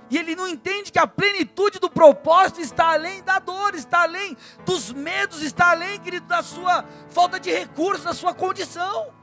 E 0.09 0.17
ele 0.17 0.35
não 0.35 0.47
entende 0.47 0.91
que 0.91 0.97
a 0.97 1.05
plenitude 1.05 1.79
do 1.79 1.89
propósito 1.89 2.59
está 2.59 2.93
além 2.93 3.21
da 3.21 3.37
dor, 3.37 3.75
está 3.75 4.01
além 4.01 4.35
dos 4.65 4.91
medos, 4.91 5.41
está 5.43 5.71
além, 5.71 5.99
querido, 5.99 6.25
da 6.25 6.41
sua 6.41 6.83
falta 7.09 7.39
de 7.39 7.51
recursos, 7.51 8.05
da 8.05 8.13
sua 8.13 8.33
condição. 8.33 9.13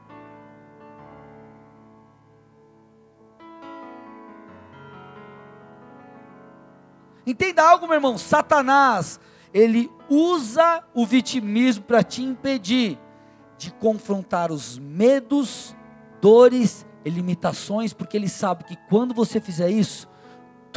Entenda 7.25 7.61
algo, 7.61 7.85
meu 7.85 7.95
irmão. 7.95 8.17
Satanás, 8.17 9.19
ele 9.53 9.91
usa 10.09 10.81
o 10.93 11.05
vitimismo 11.05 11.83
para 11.83 12.01
te 12.01 12.23
impedir 12.23 12.97
de 13.57 13.71
confrontar 13.73 14.49
os 14.49 14.79
medos, 14.79 15.75
dores 16.21 16.85
e 17.03 17.09
limitações, 17.09 17.91
porque 17.91 18.15
ele 18.15 18.29
sabe 18.29 18.63
que 18.63 18.77
quando 18.87 19.13
você 19.13 19.41
fizer 19.41 19.69
isso, 19.69 20.07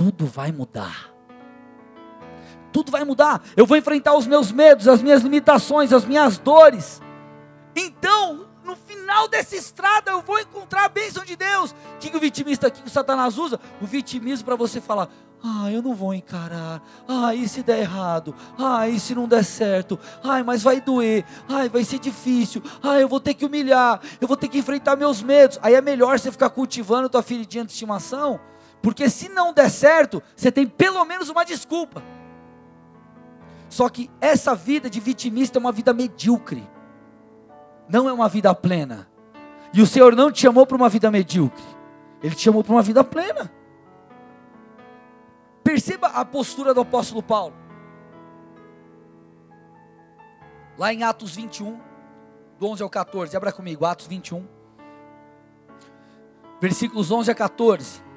tudo 0.00 0.24
vai 0.24 0.50
mudar. 0.50 1.10
Tudo 2.72 2.90
vai 2.90 3.04
mudar. 3.04 3.42
Eu 3.54 3.66
vou 3.66 3.76
enfrentar 3.76 4.14
os 4.14 4.26
meus 4.26 4.50
medos, 4.50 4.88
as 4.88 5.02
minhas 5.02 5.20
limitações, 5.20 5.92
as 5.92 6.06
minhas 6.06 6.38
dores. 6.38 7.02
Então, 7.76 8.48
no 8.64 8.74
final 8.74 9.28
dessa 9.28 9.56
estrada, 9.56 10.12
eu 10.12 10.22
vou 10.22 10.40
encontrar 10.40 10.86
a 10.86 10.88
bênção 10.88 11.22
de 11.22 11.36
Deus. 11.36 11.72
O 11.72 11.98
que 11.98 12.16
o 12.16 12.18
vitimista 12.18 12.68
aqui 12.68 12.80
que 12.80 12.88
o 12.88 12.90
Satanás 12.90 13.36
usa? 13.36 13.60
O 13.78 13.84
vitimismo 13.84 14.46
para 14.46 14.56
você 14.56 14.80
falar: 14.80 15.10
ah, 15.44 15.70
eu 15.70 15.82
não 15.82 15.94
vou 15.94 16.14
encarar. 16.14 16.82
Ah, 17.06 17.34
e 17.34 17.46
se 17.46 17.62
der 17.62 17.80
errado? 17.80 18.34
Ah, 18.56 18.88
e 18.88 18.98
se 18.98 19.14
não 19.14 19.28
der 19.28 19.44
certo? 19.44 19.98
Ai, 20.24 20.42
mas 20.42 20.62
vai 20.62 20.80
doer. 20.80 21.26
Ai, 21.46 21.68
vai 21.68 21.84
ser 21.84 21.98
difícil. 21.98 22.62
Ai, 22.82 23.02
eu 23.02 23.08
vou 23.08 23.20
ter 23.20 23.34
que 23.34 23.44
humilhar. 23.44 24.00
Eu 24.18 24.26
vou 24.26 24.36
ter 24.38 24.48
que 24.48 24.56
enfrentar 24.56 24.96
meus 24.96 25.22
medos. 25.22 25.58
Aí 25.60 25.74
é 25.74 25.82
melhor 25.82 26.18
você 26.18 26.32
ficar 26.32 26.48
cultivando 26.48 27.06
tua 27.10 27.22
feridinha 27.22 27.66
de 27.66 27.72
estimação, 27.72 28.40
porque 28.82 29.10
se 29.10 29.28
não 29.28 29.52
der 29.52 29.70
certo, 29.70 30.22
você 30.34 30.50
tem 30.50 30.66
pelo 30.66 31.04
menos 31.04 31.28
uma 31.28 31.44
desculpa. 31.44 32.02
Só 33.68 33.88
que 33.88 34.10
essa 34.20 34.54
vida 34.54 34.88
de 34.88 34.98
vitimista 34.98 35.58
é 35.58 35.60
uma 35.60 35.72
vida 35.72 35.92
medíocre. 35.92 36.68
Não 37.88 38.08
é 38.08 38.12
uma 38.12 38.28
vida 38.28 38.54
plena. 38.54 39.08
E 39.72 39.80
o 39.80 39.86
Senhor 39.86 40.16
não 40.16 40.32
te 40.32 40.40
chamou 40.40 40.66
para 40.66 40.76
uma 40.76 40.88
vida 40.88 41.10
medíocre. 41.10 41.62
Ele 42.22 42.34
te 42.34 42.42
chamou 42.42 42.64
para 42.64 42.72
uma 42.72 42.82
vida 42.82 43.04
plena. 43.04 43.52
Perceba 45.62 46.08
a 46.08 46.24
postura 46.24 46.74
do 46.74 46.80
apóstolo 46.80 47.22
Paulo. 47.22 47.54
Lá 50.76 50.92
em 50.92 51.02
Atos 51.02 51.36
21, 51.36 51.78
do 52.58 52.66
11 52.66 52.82
ao 52.82 52.90
14, 52.90 53.36
abra 53.36 53.52
comigo, 53.52 53.84
Atos 53.84 54.06
21, 54.06 54.46
versículos 56.60 57.10
11 57.10 57.30
a 57.30 57.34
14. 57.34 58.09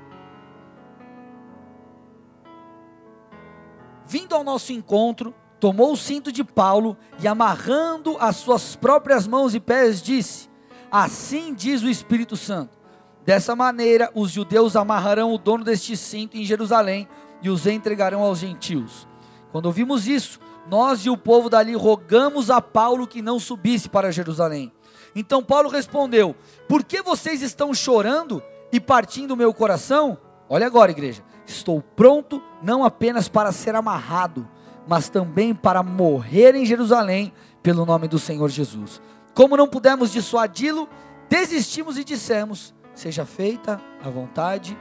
Vindo 4.06 4.36
ao 4.36 4.44
nosso 4.44 4.72
encontro, 4.74 5.34
tomou 5.60 5.94
o 5.94 5.98
cinto 5.98 6.32
de 6.32 6.44
Paulo 6.44 6.98
e, 7.22 7.28
amarrando 7.28 8.18
as 8.20 8.36
suas 8.38 8.76
próprias 8.76 9.28
mãos 9.28 9.56
e 9.56 9.60
pés, 9.60 10.02
disse: 10.02 10.50
Assim 10.92 11.54
diz 11.54 11.82
o 11.82 11.90
Espírito 11.90 12.36
Santo: 12.36 12.78
Dessa 13.26 13.56
maneira, 13.56 14.12
os 14.14 14.32
judeus 14.32 14.76
amarrarão 14.76 15.34
o 15.34 15.38
dono 15.38 15.64
deste 15.64 15.96
cinto 15.96 16.38
em 16.38 16.44
Jerusalém 16.44 17.08
e 17.42 17.50
os 17.50 17.66
entregarão 17.66 18.22
aos 18.22 18.40
gentios. 18.40 19.08
Quando 19.52 19.68
ouvimos 19.68 20.08
isso, 20.08 20.40
nós 20.70 21.06
e 21.06 21.10
o 21.10 21.18
povo 21.18 21.50
dali 21.50 21.74
rogamos 21.74 22.50
a 22.50 22.62
Paulo 22.62 23.08
que 23.08 23.22
não 23.22 23.40
subisse 23.40 23.88
para 23.88 24.12
Jerusalém. 24.12 24.72
Então 25.16 25.44
Paulo 25.44 25.70
respondeu: 25.70 26.36
Por 26.68 26.84
que 26.84 27.02
vocês 27.02 27.42
estão 27.42 27.74
chorando 27.74 28.42
e 28.72 28.80
partindo 28.80 29.32
o 29.32 29.38
meu 29.38 29.54
coração? 29.54 30.18
Olha 30.50 30.68
agora, 30.68 30.92
igreja. 30.92 31.24
Estou 31.46 31.82
pronto 31.82 32.42
não 32.64 32.84
apenas 32.86 33.28
para 33.28 33.52
ser 33.52 33.76
amarrado, 33.76 34.48
mas 34.88 35.10
também 35.10 35.54
para 35.54 35.84
morrer 35.84 36.56
em 36.56 36.66
Jerusalém 36.66 37.34
pelo 37.62 37.86
nome 37.86 38.08
do 38.08 38.18
Senhor 38.18 38.50
Jesus. 38.50 39.02
Como 39.34 39.58
não 39.58 39.68
pudemos 39.68 40.12
dissuadi-lo, 40.12 40.88
desistimos 41.30 41.98
e 41.98 42.04
dissemos: 42.04 42.74
Seja 42.96 43.26
feita 43.26 43.82
a 44.04 44.10
vontade 44.10 44.78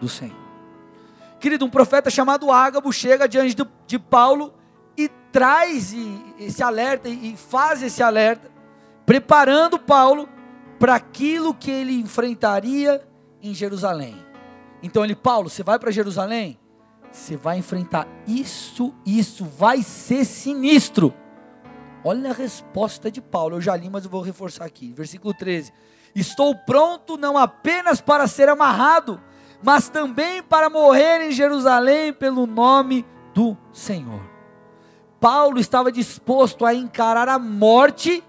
do 0.00 0.08
Senhor. 0.08 0.46
Querido, 1.38 1.64
um 1.64 1.70
profeta 1.70 2.10
chamado 2.10 2.50
Ágabo 2.50 2.92
chega 2.92 3.28
diante 3.28 3.54
de, 3.54 3.66
de 3.86 3.98
Paulo 3.98 4.54
e 4.96 5.08
traz 5.30 5.94
esse 6.38 6.62
alerta 6.62 7.08
e 7.08 7.36
faz 7.36 7.82
esse 7.82 8.02
alerta, 8.02 8.50
preparando 9.04 9.78
Paulo 9.78 10.28
para 10.78 10.94
aquilo 10.94 11.52
que 11.52 11.70
ele 11.70 12.00
enfrentaria 12.00 13.06
em 13.42 13.54
Jerusalém. 13.54 14.16
Então 14.82 15.04
ele, 15.04 15.14
Paulo, 15.14 15.50
você 15.50 15.62
vai 15.62 15.78
para 15.78 15.90
Jerusalém? 15.90 16.58
Você 17.10 17.36
vai 17.36 17.58
enfrentar 17.58 18.06
isso, 18.26 18.94
isso 19.04 19.44
vai 19.44 19.82
ser 19.82 20.24
sinistro. 20.24 21.14
Olha 22.04 22.30
a 22.30 22.34
resposta 22.34 23.10
de 23.10 23.20
Paulo, 23.20 23.56
eu 23.56 23.60
já 23.60 23.74
li, 23.74 23.90
mas 23.90 24.04
eu 24.04 24.10
vou 24.10 24.22
reforçar 24.22 24.64
aqui. 24.64 24.92
Versículo 24.92 25.34
13: 25.34 25.72
Estou 26.14 26.54
pronto 26.54 27.16
não 27.16 27.36
apenas 27.36 28.00
para 28.00 28.26
ser 28.26 28.48
amarrado, 28.48 29.20
mas 29.62 29.88
também 29.88 30.42
para 30.42 30.70
morrer 30.70 31.28
em 31.28 31.32
Jerusalém 31.32 32.12
pelo 32.12 32.46
nome 32.46 33.04
do 33.34 33.56
Senhor. 33.72 34.22
Paulo 35.18 35.58
estava 35.58 35.90
disposto 35.90 36.64
a 36.64 36.74
encarar 36.74 37.28
a 37.28 37.38
morte 37.38 38.22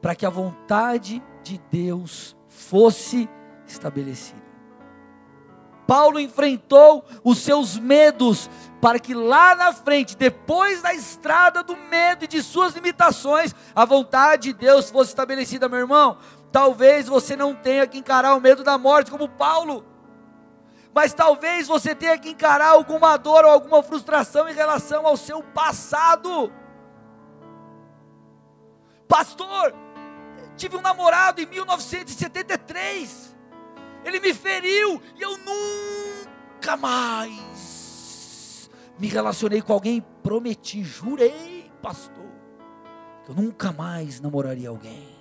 para 0.00 0.14
que 0.14 0.24
a 0.24 0.30
vontade 0.30 1.22
de 1.42 1.60
Deus 1.70 2.36
fosse 2.48 3.28
estabelecida. 3.66 4.45
Paulo 5.86 6.18
enfrentou 6.18 7.04
os 7.22 7.38
seus 7.38 7.78
medos 7.78 8.50
para 8.80 8.98
que 8.98 9.14
lá 9.14 9.54
na 9.54 9.72
frente, 9.72 10.16
depois 10.16 10.82
da 10.82 10.92
estrada 10.92 11.62
do 11.62 11.76
medo 11.76 12.24
e 12.24 12.28
de 12.28 12.42
suas 12.42 12.74
limitações, 12.74 13.54
a 13.74 13.84
vontade 13.84 14.52
de 14.52 14.52
Deus 14.52 14.90
fosse 14.90 15.10
estabelecida, 15.10 15.68
meu 15.68 15.78
irmão. 15.78 16.18
Talvez 16.52 17.06
você 17.06 17.36
não 17.36 17.54
tenha 17.54 17.86
que 17.86 17.98
encarar 17.98 18.34
o 18.34 18.40
medo 18.40 18.62
da 18.64 18.76
morte 18.76 19.10
como 19.10 19.28
Paulo 19.28 19.84
mas 20.96 21.12
talvez 21.12 21.68
você 21.68 21.94
tenha 21.94 22.16
que 22.16 22.30
encarar 22.30 22.68
alguma 22.68 23.18
dor 23.18 23.44
ou 23.44 23.50
alguma 23.50 23.82
frustração 23.82 24.48
em 24.48 24.54
relação 24.54 25.06
ao 25.06 25.14
seu 25.14 25.42
passado. 25.42 26.50
Pastor, 29.06 29.74
tive 30.56 30.74
um 30.74 30.80
namorado 30.80 31.38
em 31.42 31.44
1973, 31.44 33.35
ele 34.06 34.20
me 34.20 34.32
feriu 34.32 35.02
e 35.16 35.22
eu 35.22 35.36
nunca 35.38 36.76
mais 36.76 38.70
me 38.98 39.08
relacionei 39.08 39.60
com 39.60 39.72
alguém. 39.72 40.04
Prometi, 40.22 40.84
jurei, 40.84 41.70
pastor, 41.82 42.30
que 43.24 43.32
eu 43.32 43.34
nunca 43.34 43.72
mais 43.72 44.20
namoraria 44.20 44.68
alguém. 44.68 45.16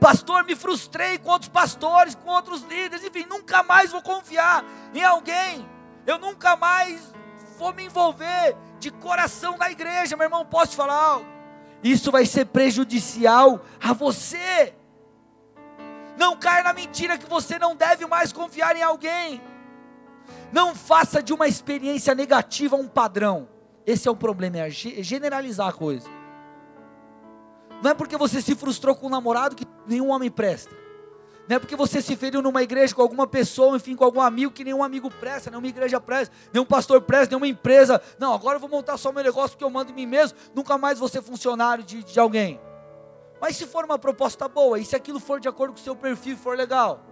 Pastor, 0.00 0.44
me 0.44 0.54
frustrei 0.54 1.18
com 1.18 1.30
outros 1.30 1.48
pastores, 1.48 2.14
com 2.14 2.30
outros 2.30 2.62
líderes, 2.62 3.04
enfim, 3.04 3.26
nunca 3.28 3.62
mais 3.62 3.90
vou 3.90 4.02
confiar 4.02 4.64
em 4.94 5.02
alguém. 5.02 5.66
Eu 6.06 6.18
nunca 6.18 6.54
mais 6.56 7.12
vou 7.58 7.72
me 7.72 7.84
envolver 7.84 8.56
de 8.78 8.90
coração 8.90 9.56
na 9.56 9.70
igreja, 9.70 10.16
meu 10.16 10.24
irmão, 10.24 10.44
posso 10.44 10.72
te 10.72 10.76
falar 10.76 10.94
algo? 10.94 11.26
Isso 11.82 12.10
vai 12.10 12.26
ser 12.26 12.46
prejudicial 12.46 13.60
a 13.82 13.92
você. 13.92 14.74
Não 16.16 16.36
caia 16.36 16.64
na 16.64 16.72
mentira 16.72 17.18
que 17.18 17.28
você 17.28 17.58
não 17.58 17.76
deve 17.76 18.06
mais 18.06 18.32
confiar 18.32 18.74
em 18.76 18.82
alguém. 18.82 19.40
Não 20.52 20.74
faça 20.74 21.22
de 21.22 21.32
uma 21.32 21.46
experiência 21.46 22.14
negativa 22.14 22.76
um 22.76 22.88
padrão. 22.88 23.48
Esse 23.84 24.08
é 24.08 24.10
o 24.10 24.16
problema, 24.16 24.58
é 24.58 24.70
generalizar 24.70 25.68
a 25.68 25.72
coisa. 25.72 26.08
Não 27.82 27.90
é 27.90 27.94
porque 27.94 28.16
você 28.16 28.40
se 28.40 28.54
frustrou 28.54 28.94
com 28.94 29.06
um 29.06 29.10
namorado 29.10 29.54
que 29.54 29.66
nenhum 29.86 30.10
homem 30.10 30.30
presta. 30.30 30.74
Não 31.48 31.56
é 31.56 31.58
porque 31.60 31.76
você 31.76 32.02
se 32.02 32.16
feriu 32.16 32.42
numa 32.42 32.62
igreja 32.62 32.92
com 32.92 33.02
alguma 33.02 33.26
pessoa, 33.26 33.76
enfim, 33.76 33.94
com 33.94 34.02
algum 34.02 34.20
amigo, 34.20 34.52
que 34.52 34.64
nenhum 34.64 34.82
amigo 34.82 35.08
presta, 35.08 35.48
nenhuma 35.48 35.68
igreja 35.68 36.00
presta, 36.00 36.34
nenhum 36.52 36.64
pastor 36.64 37.00
presta, 37.02 37.32
nenhuma 37.32 37.46
empresa. 37.46 38.02
Não, 38.18 38.34
agora 38.34 38.56
eu 38.56 38.60
vou 38.60 38.68
montar 38.68 38.96
só 38.96 39.12
meu 39.12 39.22
negócio 39.22 39.50
porque 39.50 39.62
eu 39.62 39.70
mando 39.70 39.92
em 39.92 39.94
mim 39.94 40.06
mesmo, 40.06 40.36
nunca 40.54 40.76
mais 40.76 40.98
vou 40.98 41.08
ser 41.08 41.22
funcionário 41.22 41.84
de, 41.84 42.02
de 42.02 42.18
alguém. 42.18 42.60
Mas 43.40 43.56
se 43.56 43.66
for 43.66 43.84
uma 43.84 43.98
proposta 43.98 44.48
boa, 44.48 44.78
e 44.78 44.84
se 44.84 44.96
aquilo 44.96 45.20
for 45.20 45.40
de 45.40 45.48
acordo 45.48 45.74
com 45.74 45.80
o 45.80 45.82
seu 45.82 45.94
perfil 45.94 46.36
for 46.36 46.56
legal. 46.56 47.04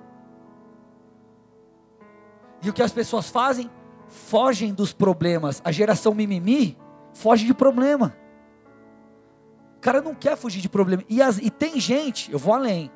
E 2.62 2.70
o 2.70 2.72
que 2.72 2.82
as 2.82 2.92
pessoas 2.92 3.28
fazem? 3.28 3.70
Fogem 4.08 4.72
dos 4.72 4.92
problemas. 4.92 5.60
A 5.64 5.70
geração 5.70 6.14
mimimi 6.14 6.78
foge 7.12 7.44
de 7.44 7.52
problema. 7.52 8.16
O 9.76 9.80
cara 9.80 10.00
não 10.00 10.14
quer 10.14 10.36
fugir 10.36 10.62
de 10.62 10.68
problema. 10.68 11.04
E, 11.08 11.20
as, 11.20 11.38
e 11.38 11.50
tem 11.50 11.78
gente, 11.78 12.32
eu 12.32 12.38
vou 12.38 12.54
além. 12.54 12.90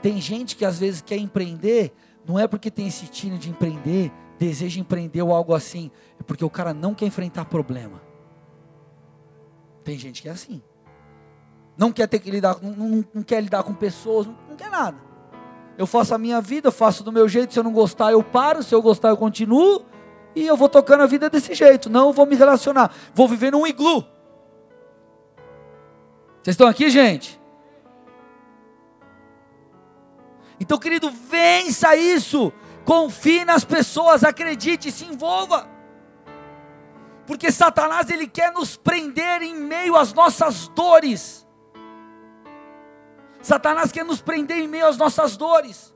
Tem 0.00 0.20
gente 0.20 0.54
que 0.54 0.64
às 0.64 0.78
vezes 0.78 1.00
quer 1.00 1.16
empreender, 1.16 1.92
não 2.26 2.38
é 2.38 2.46
porque 2.46 2.70
tem 2.70 2.86
esse 2.86 3.06
tino 3.06 3.38
de 3.38 3.50
empreender, 3.50 4.12
deseja 4.38 4.80
empreender 4.80 5.22
ou 5.22 5.32
algo 5.32 5.54
assim, 5.54 5.90
é 6.18 6.22
porque 6.22 6.44
o 6.44 6.50
cara 6.50 6.72
não 6.72 6.94
quer 6.94 7.06
enfrentar 7.06 7.44
problema. 7.44 8.00
Tem 9.82 9.98
gente 9.98 10.22
que 10.22 10.28
é 10.28 10.32
assim 10.32 10.62
não 11.76 11.92
quer 11.92 12.06
ter 12.06 12.18
que 12.18 12.30
lidar, 12.30 12.56
não, 12.62 12.70
não, 12.72 13.04
não 13.14 13.22
quer 13.22 13.40
lidar 13.40 13.62
com 13.62 13.74
pessoas, 13.74 14.26
não, 14.26 14.36
não, 14.48 14.56
quer 14.56 14.70
nada. 14.70 14.96
Eu 15.78 15.86
faço 15.86 16.14
a 16.14 16.18
minha 16.18 16.40
vida, 16.40 16.68
eu 16.68 16.72
faço 16.72 17.02
do 17.02 17.10
meu 17.10 17.28
jeito, 17.28 17.52
se 17.52 17.58
eu 17.58 17.64
não 17.64 17.72
gostar 17.72 18.12
eu 18.12 18.22
paro, 18.22 18.62
se 18.62 18.74
eu 18.74 18.82
gostar 18.82 19.08
eu 19.08 19.16
continuo, 19.16 19.84
e 20.34 20.46
eu 20.46 20.56
vou 20.56 20.68
tocando 20.68 21.02
a 21.02 21.06
vida 21.06 21.28
desse 21.28 21.54
jeito, 21.54 21.90
não 21.90 22.12
vou 22.12 22.26
me 22.26 22.36
relacionar, 22.36 22.94
vou 23.14 23.28
viver 23.28 23.50
num 23.50 23.66
iglu. 23.66 24.04
Vocês 26.42 26.54
estão 26.54 26.66
aqui, 26.66 26.90
gente? 26.90 27.40
Então, 30.58 30.78
querido, 30.78 31.10
vença 31.10 31.96
isso. 31.96 32.52
Confie 32.84 33.44
nas 33.44 33.64
pessoas, 33.64 34.24
acredite, 34.24 34.90
se 34.90 35.04
envolva. 35.04 35.68
Porque 37.26 37.50
Satanás 37.50 38.10
ele 38.10 38.26
quer 38.26 38.52
nos 38.52 38.76
prender 38.76 39.42
em 39.42 39.54
meio 39.54 39.96
às 39.96 40.12
nossas 40.12 40.68
dores. 40.68 41.46
Satanás 43.42 43.90
quer 43.90 44.04
nos 44.04 44.20
prender 44.20 44.58
em 44.58 44.68
meio 44.68 44.86
às 44.86 44.96
nossas 44.96 45.36
dores. 45.36 45.92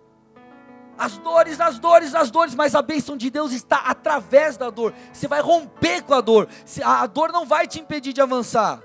As 0.99 1.19
dores, 1.19 1.61
as 1.61 1.79
dores, 1.79 2.15
as 2.15 2.31
dores, 2.31 2.55
mas 2.55 2.75
a 2.75 2.83
bênção 2.83 3.17
de 3.17 3.31
Deus 3.31 3.53
está 3.53 3.77
através 3.79 4.57
da 4.57 4.71
dor. 4.71 4.93
Você 5.13 5.29
vai 5.29 5.41
romper 5.41 6.03
com 6.03 6.15
a 6.15 6.21
dor. 6.21 6.49
A 6.83 7.07
dor 7.07 7.31
não 7.33 7.47
vai 7.47 7.67
te 7.67 7.79
impedir 7.79 8.13
de 8.13 8.21
avançar. 8.21 8.83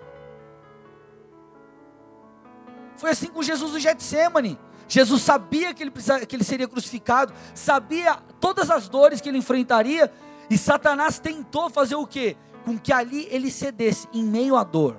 Foi 2.97 3.09
assim 3.09 3.27
com 3.27 3.41
Jesus 3.41 3.71
no 3.71 3.79
Getsemane. 3.79 4.59
Jesus 4.87 5.21
sabia 5.21 5.73
que 5.73 5.81
ele, 5.81 5.89
precisava, 5.89 6.25
que 6.25 6.35
ele 6.35 6.43
seria 6.43 6.67
crucificado, 6.67 7.33
sabia 7.55 8.17
todas 8.41 8.69
as 8.69 8.89
dores 8.89 9.21
que 9.21 9.29
ele 9.29 9.37
enfrentaria, 9.37 10.11
e 10.49 10.57
Satanás 10.57 11.17
tentou 11.17 11.69
fazer 11.69 11.95
o 11.95 12.05
quê? 12.05 12.35
Com 12.65 12.77
que 12.77 12.91
ali 12.91 13.25
ele 13.31 13.49
cedesse 13.49 14.05
em 14.11 14.21
meio 14.21 14.57
à 14.57 14.65
dor. 14.65 14.97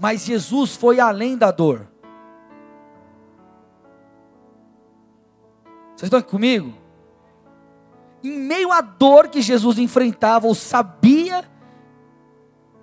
Mas 0.00 0.24
Jesus 0.24 0.74
foi 0.74 0.98
além 0.98 1.36
da 1.36 1.50
dor. 1.50 1.86
Vocês 5.98 6.06
estão 6.06 6.20
aqui 6.20 6.30
comigo? 6.30 6.72
Em 8.22 8.30
meio 8.30 8.70
à 8.70 8.80
dor 8.80 9.26
que 9.26 9.42
Jesus 9.42 9.80
enfrentava, 9.80 10.46
ou 10.46 10.54
sabia 10.54 11.44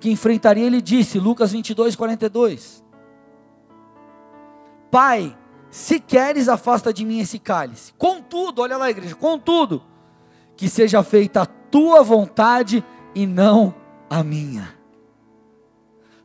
que 0.02 0.12
enfrentaria, 0.12 0.66
ele 0.66 0.82
disse, 0.82 1.18
Lucas 1.18 1.54
22, 1.54 1.96
42: 1.96 2.84
Pai, 4.92 5.38
se 5.70 5.98
queres, 5.98 6.50
afasta 6.50 6.92
de 6.92 7.06
mim 7.06 7.22
esse 7.22 7.40
cálice. 7.40 7.94
Contudo, 7.94 8.62
olha 8.62 8.76
lá, 8.76 8.90
igreja, 8.90 9.16
contudo, 9.16 9.82
que 10.58 10.68
seja 10.68 11.02
feita 11.02 11.44
a 11.44 11.46
tua 11.46 12.04
vontade 12.04 12.84
e 13.16 13.26
não 13.26 13.74
a 14.10 14.26
minha. 14.26 14.75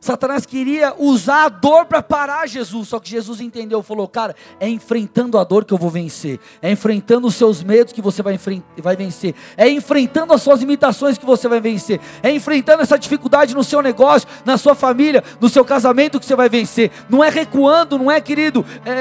Satanás 0.01 0.47
queria 0.47 0.95
usar 0.97 1.45
a 1.45 1.49
dor 1.49 1.85
para 1.85 2.01
parar 2.01 2.47
Jesus, 2.47 2.87
só 2.87 2.99
que 2.99 3.07
Jesus 3.07 3.39
entendeu, 3.39 3.83
falou: 3.83 4.07
Cara, 4.07 4.35
é 4.59 4.67
enfrentando 4.67 5.37
a 5.37 5.43
dor 5.43 5.63
que 5.63 5.71
eu 5.71 5.77
vou 5.77 5.91
vencer, 5.91 6.39
é 6.59 6.71
enfrentando 6.71 7.27
os 7.27 7.35
seus 7.35 7.61
medos 7.61 7.93
que 7.93 8.01
você 8.01 8.23
vai, 8.23 8.39
vai 8.77 8.95
vencer, 8.95 9.35
é 9.55 9.69
enfrentando 9.69 10.33
as 10.33 10.41
suas 10.41 10.61
limitações 10.61 11.19
que 11.19 11.25
você 11.25 11.47
vai 11.47 11.61
vencer, 11.61 11.99
é 12.23 12.31
enfrentando 12.31 12.81
essa 12.81 12.97
dificuldade 12.97 13.53
no 13.53 13.63
seu 13.63 13.79
negócio, 13.79 14.27
na 14.43 14.57
sua 14.57 14.73
família, 14.73 15.23
no 15.39 15.47
seu 15.47 15.63
casamento 15.63 16.19
que 16.19 16.25
você 16.25 16.35
vai 16.35 16.49
vencer. 16.49 16.89
Não 17.07 17.23
é 17.23 17.29
recuando, 17.29 17.99
não 17.99 18.09
é, 18.09 18.19
querido, 18.19 18.65
é, 18.83 18.91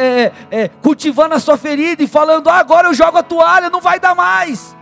é, 0.51 0.65
é 0.65 0.69
cultivando 0.69 1.35
a 1.35 1.41
sua 1.41 1.57
ferida 1.57 2.03
e 2.03 2.07
falando: 2.07 2.51
ah, 2.51 2.59
Agora 2.59 2.89
eu 2.89 2.93
jogo 2.95 3.17
a 3.17 3.23
toalha, 3.23 3.71
não 3.71 3.81
vai 3.81 3.99
dar 3.99 4.15
mais. 4.15 4.77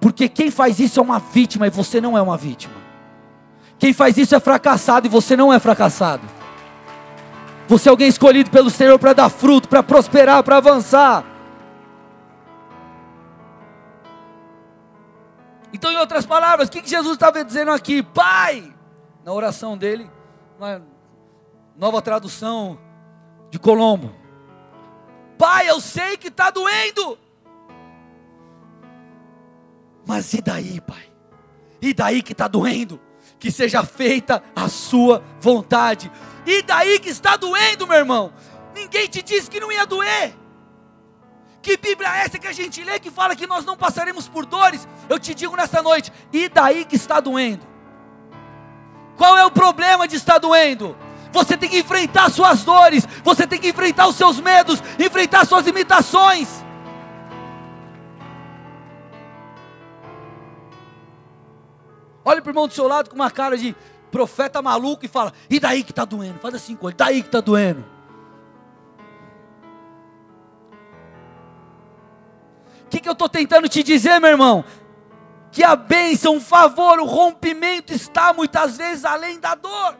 Porque 0.00 0.30
quem 0.30 0.50
faz 0.50 0.80
isso 0.80 0.98
é 0.98 1.02
uma 1.02 1.18
vítima 1.18 1.66
e 1.66 1.70
você 1.70 2.00
não 2.00 2.16
é 2.16 2.22
uma 2.22 2.38
vítima. 2.38 2.81
Quem 3.82 3.92
faz 3.92 4.16
isso 4.16 4.32
é 4.32 4.38
fracassado 4.38 5.08
e 5.08 5.10
você 5.10 5.36
não 5.36 5.52
é 5.52 5.58
fracassado. 5.58 6.24
Você 7.66 7.88
é 7.88 7.90
alguém 7.90 8.06
escolhido 8.06 8.48
pelo 8.48 8.70
Senhor 8.70 8.96
para 8.96 9.12
dar 9.12 9.28
fruto, 9.28 9.68
para 9.68 9.82
prosperar, 9.82 10.44
para 10.44 10.58
avançar. 10.58 11.24
Então, 15.72 15.90
em 15.90 15.96
outras 15.96 16.24
palavras, 16.24 16.68
o 16.68 16.70
que 16.70 16.88
Jesus 16.88 17.14
estava 17.14 17.44
dizendo 17.44 17.72
aqui? 17.72 18.04
Pai, 18.04 18.72
na 19.24 19.32
oração 19.32 19.76
dele, 19.76 20.08
nova 21.76 22.00
tradução 22.00 22.78
de 23.50 23.58
Colombo. 23.58 24.14
Pai, 25.36 25.68
eu 25.68 25.80
sei 25.80 26.16
que 26.16 26.28
está 26.28 26.50
doendo. 26.50 27.18
Mas 30.06 30.32
e 30.34 30.40
daí, 30.40 30.80
pai? 30.80 31.10
E 31.80 31.92
daí 31.92 32.22
que 32.22 32.30
está 32.30 32.46
doendo? 32.46 33.00
Que 33.42 33.50
seja 33.50 33.82
feita 33.82 34.40
a 34.54 34.68
sua 34.68 35.20
vontade. 35.40 36.12
E 36.46 36.62
daí 36.62 37.00
que 37.00 37.08
está 37.08 37.36
doendo, 37.36 37.88
meu 37.88 37.96
irmão. 37.96 38.32
Ninguém 38.72 39.08
te 39.08 39.20
disse 39.20 39.50
que 39.50 39.58
não 39.58 39.72
ia 39.72 39.84
doer. 39.84 40.32
Que 41.60 41.76
Bíblia 41.76 42.08
é 42.08 42.20
essa 42.20 42.38
que 42.38 42.46
a 42.46 42.52
gente 42.52 42.84
lê 42.84 43.00
que 43.00 43.10
fala 43.10 43.34
que 43.34 43.48
nós 43.48 43.64
não 43.64 43.76
passaremos 43.76 44.28
por 44.28 44.46
dores? 44.46 44.86
Eu 45.08 45.18
te 45.18 45.34
digo 45.34 45.56
nessa 45.56 45.82
noite, 45.82 46.12
e 46.32 46.48
daí 46.48 46.84
que 46.84 46.94
está 46.94 47.18
doendo? 47.18 47.66
Qual 49.16 49.36
é 49.36 49.44
o 49.44 49.50
problema 49.50 50.06
de 50.06 50.14
estar 50.14 50.38
doendo? 50.38 50.96
Você 51.32 51.56
tem 51.56 51.68
que 51.68 51.80
enfrentar 51.80 52.30
suas 52.30 52.62
dores, 52.62 53.08
você 53.24 53.44
tem 53.44 53.58
que 53.58 53.70
enfrentar 53.70 54.06
os 54.06 54.14
seus 54.14 54.38
medos, 54.38 54.80
enfrentar 55.00 55.44
suas 55.46 55.66
limitações. 55.66 56.61
Olha 62.24 62.40
para 62.40 62.50
o 62.50 62.52
irmão 62.52 62.68
do 62.68 62.74
seu 62.74 62.86
lado 62.86 63.10
com 63.10 63.16
uma 63.16 63.30
cara 63.30 63.56
de 63.56 63.74
profeta 64.10 64.62
maluco 64.62 65.04
e 65.04 65.08
fala: 65.08 65.32
E 65.48 65.58
daí 65.58 65.82
que 65.82 65.90
está 65.90 66.04
doendo? 66.04 66.38
Faz 66.38 66.54
assim 66.54 66.76
com 66.76 66.88
ele: 66.88 66.96
Daí 66.96 67.22
que 67.22 67.28
está 67.28 67.40
doendo. 67.40 67.84
O 72.84 72.88
que, 72.90 73.00
que 73.00 73.08
eu 73.08 73.14
estou 73.14 73.28
tentando 73.28 73.68
te 73.68 73.82
dizer, 73.82 74.20
meu 74.20 74.30
irmão? 74.30 74.64
Que 75.50 75.64
a 75.64 75.74
bênção, 75.74 76.36
o 76.36 76.40
favor, 76.40 76.98
o 76.98 77.06
rompimento 77.06 77.92
está 77.92 78.32
muitas 78.32 78.76
vezes 78.76 79.04
além 79.04 79.40
da 79.40 79.54
dor. 79.54 79.96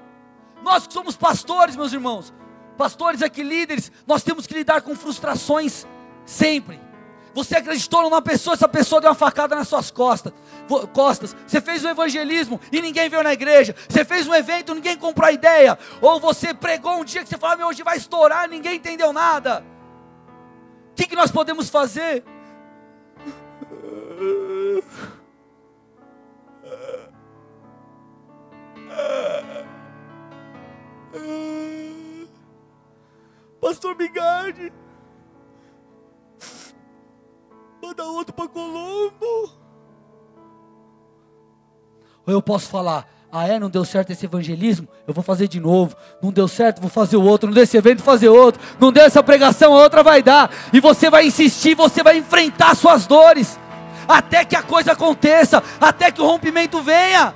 Nós 0.62 0.86
que 0.86 0.92
somos 0.92 1.16
pastores, 1.16 1.74
meus 1.74 1.92
irmãos, 1.92 2.32
pastores 2.76 3.22
aqui, 3.22 3.42
líderes, 3.42 3.90
nós 4.06 4.22
temos 4.22 4.46
que 4.46 4.54
lidar 4.54 4.82
com 4.82 4.94
frustrações 4.94 5.86
sempre. 6.24 6.80
Você 7.34 7.56
acreditou 7.56 8.02
numa 8.02 8.20
pessoa, 8.20 8.54
essa 8.54 8.68
pessoa 8.68 9.00
deu 9.00 9.10
uma 9.10 9.14
facada 9.14 9.56
nas 9.56 9.68
suas 9.68 9.90
costas. 9.90 10.32
Costas. 10.92 11.36
Você 11.46 11.60
fez 11.60 11.84
um 11.84 11.88
evangelismo 11.88 12.60
e 12.70 12.80
ninguém 12.80 13.08
veio 13.08 13.22
na 13.22 13.32
igreja. 13.32 13.74
Você 13.88 14.04
fez 14.04 14.26
um 14.26 14.34
evento, 14.34 14.74
ninguém 14.74 14.96
comprou 14.96 15.28
a 15.28 15.32
ideia. 15.32 15.78
Ou 16.00 16.20
você 16.20 16.54
pregou 16.54 17.00
um 17.00 17.04
dia 17.04 17.22
que 17.22 17.28
você 17.28 17.38
falou, 17.38 17.56
meu, 17.56 17.68
hoje 17.68 17.82
vai 17.82 17.96
estourar, 17.96 18.48
ninguém 18.48 18.76
entendeu 18.76 19.12
nada. 19.12 19.64
O 20.90 20.94
que, 20.94 21.06
que 21.06 21.16
nós 21.16 21.30
podemos 21.30 21.70
fazer? 21.70 22.24
Pastor 33.60 33.94
Bigardi 33.94 34.72
manda 37.92 38.04
outro 38.04 38.32
para 38.32 38.48
Colombo. 38.48 39.61
Ou 42.26 42.32
eu 42.32 42.42
posso 42.42 42.68
falar, 42.68 43.06
ah 43.30 43.48
é, 43.48 43.58
não 43.58 43.70
deu 43.70 43.84
certo 43.84 44.10
esse 44.10 44.26
evangelismo, 44.26 44.86
eu 45.06 45.14
vou 45.14 45.24
fazer 45.24 45.48
de 45.48 45.58
novo. 45.58 45.96
Não 46.22 46.30
deu 46.30 46.46
certo, 46.46 46.80
vou 46.80 46.90
fazer 46.90 47.16
o 47.16 47.22
outro. 47.22 47.46
Não 47.46 47.54
deu 47.54 47.64
esse 47.64 47.76
evento, 47.76 47.98
vou 47.98 48.06
fazer 48.06 48.28
outro. 48.28 48.60
Não 48.78 48.92
deu 48.92 49.04
essa 49.04 49.22
pregação, 49.22 49.74
a 49.74 49.82
outra 49.82 50.02
vai 50.02 50.22
dar. 50.22 50.50
E 50.72 50.80
você 50.80 51.08
vai 51.08 51.26
insistir, 51.26 51.74
você 51.74 52.02
vai 52.02 52.18
enfrentar 52.18 52.74
suas 52.74 53.06
dores. 53.06 53.58
até 54.06 54.44
que 54.44 54.56
a 54.56 54.62
coisa 54.62 54.92
aconteça, 54.92 55.62
até 55.80 56.10
que 56.10 56.20
o 56.20 56.26
rompimento 56.26 56.82
venha. 56.82 57.34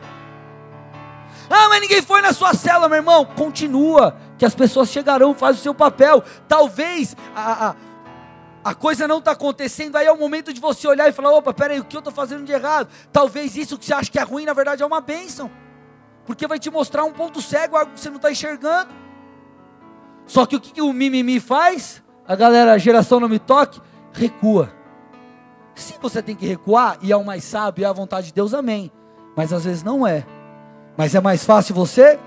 Ah, 1.49 1.69
mas 1.69 1.81
ninguém 1.81 2.03
foi 2.03 2.21
na 2.21 2.33
sua 2.33 2.55
cela, 2.55 2.89
meu 2.89 2.99
irmão. 2.99 3.25
Continua, 3.25 4.17
que 4.37 4.45
as 4.45 4.55
pessoas 4.55 4.91
chegarão, 4.91 5.33
faz 5.33 5.59
o 5.59 5.63
seu 5.63 5.75
papel. 5.75 6.23
Talvez 6.49 7.17
a, 7.35 7.69
a, 7.69 7.75
a 8.67 8.75
coisa 8.75 9.07
não 9.07 9.19
está 9.19 9.31
acontecendo, 9.31 9.95
aí 9.95 10.09
é 10.09 10.11
o 10.11 10.19
momento 10.19 10.53
de 10.53 10.61
você 10.61 10.89
olhar 10.89 11.09
e 11.09 11.13
falar: 11.13 11.31
opa, 11.31 11.55
peraí, 11.55 11.79
o 11.79 11.85
que 11.85 11.97
eu 11.97 12.01
estou 12.01 12.13
fazendo 12.13 12.45
de 12.45 12.51
errado? 12.51 12.89
Talvez 13.13 13.57
isso 13.57 13.79
que 13.79 13.85
você 13.87 13.95
acha 13.95 14.11
que 14.11 14.19
é 14.19 14.25
ruim, 14.25 14.45
na 14.45 14.53
verdade 14.53 14.83
é 14.83 14.87
uma 14.87 15.01
bênção, 15.01 15.49
porque 16.25 16.49
vai 16.49 16.59
te 16.59 16.69
mostrar 16.69 17.05
um 17.05 17.13
ponto 17.13 17.41
cego, 17.41 17.77
algo 17.77 17.93
que 17.93 18.01
você 18.01 18.09
não 18.09 18.17
está 18.17 18.29
enxergando. 18.29 18.93
Só 20.27 20.45
que 20.45 20.57
o 20.57 20.61
que 20.61 20.83
o 20.83 20.93
mimimi 20.93 21.39
faz? 21.39 22.03
A 22.27 22.35
galera, 22.35 22.73
a 22.73 22.79
geração 22.79 23.21
não 23.21 23.29
me 23.29 23.39
toque, 23.39 23.81
recua. 24.13 24.73
Se 25.73 25.95
você 26.03 26.21
tem 26.21 26.35
que 26.35 26.45
recuar 26.45 26.99
e 27.01 27.13
é 27.13 27.17
o 27.17 27.25
mais 27.25 27.45
sábio 27.45 27.85
é 27.85 27.87
a 27.87 27.93
vontade 27.93 28.27
de 28.27 28.33
Deus, 28.33 28.53
amém. 28.53 28.91
Mas 29.37 29.53
às 29.53 29.65
vezes 29.65 29.85
não 29.85 30.05
é. 30.05 30.27
Mas 30.97 31.15
é 31.15 31.21
mais 31.21 31.45
fácil 31.45 31.73
você 31.73 32.19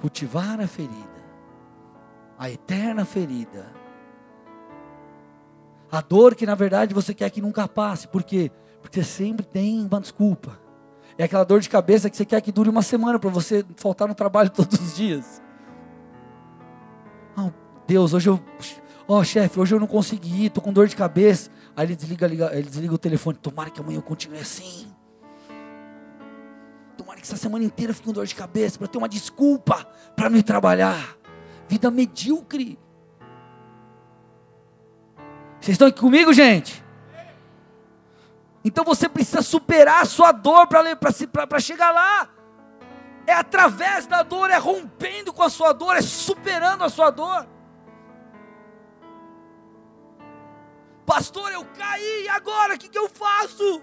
cultivar 0.00 0.60
a 0.60 0.66
ferida, 0.66 1.09
a 2.40 2.48
eterna 2.48 3.04
ferida. 3.04 3.66
A 5.92 6.00
dor 6.00 6.34
que 6.34 6.46
na 6.46 6.54
verdade 6.54 6.94
você 6.94 7.12
quer 7.12 7.28
que 7.28 7.42
nunca 7.42 7.68
passe, 7.68 8.08
por 8.08 8.22
quê? 8.22 8.50
Porque 8.80 9.04
sempre 9.04 9.44
tem 9.44 9.84
uma 9.84 10.00
desculpa. 10.00 10.58
É 11.18 11.24
aquela 11.24 11.44
dor 11.44 11.60
de 11.60 11.68
cabeça 11.68 12.08
que 12.08 12.16
você 12.16 12.24
quer 12.24 12.40
que 12.40 12.50
dure 12.50 12.70
uma 12.70 12.80
semana 12.80 13.18
para 13.18 13.28
você 13.28 13.62
faltar 13.76 14.08
no 14.08 14.14
trabalho 14.14 14.48
todos 14.56 14.80
os 14.80 14.96
dias. 14.96 15.42
Oh, 17.36 17.50
Deus, 17.86 18.14
hoje 18.14 18.30
eu. 18.30 18.40
Ó, 19.06 19.18
oh, 19.18 19.24
chefe, 19.24 19.60
hoje 19.60 19.74
eu 19.74 19.80
não 19.80 19.86
consegui 19.86 20.46
estou 20.46 20.64
com 20.64 20.72
dor 20.72 20.88
de 20.88 20.96
cabeça. 20.96 21.50
Aí 21.76 21.84
ele 21.84 21.96
desliga, 21.96 22.26
liga, 22.26 22.50
ele 22.54 22.70
desliga 22.70 22.94
o 22.94 22.98
telefone. 22.98 23.36
Tomara 23.36 23.68
que 23.68 23.80
amanhã 23.80 23.98
eu 23.98 24.02
continue 24.02 24.38
assim. 24.38 24.86
Tomara 26.96 27.18
que 27.18 27.24
essa 27.24 27.36
semana 27.36 27.64
inteira 27.64 27.90
eu 27.90 27.94
fique 27.94 28.06
com 28.06 28.14
dor 28.14 28.24
de 28.24 28.34
cabeça 28.34 28.78
para 28.78 28.88
ter 28.88 28.96
uma 28.96 29.08
desculpa 29.08 29.84
para 30.16 30.30
ir 30.30 30.42
trabalhar. 30.42 31.19
Vida 31.70 31.88
medíocre. 31.88 32.76
Vocês 35.60 35.74
estão 35.76 35.86
aqui 35.86 36.00
comigo, 36.00 36.32
gente? 36.32 36.84
Então 38.64 38.82
você 38.82 39.08
precisa 39.08 39.40
superar 39.40 40.02
a 40.02 40.04
sua 40.04 40.32
dor 40.32 40.66
para 40.66 41.60
chegar 41.60 41.92
lá. 41.92 42.28
É 43.24 43.34
através 43.34 44.04
da 44.08 44.24
dor, 44.24 44.50
é 44.50 44.56
rompendo 44.56 45.32
com 45.32 45.44
a 45.44 45.48
sua 45.48 45.72
dor, 45.72 45.96
é 45.96 46.02
superando 46.02 46.82
a 46.82 46.88
sua 46.88 47.10
dor. 47.10 47.46
Pastor, 51.06 51.52
eu 51.52 51.64
caí, 51.78 52.24
e 52.24 52.28
agora 52.30 52.74
o 52.74 52.78
que, 52.78 52.88
que 52.88 52.98
eu 52.98 53.08
faço? 53.08 53.80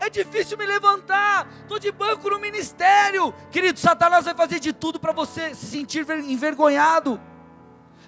É 0.00 0.10
difícil 0.10 0.58
me 0.58 0.66
levantar, 0.66 1.48
estou 1.60 1.78
de 1.78 1.92
banco 1.92 2.28
no 2.30 2.40
ministério. 2.40 3.32
Querido, 3.48 3.78
Satanás 3.78 4.24
vai 4.24 4.34
fazer 4.34 4.58
de 4.58 4.72
tudo 4.72 4.98
para 4.98 5.12
você 5.12 5.54
se 5.54 5.66
sentir 5.66 6.04
envergonhado. 6.10 7.27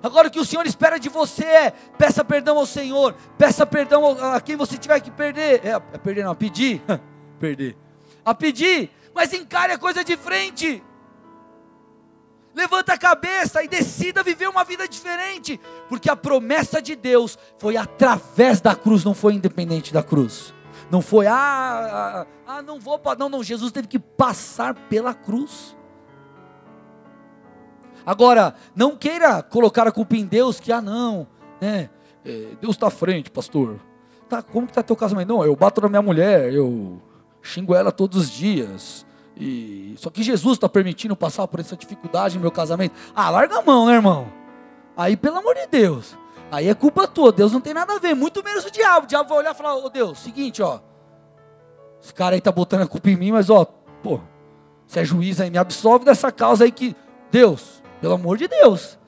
Agora 0.02 0.28
o 0.28 0.30
que 0.30 0.40
o 0.40 0.44
Senhor 0.44 0.66
espera 0.66 0.98
de 0.98 1.08
você 1.08 1.44
é: 1.44 1.70
peça 1.98 2.24
perdão 2.24 2.58
ao 2.58 2.66
Senhor, 2.66 3.14
peça 3.36 3.66
perdão 3.66 4.16
a 4.32 4.40
quem 4.40 4.56
você 4.56 4.78
tiver 4.78 5.00
que 5.00 5.10
perder. 5.10 5.64
É, 5.64 5.70
é 5.70 5.98
perder 5.98 6.24
não, 6.24 6.32
a 6.32 6.34
pedir. 6.34 6.82
perder. 7.38 7.76
A 8.24 8.34
pedir, 8.34 8.90
mas 9.14 9.32
encare 9.32 9.72
a 9.72 9.78
coisa 9.78 10.04
de 10.04 10.16
frente. 10.16 10.82
Levanta 12.54 12.94
a 12.94 12.98
cabeça 12.98 13.62
e 13.62 13.68
decida 13.68 14.22
viver 14.22 14.48
uma 14.48 14.64
vida 14.64 14.88
diferente, 14.88 15.60
porque 15.88 16.10
a 16.10 16.16
promessa 16.16 16.82
de 16.82 16.96
Deus 16.96 17.38
foi 17.58 17.76
através 17.76 18.60
da 18.60 18.74
cruz, 18.74 19.04
não 19.04 19.14
foi 19.14 19.34
independente 19.34 19.92
da 19.92 20.02
cruz. 20.02 20.52
Não 20.90 21.00
foi, 21.00 21.28
ah, 21.28 21.32
ah, 21.32 22.26
ah 22.46 22.62
não 22.62 22.80
vou, 22.80 23.00
não, 23.16 23.28
não, 23.28 23.44
Jesus 23.44 23.70
teve 23.70 23.86
que 23.86 23.98
passar 23.98 24.74
pela 24.74 25.14
cruz. 25.14 25.76
Agora, 28.04 28.54
não 28.74 28.96
queira 28.96 29.42
colocar 29.42 29.86
a 29.86 29.92
culpa 29.92 30.16
em 30.16 30.24
Deus, 30.24 30.58
que 30.58 30.72
ah 30.72 30.80
não, 30.80 31.26
né? 31.60 31.90
É, 32.24 32.48
Deus 32.60 32.76
está 32.76 32.88
à 32.88 32.90
frente, 32.90 33.30
pastor. 33.30 33.80
Tá, 34.28 34.42
como 34.42 34.66
que 34.66 34.72
está 34.72 34.82
teu 34.82 34.96
casamento? 34.96 35.28
Não, 35.28 35.44
eu 35.44 35.56
bato 35.56 35.80
na 35.80 35.88
minha 35.88 36.02
mulher, 36.02 36.52
eu 36.52 37.00
xingo 37.42 37.74
ela 37.74 37.90
todos 37.90 38.18
os 38.18 38.30
dias. 38.30 39.06
E 39.36 39.94
só 39.96 40.10
que 40.10 40.22
Jesus 40.22 40.56
está 40.56 40.68
permitindo 40.68 41.16
passar 41.16 41.48
por 41.48 41.60
essa 41.60 41.76
dificuldade 41.76 42.36
no 42.36 42.42
meu 42.42 42.50
casamento. 42.50 42.94
Ah, 43.14 43.30
larga 43.30 43.58
a 43.58 43.62
mão, 43.62 43.86
né, 43.86 43.94
irmão? 43.94 44.30
Aí, 44.96 45.16
pelo 45.16 45.38
amor 45.38 45.54
de 45.54 45.66
Deus, 45.66 46.16
aí 46.50 46.68
é 46.68 46.74
culpa 46.74 47.08
tua. 47.08 47.32
Deus 47.32 47.52
não 47.52 47.60
tem 47.60 47.72
nada 47.72 47.94
a 47.94 47.98
ver, 47.98 48.14
muito 48.14 48.44
menos 48.44 48.64
o 48.64 48.70
diabo. 48.70 49.04
O 49.06 49.08
diabo 49.08 49.28
vai 49.30 49.38
olhar 49.38 49.54
e 49.54 49.56
falar: 49.56 49.76
Ô 49.76 49.86
oh, 49.86 49.88
Deus, 49.88 50.18
seguinte, 50.18 50.62
ó. 50.62 50.80
Esse 52.02 52.12
cara 52.14 52.34
aí 52.34 52.40
tá 52.40 52.52
botando 52.52 52.82
a 52.82 52.86
culpa 52.86 53.10
em 53.10 53.16
mim, 53.16 53.32
mas 53.32 53.50
ó, 53.50 53.64
pô, 54.02 54.20
você 54.86 55.00
é 55.00 55.04
juiz 55.04 55.40
aí, 55.40 55.50
me 55.50 55.58
absolve 55.58 56.04
dessa 56.04 56.32
causa 56.32 56.64
aí 56.64 56.72
que 56.72 56.96
Deus, 57.30 57.79
pelo 58.00 58.14
amor 58.14 58.36
de 58.36 58.48
Deus. 58.48 58.98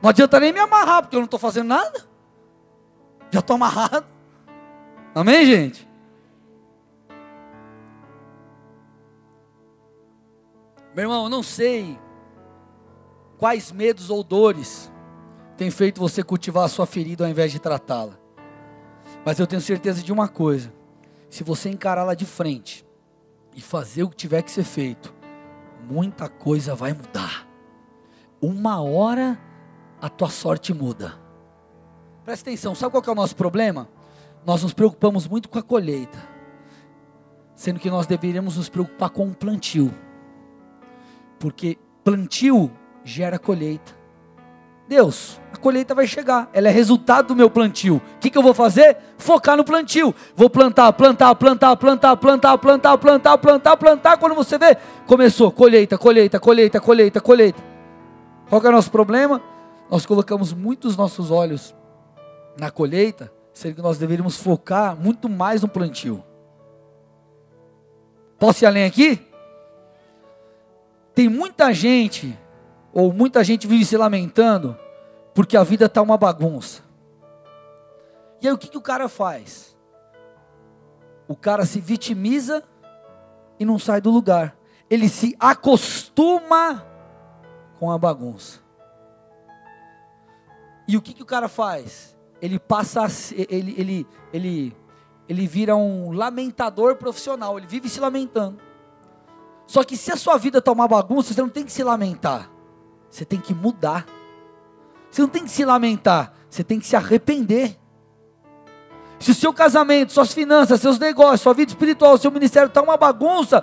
Não 0.00 0.10
adianta 0.10 0.40
nem 0.40 0.52
me 0.52 0.58
amarrar, 0.58 1.02
porque 1.02 1.14
eu 1.14 1.20
não 1.20 1.26
estou 1.26 1.38
fazendo 1.38 1.68
nada. 1.68 2.04
Já 3.30 3.40
estou 3.40 3.54
amarrado. 3.54 4.06
Amém, 5.14 5.46
gente? 5.46 5.88
Meu 10.94 11.04
irmão, 11.04 11.24
eu 11.24 11.30
não 11.30 11.42
sei 11.42 11.98
quais 13.38 13.72
medos 13.72 14.10
ou 14.10 14.22
dores 14.22 14.92
têm 15.56 15.70
feito 15.70 16.00
você 16.00 16.22
cultivar 16.22 16.64
a 16.64 16.68
sua 16.68 16.84
ferida 16.84 17.24
ao 17.24 17.30
invés 17.30 17.52
de 17.52 17.58
tratá-la. 17.58 18.18
Mas 19.24 19.38
eu 19.38 19.46
tenho 19.46 19.62
certeza 19.62 20.02
de 20.02 20.12
uma 20.12 20.28
coisa: 20.28 20.72
se 21.30 21.44
você 21.44 21.70
encará-la 21.70 22.14
de 22.14 22.26
frente 22.26 22.84
e 23.54 23.60
fazer 23.60 24.02
o 24.02 24.10
que 24.10 24.16
tiver 24.16 24.42
que 24.42 24.50
ser 24.50 24.64
feito, 24.64 25.14
muita 25.92 26.26
coisa 26.28 26.74
vai 26.74 26.94
mudar. 26.94 27.46
Uma 28.40 28.80
hora 28.82 29.38
a 30.00 30.08
tua 30.08 30.30
sorte 30.30 30.72
muda. 30.72 31.20
Presta 32.24 32.48
atenção, 32.48 32.74
sabe 32.74 32.92
qual 32.92 33.04
é 33.06 33.10
o 33.10 33.14
nosso 33.14 33.36
problema? 33.36 33.88
Nós 34.44 34.62
nos 34.62 34.72
preocupamos 34.72 35.28
muito 35.28 35.48
com 35.48 35.58
a 35.58 35.62
colheita, 35.62 36.18
sendo 37.54 37.78
que 37.78 37.90
nós 37.90 38.06
deveríamos 38.06 38.56
nos 38.56 38.68
preocupar 38.68 39.10
com 39.10 39.28
o 39.28 39.34
plantio, 39.34 39.92
porque 41.38 41.78
plantio 42.02 42.70
gera 43.04 43.38
colheita. 43.38 44.01
Deus, 44.92 45.40
a 45.50 45.56
colheita 45.56 45.94
vai 45.94 46.06
chegar, 46.06 46.50
ela 46.52 46.68
é 46.68 46.70
resultado 46.70 47.28
do 47.28 47.34
meu 47.34 47.48
plantio. 47.48 47.96
O 47.96 48.18
que, 48.20 48.28
que 48.28 48.36
eu 48.36 48.42
vou 48.42 48.52
fazer? 48.52 48.98
Focar 49.16 49.56
no 49.56 49.64
plantio. 49.64 50.14
Vou 50.36 50.50
plantar, 50.50 50.92
plantar, 50.92 51.34
plantar, 51.34 51.74
plantar, 51.76 52.14
plantar, 52.18 52.58
plantar, 52.58 52.98
plantar, 52.98 53.38
plantar, 53.38 53.76
plantar. 53.78 54.16
Quando 54.18 54.34
você 54.34 54.58
vê, 54.58 54.76
começou 55.06 55.50
colheita, 55.50 55.96
colheita, 55.96 56.38
colheita, 56.38 56.78
colheita, 56.78 57.20
colheita. 57.22 57.62
Qual 58.50 58.62
é 58.62 58.68
o 58.68 58.72
nosso 58.72 58.90
problema? 58.90 59.40
Nós 59.90 60.04
colocamos 60.04 60.52
muitos 60.52 60.94
nossos 60.94 61.30
olhos 61.30 61.74
na 62.60 62.70
colheita, 62.70 63.32
sendo 63.54 63.76
que 63.76 63.80
nós 63.80 63.96
deveríamos 63.96 64.36
focar 64.36 64.94
muito 64.94 65.26
mais 65.26 65.62
no 65.62 65.68
plantio. 65.68 66.22
Posso 68.38 68.62
ir 68.62 68.66
além 68.66 68.84
aqui? 68.84 69.26
Tem 71.14 71.30
muita 71.30 71.72
gente 71.72 72.38
ou 72.92 73.10
muita 73.10 73.42
gente 73.42 73.66
vive 73.66 73.86
se 73.86 73.96
lamentando 73.96 74.81
porque 75.34 75.56
a 75.56 75.62
vida 75.62 75.86
está 75.86 76.02
uma 76.02 76.16
bagunça. 76.16 76.82
E 78.40 78.48
aí 78.48 78.52
o 78.52 78.58
que, 78.58 78.68
que 78.68 78.78
o 78.78 78.82
cara 78.82 79.08
faz? 79.08 79.76
O 81.28 81.36
cara 81.36 81.64
se 81.64 81.80
vitimiza 81.80 82.62
e 83.58 83.64
não 83.64 83.78
sai 83.78 84.00
do 84.00 84.10
lugar. 84.10 84.56
Ele 84.90 85.08
se 85.08 85.36
acostuma 85.38 86.84
com 87.78 87.90
a 87.90 87.96
bagunça. 87.96 88.60
E 90.86 90.96
o 90.96 91.02
que, 91.02 91.14
que 91.14 91.22
o 91.22 91.26
cara 91.26 91.48
faz? 91.48 92.16
Ele 92.40 92.58
passa, 92.58 93.06
ele, 93.48 93.74
ele, 93.78 94.06
ele, 94.32 94.76
ele 95.28 95.46
vira 95.46 95.76
um 95.76 96.12
lamentador 96.12 96.96
profissional. 96.96 97.56
Ele 97.56 97.66
vive 97.66 97.88
se 97.88 98.00
lamentando. 98.00 98.60
Só 99.66 99.84
que 99.84 99.96
se 99.96 100.12
a 100.12 100.16
sua 100.16 100.36
vida 100.36 100.58
está 100.58 100.72
uma 100.72 100.88
bagunça, 100.88 101.32
você 101.32 101.40
não 101.40 101.48
tem 101.48 101.64
que 101.64 101.72
se 101.72 101.82
lamentar. 101.82 102.50
Você 103.08 103.24
tem 103.24 103.40
que 103.40 103.54
mudar. 103.54 104.06
Você 105.12 105.20
não 105.20 105.28
tem 105.28 105.44
que 105.44 105.50
se 105.50 105.62
lamentar, 105.62 106.32
você 106.48 106.64
tem 106.64 106.80
que 106.80 106.86
se 106.86 106.96
arrepender. 106.96 107.78
Se 109.20 109.30
o 109.30 109.34
seu 109.34 109.52
casamento, 109.52 110.10
suas 110.10 110.32
finanças, 110.32 110.80
seus 110.80 110.98
negócios, 110.98 111.42
sua 111.42 111.52
vida 111.52 111.70
espiritual, 111.70 112.16
seu 112.16 112.30
ministério 112.30 112.68
está 112.68 112.80
uma 112.80 112.96
bagunça, 112.96 113.62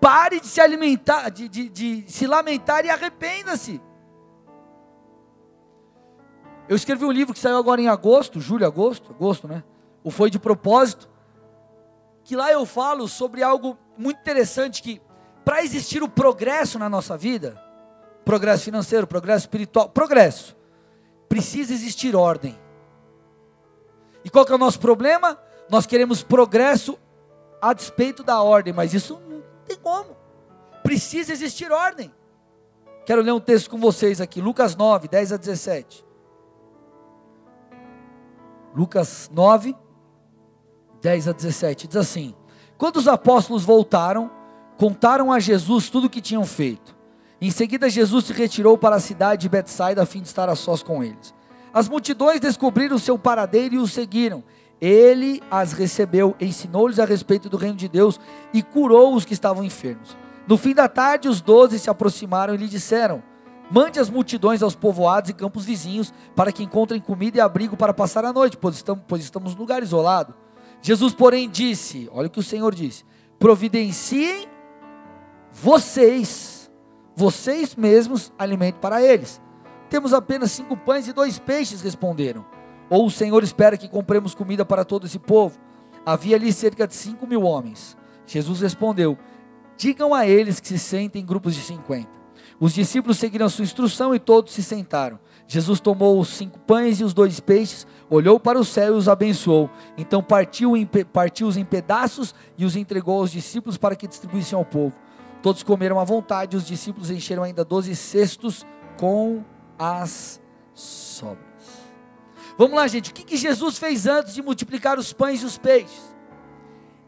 pare 0.00 0.40
de 0.40 0.48
se 0.48 0.60
alimentar, 0.60 1.30
de, 1.30 1.48
de, 1.48 1.68
de 1.68 2.04
se 2.08 2.26
lamentar 2.26 2.84
e 2.84 2.90
arrependa-se. 2.90 3.80
Eu 6.68 6.74
escrevi 6.74 7.04
um 7.04 7.12
livro 7.12 7.32
que 7.32 7.38
saiu 7.38 7.56
agora 7.56 7.80
em 7.80 7.88
agosto, 7.88 8.40
julho, 8.40 8.66
agosto, 8.66 9.12
agosto, 9.12 9.46
né? 9.46 9.62
O 10.02 10.10
Foi 10.10 10.28
de 10.28 10.38
Propósito. 10.38 11.08
Que 12.24 12.34
lá 12.34 12.50
eu 12.50 12.66
falo 12.66 13.06
sobre 13.06 13.40
algo 13.42 13.78
muito 13.96 14.18
interessante 14.18 14.82
que 14.82 15.00
para 15.44 15.62
existir 15.62 16.02
o 16.02 16.08
progresso 16.08 16.76
na 16.76 16.88
nossa 16.88 17.16
vida, 17.16 17.56
progresso 18.24 18.64
financeiro, 18.64 19.06
progresso 19.06 19.44
espiritual, 19.44 19.88
progresso. 19.88 20.57
Precisa 21.38 21.72
existir 21.72 22.16
ordem. 22.16 22.58
E 24.24 24.28
qual 24.28 24.44
que 24.44 24.50
é 24.50 24.56
o 24.56 24.58
nosso 24.58 24.80
problema? 24.80 25.38
Nós 25.70 25.86
queremos 25.86 26.20
progresso 26.20 26.98
a 27.62 27.72
despeito 27.72 28.24
da 28.24 28.42
ordem, 28.42 28.72
mas 28.72 28.92
isso 28.92 29.20
não 29.28 29.40
tem 29.64 29.76
como. 29.76 30.16
Precisa 30.82 31.32
existir 31.32 31.70
ordem. 31.70 32.12
Quero 33.06 33.22
ler 33.22 33.30
um 33.30 33.38
texto 33.38 33.70
com 33.70 33.78
vocês 33.78 34.20
aqui, 34.20 34.40
Lucas 34.40 34.74
9, 34.74 35.06
10 35.06 35.32
a 35.32 35.36
17. 35.36 36.04
Lucas 38.74 39.30
9, 39.32 39.76
10 41.00 41.28
a 41.28 41.32
17, 41.32 41.86
diz 41.86 41.96
assim: 41.96 42.34
Quando 42.76 42.96
os 42.96 43.06
apóstolos 43.06 43.64
voltaram, 43.64 44.28
contaram 44.76 45.32
a 45.32 45.38
Jesus 45.38 45.88
tudo 45.88 46.08
o 46.08 46.10
que 46.10 46.20
tinham 46.20 46.44
feito. 46.44 46.97
Em 47.40 47.50
seguida, 47.50 47.88
Jesus 47.88 48.24
se 48.24 48.32
retirou 48.32 48.76
para 48.76 48.96
a 48.96 49.00
cidade 49.00 49.42
de 49.42 49.48
Betsaida 49.48 50.02
a 50.02 50.06
fim 50.06 50.20
de 50.20 50.28
estar 50.28 50.48
a 50.48 50.56
sós 50.56 50.82
com 50.82 51.04
eles. 51.04 51.34
As 51.72 51.88
multidões 51.88 52.40
descobriram 52.40 52.98
seu 52.98 53.18
paradeiro 53.18 53.76
e 53.76 53.78
o 53.78 53.86
seguiram. 53.86 54.42
Ele 54.80 55.42
as 55.50 55.72
recebeu, 55.72 56.34
ensinou-lhes 56.40 56.98
a 56.98 57.04
respeito 57.04 57.48
do 57.48 57.56
reino 57.56 57.76
de 57.76 57.88
Deus 57.88 58.18
e 58.52 58.62
curou 58.62 59.14
os 59.14 59.24
que 59.24 59.32
estavam 59.32 59.64
enfermos. 59.64 60.16
No 60.46 60.56
fim 60.56 60.74
da 60.74 60.88
tarde, 60.88 61.28
os 61.28 61.40
doze 61.40 61.78
se 61.78 61.90
aproximaram 61.90 62.54
e 62.54 62.56
lhe 62.56 62.68
disseram: 62.68 63.22
Mande 63.70 64.00
as 64.00 64.08
multidões 64.08 64.62
aos 64.62 64.74
povoados 64.74 65.28
e 65.30 65.34
campos 65.34 65.64
vizinhos, 65.64 66.12
para 66.34 66.50
que 66.50 66.62
encontrem 66.62 67.00
comida 67.00 67.36
e 67.36 67.40
abrigo 67.40 67.76
para 67.76 67.92
passar 67.92 68.24
a 68.24 68.32
noite, 68.32 68.56
pois 68.56 68.76
estamos, 68.76 69.04
pois 69.06 69.22
estamos 69.22 69.54
num 69.54 69.60
lugar 69.60 69.82
isolado. 69.82 70.34
Jesus, 70.80 71.12
porém, 71.12 71.50
disse: 71.50 72.08
Olha 72.12 72.28
o 72.28 72.30
que 72.30 72.40
o 72.40 72.42
Senhor 72.42 72.74
disse: 72.74 73.04
Providenciem 73.38 74.48
vocês, 75.52 76.57
vocês 77.18 77.74
mesmos, 77.74 78.32
alimento 78.38 78.76
para 78.76 79.02
eles. 79.02 79.40
Temos 79.90 80.14
apenas 80.14 80.52
cinco 80.52 80.76
pães 80.76 81.08
e 81.08 81.12
dois 81.12 81.36
peixes, 81.36 81.82
responderam. 81.82 82.46
Ou 82.88 83.06
o 83.06 83.10
Senhor 83.10 83.42
espera 83.42 83.76
que 83.76 83.88
compremos 83.88 84.36
comida 84.36 84.64
para 84.64 84.84
todo 84.84 85.04
esse 85.04 85.18
povo? 85.18 85.58
Havia 86.06 86.36
ali 86.36 86.52
cerca 86.52 86.86
de 86.86 86.94
cinco 86.94 87.26
mil 87.26 87.42
homens. 87.42 87.96
Jesus 88.24 88.60
respondeu: 88.60 89.18
Digam 89.76 90.14
a 90.14 90.28
eles 90.28 90.60
que 90.60 90.68
se 90.68 90.78
sentem 90.78 91.20
em 91.20 91.26
grupos 91.26 91.56
de 91.56 91.60
cinquenta. 91.60 92.08
Os 92.60 92.72
discípulos 92.72 93.18
seguiram 93.18 93.48
sua 93.48 93.64
instrução 93.64 94.14
e 94.14 94.20
todos 94.20 94.52
se 94.52 94.62
sentaram. 94.62 95.18
Jesus 95.48 95.80
tomou 95.80 96.20
os 96.20 96.28
cinco 96.28 96.60
pães 96.60 97.00
e 97.00 97.04
os 97.04 97.12
dois 97.12 97.40
peixes, 97.40 97.84
olhou 98.08 98.38
para 98.38 98.60
o 98.60 98.64
céu 98.64 98.94
e 98.94 98.96
os 98.96 99.08
abençoou. 99.08 99.68
Então 99.96 100.22
partiu, 100.22 100.74
partiu-os 101.12 101.56
em 101.56 101.64
pedaços 101.64 102.32
e 102.56 102.64
os 102.64 102.76
entregou 102.76 103.18
aos 103.18 103.32
discípulos 103.32 103.76
para 103.76 103.96
que 103.96 104.06
distribuíssem 104.06 104.56
ao 104.56 104.64
povo. 104.64 104.94
Todos 105.42 105.62
comeram 105.62 106.00
à 106.00 106.04
vontade, 106.04 106.56
os 106.56 106.66
discípulos 106.66 107.10
encheram 107.10 107.42
ainda 107.42 107.64
doze 107.64 107.94
cestos 107.94 108.66
com 108.98 109.44
as 109.78 110.40
sobras. 110.74 111.38
Vamos 112.56 112.76
lá, 112.76 112.88
gente. 112.88 113.10
O 113.10 113.14
que, 113.14 113.22
que 113.22 113.36
Jesus 113.36 113.78
fez 113.78 114.06
antes 114.06 114.34
de 114.34 114.42
multiplicar 114.42 114.98
os 114.98 115.12
pães 115.12 115.42
e 115.42 115.44
os 115.44 115.56
peixes? 115.56 116.16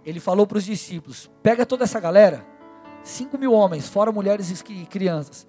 Ele 0.04 0.20
falou 0.20 0.46
para 0.46 0.58
os 0.58 0.64
discípulos: 0.64 1.30
pega 1.42 1.66
toda 1.66 1.84
essa 1.84 1.98
galera 1.98 2.46
5 3.02 3.36
mil 3.36 3.52
homens, 3.52 3.88
fora 3.88 4.12
mulheres 4.12 4.50
e 4.50 4.86
crianças. 4.86 5.46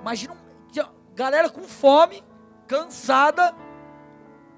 Imagina, 0.00 0.34
galera 1.14 1.50
com 1.50 1.62
fome, 1.62 2.22
cansada. 2.66 3.54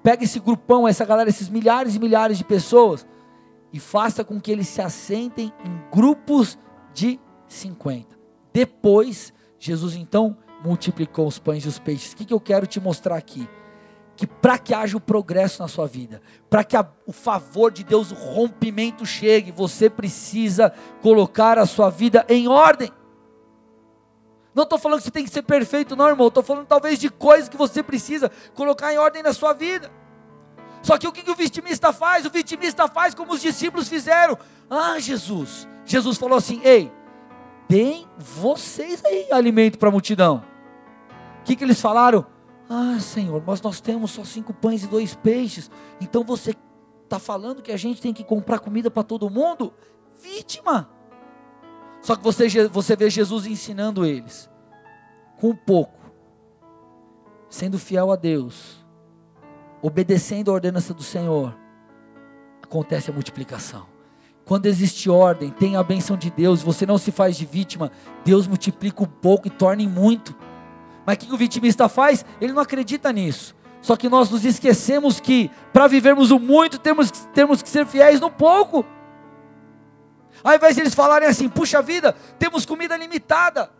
Pega 0.03 0.23
esse 0.23 0.39
grupão, 0.39 0.87
essa 0.87 1.03
galera, 1.03 1.29
esses 1.29 1.49
milhares 1.49 1.95
e 1.95 1.99
milhares 1.99 2.37
de 2.37 2.43
pessoas, 2.43 3.05
e 3.73 3.79
faça 3.79 4.23
com 4.23 4.39
que 4.39 4.51
eles 4.51 4.67
se 4.67 4.81
assentem 4.81 5.53
em 5.63 5.91
grupos 5.91 6.57
de 6.93 7.19
50. 7.47 8.17
Depois, 8.53 9.33
Jesus 9.59 9.95
então 9.95 10.37
multiplicou 10.63 11.27
os 11.27 11.39
pães 11.39 11.65
e 11.65 11.67
os 11.67 11.79
peixes. 11.79 12.13
O 12.13 12.15
que, 12.15 12.25
que 12.25 12.33
eu 12.33 12.39
quero 12.39 12.67
te 12.67 12.79
mostrar 12.79 13.15
aqui? 13.15 13.47
que 14.21 14.27
para 14.27 14.59
que 14.59 14.71
haja 14.71 14.95
o 14.95 15.01
progresso 15.01 15.63
na 15.63 15.67
sua 15.67 15.87
vida, 15.87 16.21
para 16.47 16.63
que 16.63 16.77
a, 16.77 16.87
o 17.07 17.11
favor 17.11 17.71
de 17.71 17.83
Deus, 17.83 18.11
o 18.11 18.13
rompimento 18.13 19.03
chegue, 19.03 19.51
você 19.51 19.89
precisa 19.89 20.71
colocar 21.01 21.57
a 21.57 21.65
sua 21.65 21.89
vida 21.89 22.23
em 22.29 22.47
ordem. 22.47 22.91
Não 24.53 24.61
estou 24.61 24.77
falando 24.77 24.99
que 24.99 25.05
você 25.05 25.11
tem 25.11 25.23
que 25.23 25.31
ser 25.31 25.41
perfeito, 25.41 25.95
não, 25.95 26.07
irmão. 26.07 26.27
Estou 26.27 26.43
falando 26.43 26.67
talvez 26.67 26.99
de 26.99 27.09
coisas 27.09 27.49
que 27.49 27.57
você 27.57 27.81
precisa 27.81 28.29
colocar 28.53 28.93
em 28.93 28.97
ordem 28.99 29.23
na 29.23 29.33
sua 29.33 29.53
vida. 29.53 29.91
Só 30.81 30.97
que 30.97 31.07
o 31.07 31.11
que, 31.11 31.29
o 31.29 31.35
vitimista 31.35 31.93
faz? 31.93 32.25
O 32.25 32.29
vitimista 32.29 32.87
faz 32.87 33.13
como 33.13 33.33
os 33.33 33.41
discípulos 33.41 33.87
fizeram. 33.87 34.37
Ah, 34.69 34.99
Jesus. 34.99 35.67
Jesus 35.85 36.17
falou 36.17 36.37
assim: 36.37 36.61
Ei, 36.63 36.91
deem 37.69 38.07
vocês 38.17 39.03
aí 39.05 39.27
alimento 39.31 39.77
para 39.77 39.89
a 39.89 39.91
multidão. 39.91 40.43
O 41.39 41.43
que, 41.43 41.55
que 41.55 41.63
eles 41.63 41.79
falaram? 41.79 42.25
Ah, 42.69 42.99
Senhor, 42.99 43.43
mas 43.45 43.61
nós 43.61 43.81
temos 43.81 44.11
só 44.11 44.23
cinco 44.23 44.53
pães 44.53 44.83
e 44.83 44.87
dois 44.87 45.13
peixes. 45.13 45.69
Então 45.99 46.23
você 46.23 46.55
está 47.03 47.19
falando 47.19 47.61
que 47.61 47.71
a 47.71 47.77
gente 47.77 48.01
tem 48.01 48.13
que 48.13 48.23
comprar 48.23 48.59
comida 48.59 48.89
para 48.89 49.03
todo 49.03 49.29
mundo? 49.29 49.73
Vítima. 50.21 50.89
Só 52.01 52.15
que 52.15 52.23
você, 52.23 52.47
você 52.67 52.95
vê 52.95 53.09
Jesus 53.09 53.45
ensinando 53.45 54.05
eles, 54.05 54.49
com 55.39 55.55
pouco, 55.55 55.99
sendo 57.49 57.77
fiel 57.77 58.11
a 58.11 58.15
Deus, 58.15 58.80
obedecendo 59.81 60.51
a 60.51 60.53
ordenança 60.53 60.93
do 60.93 61.03
Senhor, 61.03 61.57
acontece 62.61 63.09
a 63.09 63.13
multiplicação. 63.13 63.85
Quando 64.45 64.65
existe 64.65 65.09
ordem, 65.09 65.49
tem 65.49 65.75
a 65.75 65.83
benção 65.83 66.17
de 66.17 66.29
Deus, 66.29 66.61
você 66.61 66.85
não 66.85 66.97
se 66.97 67.11
faz 67.11 67.37
de 67.37 67.45
vítima, 67.45 67.91
Deus 68.25 68.47
multiplica 68.47 69.03
um 69.03 69.07
pouco 69.07 69.47
e 69.47 69.51
torna 69.51 69.81
em 69.81 69.87
muito. 69.87 70.35
Mas 71.05 71.15
o 71.15 71.19
que 71.19 71.33
o 71.33 71.37
vitimista 71.37 71.87
faz? 71.87 72.25
Ele 72.39 72.53
não 72.53 72.61
acredita 72.61 73.11
nisso. 73.11 73.55
Só 73.81 73.95
que 73.95 74.09
nós 74.09 74.29
nos 74.29 74.45
esquecemos 74.45 75.19
que 75.19 75.49
para 75.73 75.87
vivermos 75.87 76.31
o 76.31 76.39
muito 76.39 76.77
temos, 76.77 77.09
temos 77.33 77.63
que 77.63 77.69
ser 77.69 77.85
fiéis 77.85 78.19
no 78.19 78.29
pouco. 78.29 78.85
Ao 80.43 80.55
invés 80.55 80.75
de 80.75 80.81
eles 80.81 80.93
falarem 80.93 81.27
assim, 81.27 81.49
puxa 81.49 81.81
vida, 81.81 82.15
temos 82.37 82.65
comida 82.65 82.95
limitada. 82.95 83.71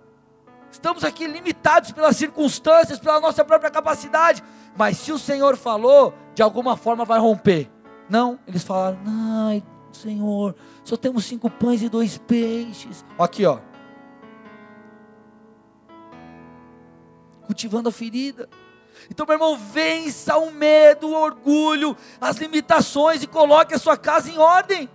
Estamos 0.71 1.03
aqui 1.03 1.27
limitados 1.27 1.91
pelas 1.91 2.15
circunstâncias, 2.15 2.99
pela 2.99 3.19
nossa 3.19 3.43
própria 3.43 3.69
capacidade. 3.69 4.43
Mas 4.77 4.97
se 4.97 5.11
o 5.11 5.19
Senhor 5.19 5.57
falou, 5.57 6.13
de 6.33 6.41
alguma 6.41 6.77
forma 6.77 7.03
vai 7.03 7.19
romper. 7.19 7.69
Não, 8.09 8.39
eles 8.47 8.63
falaram, 8.63 8.99
ai, 9.05 9.63
Senhor, 9.91 10.55
só 10.83 10.95
temos 10.95 11.25
cinco 11.25 11.49
pães 11.49 11.81
e 11.81 11.89
dois 11.89 12.17
peixes. 12.17 13.05
Aqui, 13.19 13.45
ó. 13.45 13.59
cultivando 17.51 17.89
a 17.89 17.91
ferida. 17.91 18.47
Então, 19.09 19.25
meu 19.25 19.35
irmão, 19.35 19.57
vença 19.57 20.37
o 20.37 20.51
medo, 20.51 21.09
o 21.09 21.13
orgulho, 21.13 21.97
as 22.19 22.37
limitações 22.37 23.21
e 23.21 23.27
coloque 23.27 23.73
a 23.73 23.79
sua 23.79 23.97
casa 23.97 24.29
em 24.29 24.37
ordem. 24.37 24.89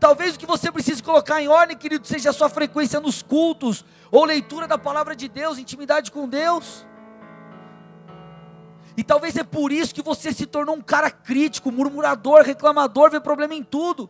Talvez 0.00 0.34
o 0.34 0.38
que 0.38 0.46
você 0.46 0.72
precise 0.72 1.02
colocar 1.02 1.42
em 1.42 1.48
ordem, 1.48 1.76
querido, 1.76 2.06
seja 2.06 2.30
a 2.30 2.32
sua 2.32 2.48
frequência 2.48 2.98
nos 2.98 3.22
cultos, 3.22 3.84
ou 4.10 4.24
leitura 4.24 4.66
da 4.66 4.78
palavra 4.78 5.14
de 5.14 5.28
Deus, 5.28 5.58
intimidade 5.58 6.10
com 6.10 6.28
Deus. 6.28 6.86
E 8.96 9.02
talvez 9.02 9.36
é 9.36 9.42
por 9.42 9.72
isso 9.72 9.94
que 9.94 10.02
você 10.02 10.32
se 10.32 10.46
tornou 10.46 10.76
um 10.76 10.80
cara 10.80 11.10
crítico, 11.10 11.72
murmurador, 11.72 12.42
reclamador, 12.42 13.10
vê 13.10 13.20
problema 13.20 13.54
em 13.54 13.62
tudo. 13.62 14.08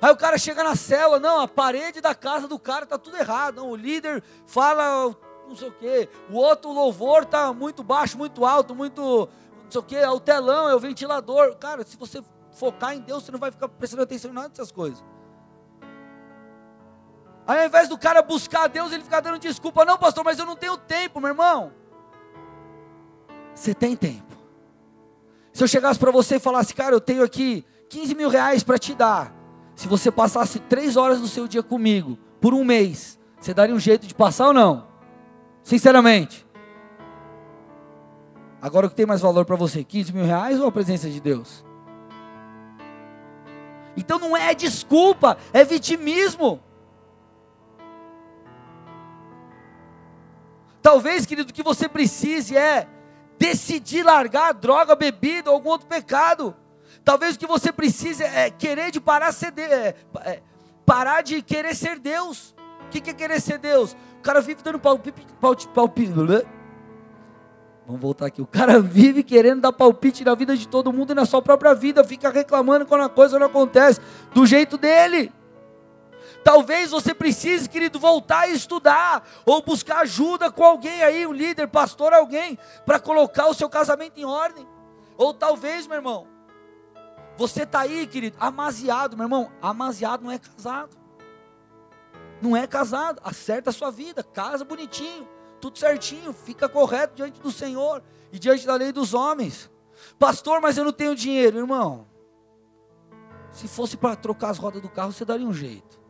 Aí 0.00 0.10
o 0.10 0.16
cara 0.16 0.38
chega 0.38 0.62
na 0.62 0.76
cela, 0.76 1.18
não, 1.18 1.40
a 1.40 1.48
parede 1.48 2.00
da 2.00 2.14
casa 2.14 2.46
do 2.46 2.58
cara 2.58 2.84
está 2.84 2.96
tudo 2.96 3.16
errado. 3.16 3.56
Não, 3.56 3.70
o 3.70 3.76
líder 3.76 4.22
fala 4.46 5.14
não 5.46 5.56
sei 5.56 5.68
o 5.68 5.72
quê. 5.72 6.08
O 6.30 6.36
outro 6.36 6.72
louvor 6.72 7.24
está 7.24 7.52
muito 7.52 7.82
baixo, 7.82 8.16
muito 8.16 8.44
alto, 8.46 8.74
muito 8.74 9.28
não 9.64 9.70
sei 9.70 9.80
o 9.80 9.84
quê. 9.84 9.96
É 9.96 10.08
o 10.08 10.20
telão, 10.20 10.68
é 10.68 10.74
o 10.74 10.78
ventilador. 10.80 11.56
Cara, 11.56 11.84
se 11.84 11.96
você 11.96 12.22
focar 12.52 12.94
em 12.94 13.00
Deus, 13.00 13.24
você 13.24 13.32
não 13.32 13.38
vai 13.38 13.50
ficar 13.50 13.68
prestando 13.68 14.02
atenção 14.02 14.30
em 14.30 14.34
nada 14.34 14.48
dessas 14.48 14.70
coisas. 14.72 15.04
Ao 17.50 17.66
invés 17.66 17.88
do 17.88 17.98
cara 17.98 18.22
buscar 18.22 18.62
a 18.62 18.66
Deus, 18.68 18.92
ele 18.92 19.02
fica 19.02 19.20
dando 19.20 19.40
desculpa. 19.40 19.84
Não, 19.84 19.98
pastor, 19.98 20.24
mas 20.24 20.38
eu 20.38 20.46
não 20.46 20.54
tenho 20.54 20.76
tempo, 20.76 21.20
meu 21.20 21.30
irmão. 21.30 21.72
Você 23.52 23.74
tem 23.74 23.96
tempo. 23.96 24.36
Se 25.52 25.64
eu 25.64 25.66
chegasse 25.66 25.98
para 25.98 26.12
você 26.12 26.36
e 26.36 26.38
falasse, 26.38 26.72
cara, 26.72 26.94
eu 26.94 27.00
tenho 27.00 27.24
aqui 27.24 27.64
15 27.88 28.14
mil 28.14 28.28
reais 28.28 28.62
para 28.62 28.78
te 28.78 28.94
dar. 28.94 29.34
Se 29.74 29.88
você 29.88 30.12
passasse 30.12 30.60
três 30.60 30.96
horas 30.96 31.20
do 31.20 31.26
seu 31.26 31.48
dia 31.48 31.60
comigo, 31.60 32.16
por 32.40 32.54
um 32.54 32.62
mês, 32.62 33.18
você 33.40 33.52
daria 33.52 33.74
um 33.74 33.80
jeito 33.80 34.06
de 34.06 34.14
passar 34.14 34.46
ou 34.46 34.52
não? 34.52 34.86
Sinceramente. 35.64 36.46
Agora 38.62 38.86
o 38.86 38.90
que 38.90 38.94
tem 38.94 39.06
mais 39.06 39.22
valor 39.22 39.44
para 39.44 39.56
você? 39.56 39.82
15 39.82 40.12
mil 40.12 40.24
reais 40.24 40.60
ou 40.60 40.68
a 40.68 40.72
presença 40.72 41.10
de 41.10 41.20
Deus? 41.20 41.64
Então 43.96 44.20
não 44.20 44.36
é 44.36 44.54
desculpa, 44.54 45.36
é 45.52 45.64
vitimismo. 45.64 46.60
Talvez, 50.82 51.26
querido, 51.26 51.50
o 51.50 51.54
que 51.54 51.62
você 51.62 51.88
precise 51.88 52.56
é 52.56 52.88
decidir 53.38 54.02
largar 54.02 54.48
a 54.48 54.52
droga, 54.52 54.92
a 54.92 54.96
bebida 54.96 55.50
ou 55.50 55.56
algum 55.56 55.70
outro 55.70 55.86
pecado. 55.86 56.54
Talvez 57.04 57.36
o 57.36 57.38
que 57.38 57.46
você 57.46 57.72
precise 57.72 58.22
é 58.22 58.50
querer 58.50 58.90
de 58.90 59.00
parar, 59.00 59.30
de, 59.30 59.62
é, 59.62 59.94
é, 60.24 60.42
parar 60.84 61.22
de 61.22 61.40
querer 61.42 61.74
ser 61.74 61.98
Deus. 61.98 62.54
O 62.86 62.88
que 62.90 63.10
é 63.10 63.14
querer 63.14 63.40
ser 63.40 63.58
Deus? 63.58 63.96
O 64.18 64.22
cara 64.22 64.40
vive 64.40 64.62
dando 64.62 64.78
palpite, 64.78 65.26
palpite, 65.40 65.68
palpite, 65.68 66.12
Vamos 67.86 68.02
voltar 68.02 68.26
aqui. 68.26 68.42
O 68.42 68.46
cara 68.46 68.80
vive 68.80 69.22
querendo 69.22 69.62
dar 69.62 69.72
palpite 69.72 70.24
na 70.24 70.34
vida 70.34 70.56
de 70.56 70.68
todo 70.68 70.92
mundo 70.92 71.12
e 71.12 71.14
na 71.14 71.24
sua 71.24 71.42
própria 71.42 71.74
vida, 71.74 72.04
fica 72.04 72.30
reclamando 72.30 72.86
quando 72.86 73.02
a 73.02 73.08
coisa 73.08 73.38
não 73.38 73.46
acontece 73.46 74.00
do 74.32 74.46
jeito 74.46 74.76
dele. 74.76 75.32
Talvez 76.42 76.90
você 76.90 77.14
precise, 77.14 77.68
querido, 77.68 77.98
voltar 77.98 78.40
a 78.40 78.48
estudar 78.48 79.28
ou 79.44 79.62
buscar 79.62 80.00
ajuda 80.00 80.50
com 80.50 80.64
alguém 80.64 81.02
aí, 81.02 81.26
um 81.26 81.32
líder, 81.32 81.68
pastor, 81.68 82.12
alguém, 82.12 82.58
para 82.86 82.98
colocar 82.98 83.46
o 83.46 83.54
seu 83.54 83.68
casamento 83.68 84.18
em 84.18 84.24
ordem. 84.24 84.66
Ou 85.16 85.34
talvez, 85.34 85.86
meu 85.86 85.96
irmão, 85.96 86.26
você 87.36 87.62
está 87.62 87.80
aí, 87.80 88.06
querido, 88.06 88.36
amaziado, 88.40 89.16
meu 89.16 89.24
irmão. 89.24 89.50
Amaziado 89.60 90.24
não 90.24 90.30
é 90.30 90.38
casado. 90.38 90.96
Não 92.40 92.56
é 92.56 92.66
casado. 92.66 93.20
Acerta 93.22 93.70
a 93.70 93.72
sua 93.72 93.90
vida, 93.90 94.22
casa 94.22 94.64
bonitinho, 94.64 95.28
tudo 95.60 95.78
certinho, 95.78 96.32
fica 96.32 96.68
correto 96.68 97.14
diante 97.16 97.40
do 97.40 97.50
Senhor 97.50 98.02
e 98.32 98.38
diante 98.38 98.66
da 98.66 98.74
lei 98.74 98.92
dos 98.92 99.12
homens. 99.12 99.70
Pastor, 100.18 100.60
mas 100.60 100.78
eu 100.78 100.84
não 100.84 100.92
tenho 100.92 101.14
dinheiro, 101.14 101.58
irmão. 101.58 102.06
Se 103.50 103.68
fosse 103.68 103.96
para 103.96 104.16
trocar 104.16 104.50
as 104.50 104.58
rodas 104.58 104.80
do 104.80 104.88
carro, 104.88 105.12
você 105.12 105.24
daria 105.24 105.46
um 105.46 105.52
jeito. 105.52 106.00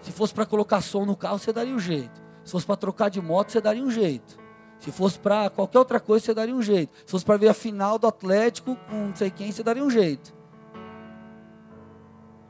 Se 0.00 0.12
fosse 0.12 0.32
para 0.32 0.46
colocar 0.46 0.80
som 0.80 1.04
no 1.04 1.16
carro, 1.16 1.38
você 1.38 1.52
daria 1.52 1.74
um 1.74 1.78
jeito. 1.78 2.22
Se 2.44 2.52
fosse 2.52 2.66
para 2.66 2.76
trocar 2.76 3.08
de 3.10 3.20
moto, 3.20 3.50
você 3.50 3.60
daria 3.60 3.82
um 3.82 3.90
jeito. 3.90 4.38
Se 4.78 4.92
fosse 4.92 5.18
para 5.18 5.50
qualquer 5.50 5.78
outra 5.78 5.98
coisa, 5.98 6.24
você 6.24 6.34
daria 6.34 6.54
um 6.54 6.62
jeito. 6.62 6.96
Se 7.04 7.10
fosse 7.10 7.24
para 7.24 7.36
ver 7.36 7.48
a 7.48 7.54
final 7.54 7.98
do 7.98 8.06
Atlético 8.06 8.76
com 8.88 9.08
não 9.08 9.14
sei 9.16 9.30
quem, 9.30 9.50
você 9.50 9.62
daria 9.62 9.82
um 9.82 9.90
jeito. 9.90 10.32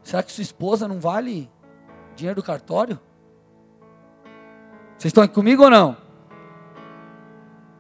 Será 0.02 0.22
que 0.22 0.32
sua 0.32 0.42
esposa 0.42 0.86
não 0.86 1.00
vale 1.00 1.50
dinheiro 2.14 2.36
do 2.36 2.42
cartório? 2.42 2.98
Vocês 4.96 5.10
estão 5.10 5.22
aqui 5.22 5.34
comigo 5.34 5.62
ou 5.64 5.70
não? 5.70 5.96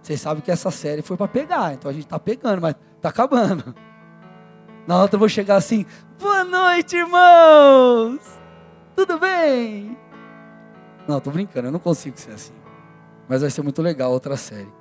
Vocês 0.00 0.20
sabem 0.20 0.42
que 0.42 0.50
essa 0.50 0.70
série 0.70 1.02
foi 1.02 1.16
para 1.16 1.28
pegar, 1.28 1.74
então 1.74 1.90
a 1.90 1.94
gente 1.94 2.04
está 2.04 2.18
pegando, 2.18 2.62
mas 2.62 2.74
está 2.96 3.10
acabando. 3.10 3.74
Na 4.86 5.02
outra 5.02 5.16
eu 5.16 5.18
vou 5.18 5.28
chegar 5.28 5.56
assim: 5.56 5.84
boa 6.18 6.44
noite, 6.44 6.96
irmãos! 6.96 8.37
Tudo 8.98 9.16
bem? 9.16 9.96
Não, 11.06 11.18
estou 11.18 11.32
brincando, 11.32 11.68
eu 11.68 11.70
não 11.70 11.78
consigo 11.78 12.18
ser 12.18 12.32
assim. 12.32 12.52
Mas 13.28 13.42
vai 13.42 13.48
ser 13.48 13.62
muito 13.62 13.80
legal 13.80 14.10
outra 14.10 14.36
série. 14.36 14.72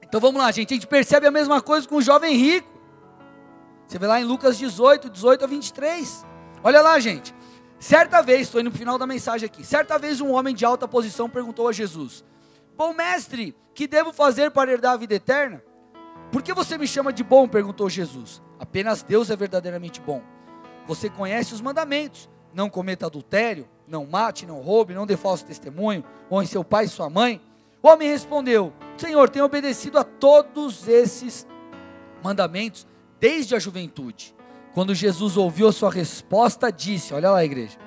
Então 0.00 0.18
vamos 0.18 0.40
lá, 0.40 0.50
gente. 0.50 0.72
A 0.72 0.76
gente 0.76 0.86
percebe 0.86 1.26
a 1.26 1.30
mesma 1.30 1.60
coisa 1.60 1.86
com 1.86 1.96
o 1.96 2.00
jovem 2.00 2.34
rico. 2.38 2.66
Você 3.86 3.98
vê 3.98 4.06
lá 4.06 4.18
em 4.18 4.24
Lucas 4.24 4.56
18, 4.56 5.10
18 5.10 5.44
a 5.44 5.46
23. 5.46 6.26
Olha 6.64 6.80
lá, 6.80 6.98
gente. 6.98 7.34
Certa 7.78 8.22
vez, 8.22 8.46
estou 8.46 8.62
indo 8.62 8.70
para 8.70 8.76
o 8.76 8.78
final 8.78 8.96
da 8.96 9.06
mensagem 9.06 9.44
aqui. 9.44 9.62
Certa 9.62 9.98
vez, 9.98 10.22
um 10.22 10.32
homem 10.32 10.54
de 10.54 10.64
alta 10.64 10.88
posição 10.88 11.28
perguntou 11.28 11.68
a 11.68 11.72
Jesus: 11.72 12.24
Bom 12.78 12.94
mestre, 12.94 13.54
que 13.74 13.86
devo 13.86 14.10
fazer 14.10 14.50
para 14.50 14.72
herdar 14.72 14.94
a 14.94 14.96
vida 14.96 15.16
eterna? 15.16 15.62
Por 16.32 16.40
que 16.40 16.54
você 16.54 16.78
me 16.78 16.86
chama 16.86 17.12
de 17.12 17.22
bom? 17.22 17.46
perguntou 17.46 17.90
Jesus. 17.90 18.40
Apenas 18.58 19.02
Deus 19.02 19.28
é 19.28 19.36
verdadeiramente 19.36 20.00
bom. 20.00 20.39
Você 20.90 21.08
conhece 21.08 21.54
os 21.54 21.60
mandamentos: 21.60 22.28
não 22.52 22.68
cometa 22.68 23.06
adultério, 23.06 23.68
não 23.86 24.04
mate, 24.04 24.44
não 24.44 24.60
roube, 24.60 24.92
não 24.92 25.06
dê 25.06 25.16
falso 25.16 25.44
testemunho, 25.46 26.04
honre 26.28 26.48
seu 26.48 26.64
pai 26.64 26.86
e 26.86 26.88
sua 26.88 27.08
mãe. 27.08 27.40
O 27.80 27.86
homem 27.86 28.10
respondeu: 28.10 28.72
Senhor, 28.96 29.28
tenho 29.28 29.44
obedecido 29.44 29.98
a 29.98 30.02
todos 30.02 30.88
esses 30.88 31.46
mandamentos 32.24 32.88
desde 33.20 33.54
a 33.54 33.60
juventude. 33.60 34.34
Quando 34.74 34.92
Jesus 34.92 35.36
ouviu 35.36 35.68
a 35.68 35.72
sua 35.72 35.92
resposta, 35.92 36.72
disse: 36.72 37.14
Olha 37.14 37.30
lá, 37.30 37.44
igreja. 37.44 37.78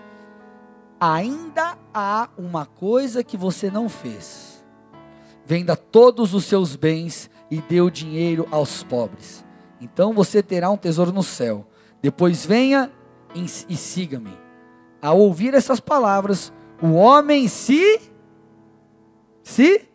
Ainda 0.98 1.78
há 1.94 2.30
uma 2.38 2.66
coisa 2.66 3.22
que 3.22 3.36
você 3.36 3.70
não 3.70 3.90
fez. 3.90 4.66
Venda 5.46 5.76
todos 5.76 6.34
os 6.34 6.46
seus 6.46 6.78
bens 6.78 7.30
e 7.52 7.60
dê 7.60 7.82
o 7.82 7.92
dinheiro 7.92 8.48
aos 8.50 8.82
pobres. 8.82 9.44
Então 9.82 10.14
você 10.14 10.42
terá 10.42 10.70
um 10.70 10.78
tesouro 10.78 11.12
no 11.12 11.22
céu. 11.22 11.68
Depois 12.04 12.46
venha 12.46 12.92
e 13.34 13.78
siga-me. 13.78 14.38
Ao 15.02 15.18
ouvir 15.18 15.54
essas 15.54 15.80
palavras, 15.80 16.52
o 16.82 16.92
homem 16.96 17.48
se 17.48 18.02
se 19.42 19.88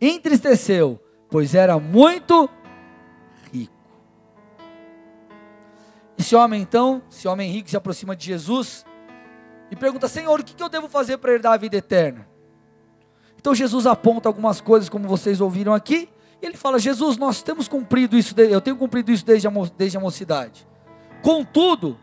entristeceu, 0.00 0.98
pois 1.28 1.54
era 1.54 1.78
muito 1.78 2.48
rico. 3.52 3.72
Esse 6.18 6.34
homem 6.34 6.62
então, 6.62 7.02
esse 7.10 7.28
homem 7.28 7.50
rico 7.50 7.68
se 7.68 7.76
aproxima 7.76 8.16
de 8.16 8.24
Jesus 8.24 8.86
e 9.70 9.76
pergunta: 9.76 10.08
Senhor, 10.08 10.40
o 10.40 10.44
que 10.44 10.60
eu 10.62 10.70
devo 10.70 10.88
fazer 10.88 11.18
para 11.18 11.32
herdar 11.34 11.52
a 11.52 11.58
vida 11.58 11.76
eterna? 11.76 12.26
Então 13.38 13.54
Jesus 13.54 13.86
aponta 13.86 14.26
algumas 14.26 14.58
coisas, 14.62 14.88
como 14.88 15.06
vocês 15.06 15.38
ouviram 15.38 15.74
aqui, 15.74 16.08
e 16.40 16.46
ele 16.46 16.56
fala: 16.56 16.78
Jesus, 16.78 17.18
nós 17.18 17.42
temos 17.42 17.68
cumprido 17.68 18.16
isso, 18.16 18.34
eu 18.40 18.60
tenho 18.62 18.76
cumprido 18.78 19.12
isso 19.12 19.24
desde 19.24 19.46
a, 19.46 19.50
desde 19.76 19.98
a 19.98 20.00
mocidade. 20.00 20.69
Contudo, 21.22 21.98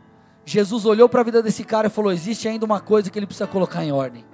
Jesus 0.45 0.86
olhou 0.86 1.09
para 1.09 1.22
a 1.22 1.24
vida 1.24 1.43
desse 1.43 1.63
cara 1.63 1.88
e 1.88 1.89
falou: 1.89 2.11
existe 2.11 2.47
ainda 2.47 2.65
uma 2.65 2.80
coisa 2.80 3.09
que 3.09 3.20
ele 3.20 3.26
precisa 3.26 3.47
colocar 3.47 3.84
em 3.84 3.91
ordem. 3.91 4.26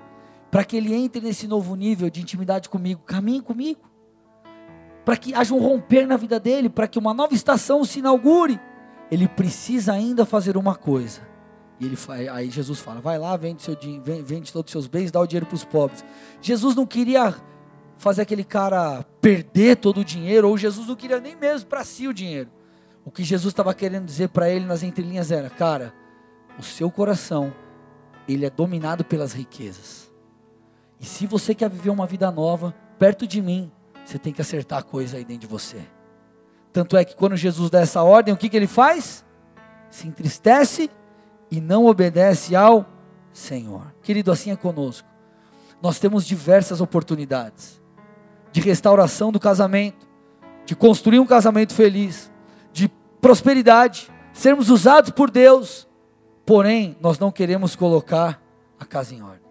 Para 0.52 0.64
que 0.64 0.78
ele 0.78 0.94
entre 0.94 1.20
nesse 1.22 1.48
novo 1.48 1.76
nível 1.76 2.10
de 2.10 2.22
intimidade 2.22 2.70
comigo, 2.70 3.02
caminhe 3.06 3.42
comigo. 3.42 3.82
Para 5.04 5.18
que 5.18 5.34
haja 5.34 5.54
um 5.54 5.60
romper 5.60 6.06
na 6.06 6.16
vida 6.16 6.40
dele, 6.40 6.70
para 6.70 6.88
que 6.88 7.00
uma 7.00 7.14
nova 7.14 7.34
estação 7.34 7.84
se 7.84 8.00
inaugure. 8.00 8.60
Ele 9.10 9.28
precisa 9.28 9.94
ainda 9.94 10.26
fazer 10.26 10.56
uma 10.56 10.76
coisa. 10.76 11.22
E 11.80 11.86
ele, 11.86 11.98
aí 12.32 12.50
Jesus 12.50 12.80
fala: 12.80 13.02
vai 13.02 13.18
lá, 13.18 13.36
vende, 13.36 13.64
seu, 13.64 13.76
vende 14.24 14.54
todos 14.54 14.70
os 14.70 14.72
seus 14.72 14.88
bens, 14.88 15.12
dá 15.12 15.20
o 15.20 15.28
dinheiro 15.28 15.46
para 15.46 15.56
os 15.56 15.66
pobres. 15.66 16.06
Jesus 16.42 16.76
não 16.76 16.86
queria 16.86 17.36
fazer 17.98 18.22
aquele 18.22 18.44
cara 18.44 19.04
perder 19.20 19.78
todo 19.78 20.02
o 20.02 20.06
dinheiro, 20.06 20.48
ou 20.48 20.58
Jesus 20.58 20.88
não 20.88 20.96
queria 20.96 21.20
nem 21.20 21.36
mesmo 21.36 21.68
para 21.68 21.84
si 21.84 22.08
o 22.08 22.14
dinheiro. 22.14 22.50
O 23.06 23.12
que 23.12 23.24
Jesus 23.24 23.52
estava 23.52 23.74
querendo 23.74 24.06
dizer 24.06 24.30
para 24.30 24.50
ele 24.50 24.66
nas 24.66 24.84
entrelinhas 24.84 25.32
era: 25.32 25.50
cara, 25.50 25.94
o 26.58 26.64
seu 26.64 26.90
coração, 26.90 27.54
ele 28.28 28.46
é 28.46 28.50
dominado 28.50 29.04
pelas 29.04 29.34
riquezas. 29.34 30.12
E 31.00 31.06
se 31.06 31.28
você 31.28 31.54
quer 31.54 31.70
viver 31.70 31.90
uma 31.90 32.06
vida 32.06 32.32
nova, 32.32 32.74
perto 32.98 33.28
de 33.28 33.42
mim, 33.42 33.72
você 34.06 34.18
tem 34.18 34.32
que 34.32 34.42
acertar 34.42 34.80
a 34.80 34.84
coisa 34.84 35.18
aí 35.18 35.26
dentro 35.26 35.42
de 35.42 35.48
você. 35.48 35.82
Tanto 36.72 36.98
é 36.98 37.06
que 37.06 37.16
quando 37.16 37.36
Jesus 37.36 37.70
dá 37.70 37.82
essa 37.82 38.02
ordem, 38.02 38.34
o 38.34 38.38
que, 38.38 38.50
que 38.50 38.58
ele 38.58 38.68
faz? 38.68 39.24
Se 39.90 40.08
entristece 40.08 40.90
e 41.52 41.62
não 41.62 41.86
obedece 41.86 42.56
ao 42.56 42.86
Senhor. 43.32 43.94
Querido, 44.02 44.32
assim 44.32 44.50
é 44.52 44.56
conosco. 44.56 45.08
Nós 45.82 46.00
temos 46.00 46.26
diversas 46.26 46.82
oportunidades 46.82 47.82
de 48.52 48.62
restauração 48.62 49.32
do 49.32 49.40
casamento, 49.40 50.08
de 50.66 50.76
construir 50.76 51.20
um 51.20 51.26
casamento 51.26 51.74
feliz, 51.74 52.32
prosperidade, 53.24 54.12
sermos 54.32 54.70
usados 54.70 55.10
por 55.10 55.32
Deus 55.32 55.88
Porém, 56.46 56.98
nós 57.00 57.18
não 57.20 57.32
queremos 57.32 57.76
colocar 57.76 58.42
a 58.80 58.86
casa 58.86 59.16
em 59.16 59.22
ordem. 59.22 59.42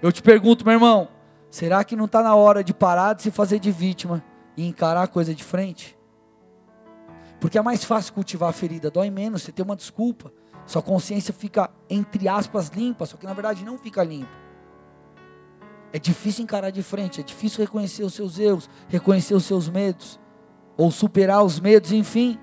Eu 0.00 0.12
te 0.12 0.22
pergunto, 0.22 0.64
meu 0.64 0.74
irmão, 0.74 1.08
será 1.50 1.82
que 1.84 1.96
não 1.96 2.04
está 2.04 2.22
na 2.22 2.34
hora 2.34 2.62
de 2.62 2.72
parar 2.72 3.14
de 3.14 3.22
se 3.22 3.30
fazer 3.30 3.58
de 3.58 3.70
vítima 3.70 4.22
e 4.56 4.66
encarar 4.66 5.02
a 5.02 5.08
coisa 5.08 5.34
de 5.34 5.42
frente? 5.42 5.98
Porque 7.40 7.58
é 7.58 7.62
mais 7.62 7.82
fácil 7.82 8.14
cultivar 8.14 8.50
a 8.50 8.52
ferida, 8.52 8.90
dói 8.90 9.10
menos, 9.10 9.42
você 9.42 9.50
tem 9.50 9.64
uma 9.64 9.76
desculpa. 9.76 10.32
Sua 10.64 10.80
consciência 10.82 11.34
fica, 11.34 11.68
entre 11.90 12.28
aspas, 12.28 12.68
limpa, 12.68 13.04
só 13.04 13.16
que 13.16 13.26
na 13.26 13.34
verdade 13.34 13.64
não 13.64 13.76
fica 13.76 14.04
limpa. 14.04 14.30
É 15.92 15.98
difícil 15.98 16.44
encarar 16.44 16.70
de 16.70 16.82
frente, 16.82 17.20
é 17.20 17.24
difícil 17.24 17.60
reconhecer 17.60 18.04
os 18.04 18.14
seus 18.14 18.38
erros, 18.38 18.70
reconhecer 18.88 19.34
os 19.34 19.44
seus 19.44 19.68
medos, 19.68 20.20
ou 20.82 20.90
superar 20.90 21.44
os 21.44 21.60
medos, 21.60 21.92
enfim. 21.92 22.36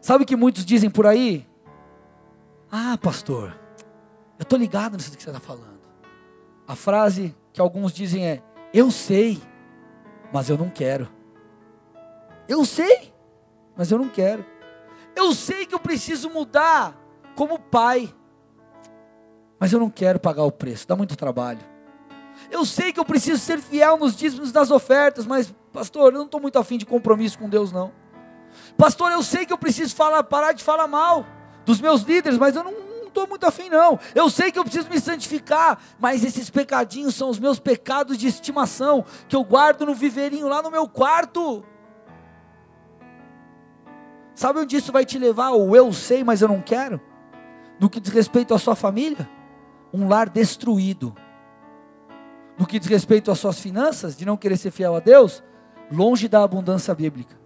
Sabe 0.00 0.24
o 0.24 0.26
que 0.26 0.34
muitos 0.34 0.64
dizem 0.64 0.88
por 0.88 1.06
aí? 1.06 1.46
Ah, 2.70 2.96
pastor, 2.96 3.54
eu 4.38 4.42
estou 4.42 4.58
ligado 4.58 4.96
nisso 4.96 5.14
que 5.14 5.22
você 5.22 5.28
está 5.28 5.38
falando. 5.38 5.82
A 6.66 6.74
frase 6.74 7.36
que 7.52 7.60
alguns 7.60 7.92
dizem 7.92 8.26
é: 8.26 8.42
Eu 8.72 8.90
sei, 8.90 9.38
mas 10.32 10.48
eu 10.48 10.56
não 10.56 10.70
quero. 10.70 11.10
Eu 12.48 12.64
sei, 12.64 13.12
mas 13.76 13.92
eu 13.92 13.98
não 13.98 14.08
quero. 14.08 14.42
Eu 15.14 15.34
sei 15.34 15.66
que 15.66 15.74
eu 15.74 15.78
preciso 15.78 16.30
mudar 16.30 16.98
como 17.36 17.58
pai, 17.58 18.12
mas 19.60 19.70
eu 19.74 19.78
não 19.78 19.90
quero 19.90 20.18
pagar 20.18 20.44
o 20.44 20.50
preço, 20.50 20.88
dá 20.88 20.96
muito 20.96 21.16
trabalho. 21.16 21.60
Eu 22.50 22.64
sei 22.64 22.94
que 22.94 22.98
eu 22.98 23.04
preciso 23.04 23.38
ser 23.38 23.58
fiel 23.60 23.98
nos 23.98 24.16
dízimos 24.16 24.50
das 24.50 24.70
ofertas, 24.70 25.26
mas, 25.26 25.54
pastor, 25.72 26.12
eu 26.12 26.18
não 26.18 26.26
estou 26.26 26.40
muito 26.40 26.58
afim 26.58 26.78
de 26.78 26.86
compromisso 26.86 27.38
com 27.38 27.48
Deus, 27.48 27.72
não. 27.72 27.92
Pastor, 28.76 29.10
eu 29.12 29.22
sei 29.22 29.46
que 29.46 29.52
eu 29.52 29.58
preciso 29.58 29.94
falar, 29.96 30.22
parar 30.24 30.52
de 30.52 30.62
falar 30.62 30.86
mal 30.86 31.24
dos 31.64 31.80
meus 31.80 32.02
líderes, 32.02 32.38
mas 32.38 32.54
eu 32.54 32.64
não 32.64 32.72
estou 33.06 33.26
muito 33.26 33.46
afim, 33.46 33.68
não. 33.68 33.98
Eu 34.14 34.28
sei 34.30 34.50
que 34.50 34.58
eu 34.58 34.64
preciso 34.64 34.88
me 34.88 35.00
santificar, 35.00 35.78
mas 35.98 36.24
esses 36.24 36.50
pecadinhos 36.50 37.14
são 37.14 37.28
os 37.28 37.38
meus 37.38 37.58
pecados 37.58 38.18
de 38.18 38.26
estimação, 38.26 39.04
que 39.28 39.36
eu 39.36 39.44
guardo 39.44 39.86
no 39.86 39.94
viveirinho 39.94 40.48
lá 40.48 40.62
no 40.62 40.70
meu 40.70 40.88
quarto. 40.88 41.64
Sabe 44.34 44.60
onde 44.60 44.76
isso 44.76 44.90
vai 44.90 45.04
te 45.04 45.18
levar? 45.18 45.50
O 45.50 45.76
eu 45.76 45.92
sei, 45.92 46.24
mas 46.24 46.40
eu 46.40 46.48
não 46.48 46.60
quero? 46.60 47.00
No 47.78 47.90
que 47.90 48.00
diz 48.00 48.12
respeito 48.12 48.54
à 48.54 48.58
sua 48.58 48.74
família? 48.74 49.28
Um 49.92 50.08
lar 50.08 50.28
destruído. 50.28 51.14
no 52.58 52.66
que 52.66 52.78
diz 52.78 52.88
respeito 52.88 53.30
às 53.30 53.38
suas 53.38 53.58
finanças, 53.58 54.16
de 54.16 54.24
não 54.24 54.36
querer 54.36 54.56
ser 54.56 54.70
fiel 54.70 54.94
a 54.94 55.00
Deus, 55.00 55.42
longe 55.92 56.26
da 56.26 56.42
abundância 56.42 56.94
bíblica. 56.94 57.36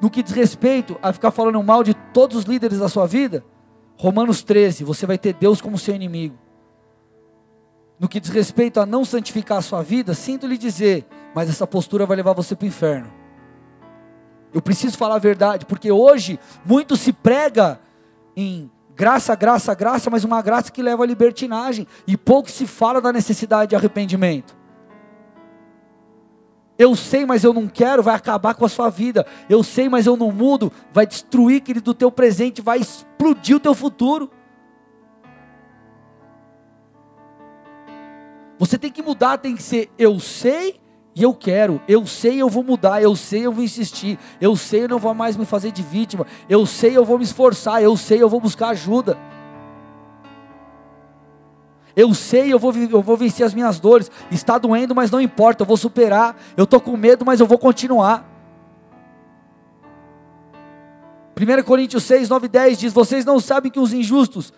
No 0.00 0.10
que 0.10 0.22
diz 0.22 0.32
respeito 0.32 0.98
a 1.00 1.12
ficar 1.12 1.30
falando 1.30 1.62
mal 1.62 1.82
de 1.84 1.94
todos 1.94 2.36
os 2.36 2.44
líderes 2.44 2.78
da 2.78 2.88
sua 2.88 3.06
vida, 3.06 3.44
Romanos 3.96 4.42
13, 4.42 4.84
você 4.84 5.06
vai 5.06 5.16
ter 5.16 5.34
Deus 5.34 5.60
como 5.60 5.78
seu 5.78 5.94
inimigo. 5.94 6.36
No 7.98 8.08
que 8.08 8.18
diz 8.18 8.30
respeito 8.30 8.80
a 8.80 8.86
não 8.86 9.04
santificar 9.04 9.58
a 9.58 9.62
sua 9.62 9.82
vida, 9.82 10.12
sinto 10.14 10.46
lhe 10.46 10.58
dizer, 10.58 11.06
mas 11.34 11.48
essa 11.48 11.66
postura 11.66 12.04
vai 12.04 12.16
levar 12.16 12.32
você 12.32 12.56
para 12.56 12.64
o 12.64 12.68
inferno. 12.68 13.10
Eu 14.52 14.60
preciso 14.60 14.98
falar 14.98 15.14
a 15.16 15.20
verdade, 15.20 15.64
porque 15.64 15.90
hoje 15.90 16.38
muito 16.64 16.96
se 16.96 17.12
prega 17.12 17.80
em 18.36 18.70
graça, 18.94 19.34
graça, 19.34 19.74
graça, 19.74 20.10
mas 20.10 20.24
uma 20.24 20.42
graça 20.42 20.70
que 20.70 20.82
leva 20.82 21.04
à 21.04 21.06
libertinagem, 21.06 21.86
e 22.06 22.16
pouco 22.16 22.50
se 22.50 22.66
fala 22.66 23.00
da 23.00 23.12
necessidade 23.12 23.70
de 23.70 23.76
arrependimento. 23.76 24.63
Eu 26.76 26.96
sei, 26.96 27.24
mas 27.24 27.44
eu 27.44 27.52
não 27.52 27.68
quero, 27.68 28.02
vai 28.02 28.14
acabar 28.14 28.54
com 28.54 28.64
a 28.64 28.68
sua 28.68 28.90
vida. 28.90 29.24
Eu 29.48 29.62
sei, 29.62 29.88
mas 29.88 30.06
eu 30.06 30.16
não 30.16 30.32
mudo, 30.32 30.72
vai 30.92 31.06
destruir, 31.06 31.60
querido, 31.60 31.92
o 31.92 31.94
teu 31.94 32.10
presente, 32.10 32.60
vai 32.60 32.78
explodir 32.78 33.56
o 33.56 33.60
teu 33.60 33.74
futuro. 33.74 34.30
Você 38.58 38.78
tem 38.78 38.90
que 38.90 39.02
mudar, 39.02 39.38
tem 39.38 39.54
que 39.54 39.62
ser 39.62 39.90
eu 39.98 40.18
sei 40.18 40.80
e 41.14 41.22
eu 41.22 41.32
quero, 41.32 41.80
eu 41.86 42.06
sei 42.06 42.38
eu 42.38 42.48
vou 42.48 42.64
mudar, 42.64 43.02
eu 43.02 43.14
sei 43.14 43.46
eu 43.46 43.52
vou 43.52 43.62
insistir, 43.62 44.18
eu 44.40 44.56
sei 44.56 44.84
eu 44.84 44.88
não 44.88 44.98
vou 44.98 45.14
mais 45.14 45.36
me 45.36 45.44
fazer 45.44 45.70
de 45.70 45.82
vítima, 45.82 46.26
eu 46.48 46.66
sei 46.66 46.96
eu 46.96 47.04
vou 47.04 47.18
me 47.18 47.24
esforçar, 47.24 47.82
eu 47.82 47.96
sei 47.96 48.20
eu 48.22 48.28
vou 48.28 48.40
buscar 48.40 48.70
ajuda. 48.70 49.16
Eu 51.96 52.12
sei, 52.12 52.52
eu 52.52 52.58
vou, 52.58 52.72
eu 52.74 53.02
vou 53.02 53.16
vencer 53.16 53.46
as 53.46 53.54
minhas 53.54 53.78
dores. 53.78 54.10
Está 54.30 54.58
doendo, 54.58 54.94
mas 54.94 55.10
não 55.10 55.20
importa, 55.20 55.62
eu 55.62 55.66
vou 55.66 55.76
superar. 55.76 56.36
Eu 56.56 56.64
estou 56.64 56.80
com 56.80 56.96
medo, 56.96 57.24
mas 57.24 57.40
eu 57.40 57.46
vou 57.46 57.58
continuar. 57.58 58.28
1 61.36 61.62
Coríntios 61.64 62.04
6, 62.04 62.28
9 62.28 62.46
e 62.46 62.48
10 62.48 62.78
diz: 62.78 62.92
Vocês 62.92 63.24
não 63.24 63.40
sabem 63.40 63.70
que 63.70 63.80
os 63.80 63.92
injustos 63.92 64.52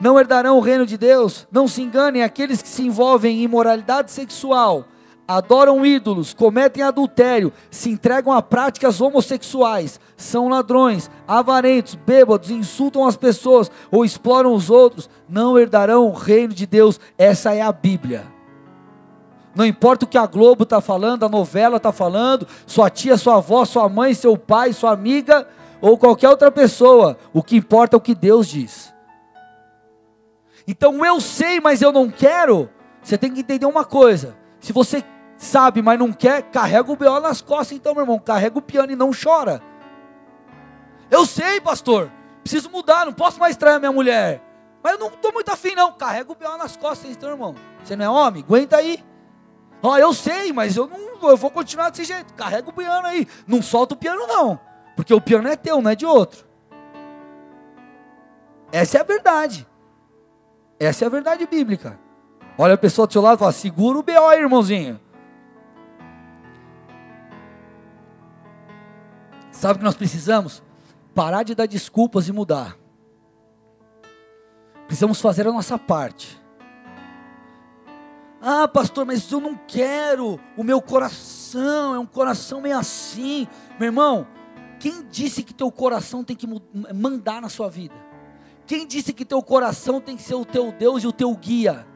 não 0.00 0.18
herdarão 0.18 0.56
o 0.58 0.60
reino 0.60 0.86
de 0.86 0.96
Deus? 0.98 1.46
Não 1.50 1.68
se 1.68 1.82
enganem, 1.82 2.22
aqueles 2.22 2.60
que 2.60 2.68
se 2.68 2.82
envolvem 2.82 3.38
em 3.38 3.42
imoralidade 3.42 4.10
sexual 4.10 4.86
adoram 5.26 5.84
ídolos, 5.84 6.34
cometem 6.34 6.82
adultério, 6.82 7.52
se 7.70 7.90
entregam 7.90 8.32
a 8.32 8.42
práticas 8.42 9.00
homossexuais, 9.00 9.98
são 10.16 10.48
ladrões, 10.48 11.10
avarentos, 11.26 11.94
bêbados, 11.94 12.50
insultam 12.50 13.06
as 13.06 13.16
pessoas 13.16 13.70
ou 13.90 14.04
exploram 14.04 14.52
os 14.52 14.70
outros, 14.70 15.08
não 15.28 15.58
herdarão 15.58 16.06
o 16.06 16.12
reino 16.12 16.52
de 16.52 16.66
Deus. 16.66 17.00
Essa 17.16 17.54
é 17.54 17.62
a 17.62 17.72
Bíblia. 17.72 18.26
Não 19.54 19.64
importa 19.64 20.04
o 20.04 20.08
que 20.08 20.18
a 20.18 20.26
Globo 20.26 20.64
está 20.64 20.80
falando, 20.80 21.24
a 21.24 21.28
novela 21.28 21.76
está 21.76 21.92
falando, 21.92 22.46
sua 22.66 22.90
tia, 22.90 23.16
sua 23.16 23.36
avó, 23.36 23.64
sua 23.64 23.88
mãe, 23.88 24.12
seu 24.12 24.36
pai, 24.36 24.72
sua 24.72 24.90
amiga 24.90 25.46
ou 25.80 25.96
qualquer 25.96 26.28
outra 26.28 26.50
pessoa, 26.50 27.16
o 27.32 27.42
que 27.42 27.56
importa 27.56 27.94
é 27.94 27.98
o 27.98 28.00
que 28.00 28.14
Deus 28.14 28.48
diz. 28.48 28.92
Então 30.66 31.04
eu 31.04 31.20
sei, 31.20 31.60
mas 31.60 31.82
eu 31.82 31.92
não 31.92 32.10
quero. 32.10 32.70
Você 33.02 33.18
tem 33.18 33.30
que 33.30 33.40
entender 33.40 33.66
uma 33.66 33.84
coisa: 33.84 34.34
se 34.58 34.72
você 34.72 35.04
sabe, 35.36 35.82
mas 35.82 35.98
não 35.98 36.12
quer, 36.12 36.42
carrega 36.42 36.90
o 36.90 36.96
B.O. 36.96 37.20
nas 37.20 37.40
costas, 37.40 37.76
então, 37.76 37.94
meu 37.94 38.02
irmão, 38.02 38.18
carrega 38.18 38.58
o 38.58 38.62
piano 38.62 38.92
e 38.92 38.96
não 38.96 39.10
chora. 39.10 39.62
Eu 41.10 41.26
sei, 41.26 41.60
pastor, 41.60 42.10
preciso 42.42 42.70
mudar, 42.70 43.04
não 43.04 43.12
posso 43.12 43.38
mais 43.38 43.56
trair 43.56 43.76
a 43.76 43.78
minha 43.78 43.92
mulher. 43.92 44.42
Mas 44.82 44.92
eu 44.94 44.98
não 44.98 45.08
estou 45.08 45.32
muito 45.32 45.50
afim, 45.50 45.74
não. 45.74 45.92
Carrega 45.92 46.30
o 46.30 46.34
B.O. 46.34 46.56
nas 46.58 46.76
costas, 46.76 47.10
então, 47.10 47.30
irmão. 47.30 47.54
Você 47.82 47.96
não 47.96 48.04
é 48.04 48.08
homem? 48.08 48.42
Aguenta 48.42 48.76
aí. 48.76 49.02
Ó, 49.82 49.92
oh, 49.92 49.98
eu 49.98 50.12
sei, 50.12 50.52
mas 50.52 50.76
eu 50.76 50.86
não 50.86 51.04
eu 51.30 51.36
vou 51.36 51.50
continuar 51.50 51.90
desse 51.90 52.04
jeito. 52.04 52.34
Carrega 52.34 52.68
o 52.68 52.72
piano 52.72 53.06
aí. 53.06 53.26
Não 53.46 53.62
solta 53.62 53.94
o 53.94 53.96
piano, 53.96 54.26
não. 54.26 54.58
Porque 54.96 55.12
o 55.12 55.20
piano 55.20 55.48
é 55.48 55.56
teu, 55.56 55.80
não 55.80 55.90
é 55.90 55.94
de 55.94 56.06
outro. 56.06 56.46
Essa 58.70 58.98
é 58.98 59.00
a 59.00 59.04
verdade. 59.04 59.66
Essa 60.78 61.04
é 61.04 61.06
a 61.06 61.10
verdade 61.10 61.46
bíblica. 61.46 61.98
Olha 62.58 62.74
a 62.74 62.78
pessoa 62.78 63.06
do 63.06 63.12
seu 63.12 63.22
lado 63.22 63.36
e 63.36 63.38
fala: 63.38 63.52
segura 63.52 63.98
o 63.98 64.02
B.O. 64.02 64.32
irmãozinho. 64.32 65.00
Sabe 69.64 69.76
o 69.76 69.78
que 69.78 69.84
nós 69.86 69.96
precisamos? 69.96 70.62
Parar 71.14 71.42
de 71.42 71.54
dar 71.54 71.64
desculpas 71.64 72.28
e 72.28 72.32
mudar. 72.32 72.76
Precisamos 74.84 75.22
fazer 75.22 75.48
a 75.48 75.52
nossa 75.52 75.78
parte. 75.78 76.38
Ah, 78.42 78.68
pastor, 78.68 79.06
mas 79.06 79.32
eu 79.32 79.40
não 79.40 79.58
quero. 79.66 80.38
O 80.54 80.62
meu 80.62 80.82
coração 80.82 81.94
é 81.94 81.98
um 81.98 82.04
coração 82.04 82.60
meio 82.60 82.76
assim. 82.76 83.48
Meu 83.80 83.86
irmão, 83.86 84.26
quem 84.78 85.02
disse 85.06 85.42
que 85.42 85.54
teu 85.54 85.72
coração 85.72 86.22
tem 86.22 86.36
que 86.36 86.46
mandar 86.94 87.40
na 87.40 87.48
sua 87.48 87.70
vida? 87.70 87.94
Quem 88.66 88.86
disse 88.86 89.14
que 89.14 89.24
teu 89.24 89.42
coração 89.42 89.98
tem 89.98 90.14
que 90.14 90.22
ser 90.22 90.34
o 90.34 90.44
teu 90.44 90.72
Deus 90.72 91.04
e 91.04 91.06
o 91.06 91.12
teu 91.12 91.34
guia? 91.34 91.86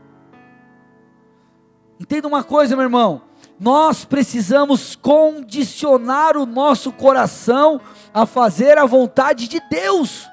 Entenda 2.00 2.28
uma 2.28 2.42
coisa, 2.42 2.74
meu 2.74 2.84
irmão 2.84 3.27
nós 3.58 4.04
precisamos 4.04 4.94
condicionar 4.94 6.36
o 6.36 6.46
nosso 6.46 6.92
coração 6.92 7.80
a 8.14 8.24
fazer 8.24 8.78
a 8.78 8.86
vontade 8.86 9.48
de 9.48 9.60
Deus. 9.68 10.28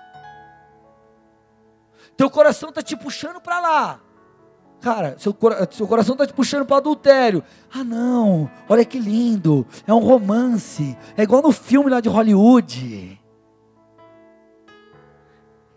Teu 2.15 2.29
coração 2.29 2.69
está 2.69 2.81
te 2.81 2.95
puxando 2.95 3.41
para 3.41 3.59
lá. 3.59 3.99
Cara, 4.79 5.15
seu, 5.17 5.35
seu 5.71 5.87
coração 5.87 6.13
está 6.13 6.27
te 6.27 6.33
puxando 6.33 6.65
para 6.65 6.77
adultério. 6.77 7.43
Ah, 7.73 7.83
não, 7.83 8.49
olha 8.69 8.85
que 8.85 8.99
lindo. 8.99 9.65
É 9.87 9.93
um 9.93 9.99
romance. 9.99 10.95
É 11.17 11.23
igual 11.23 11.41
no 11.41 11.51
filme 11.51 11.89
lá 11.89 11.99
de 11.99 12.07
Hollywood. 12.07 13.19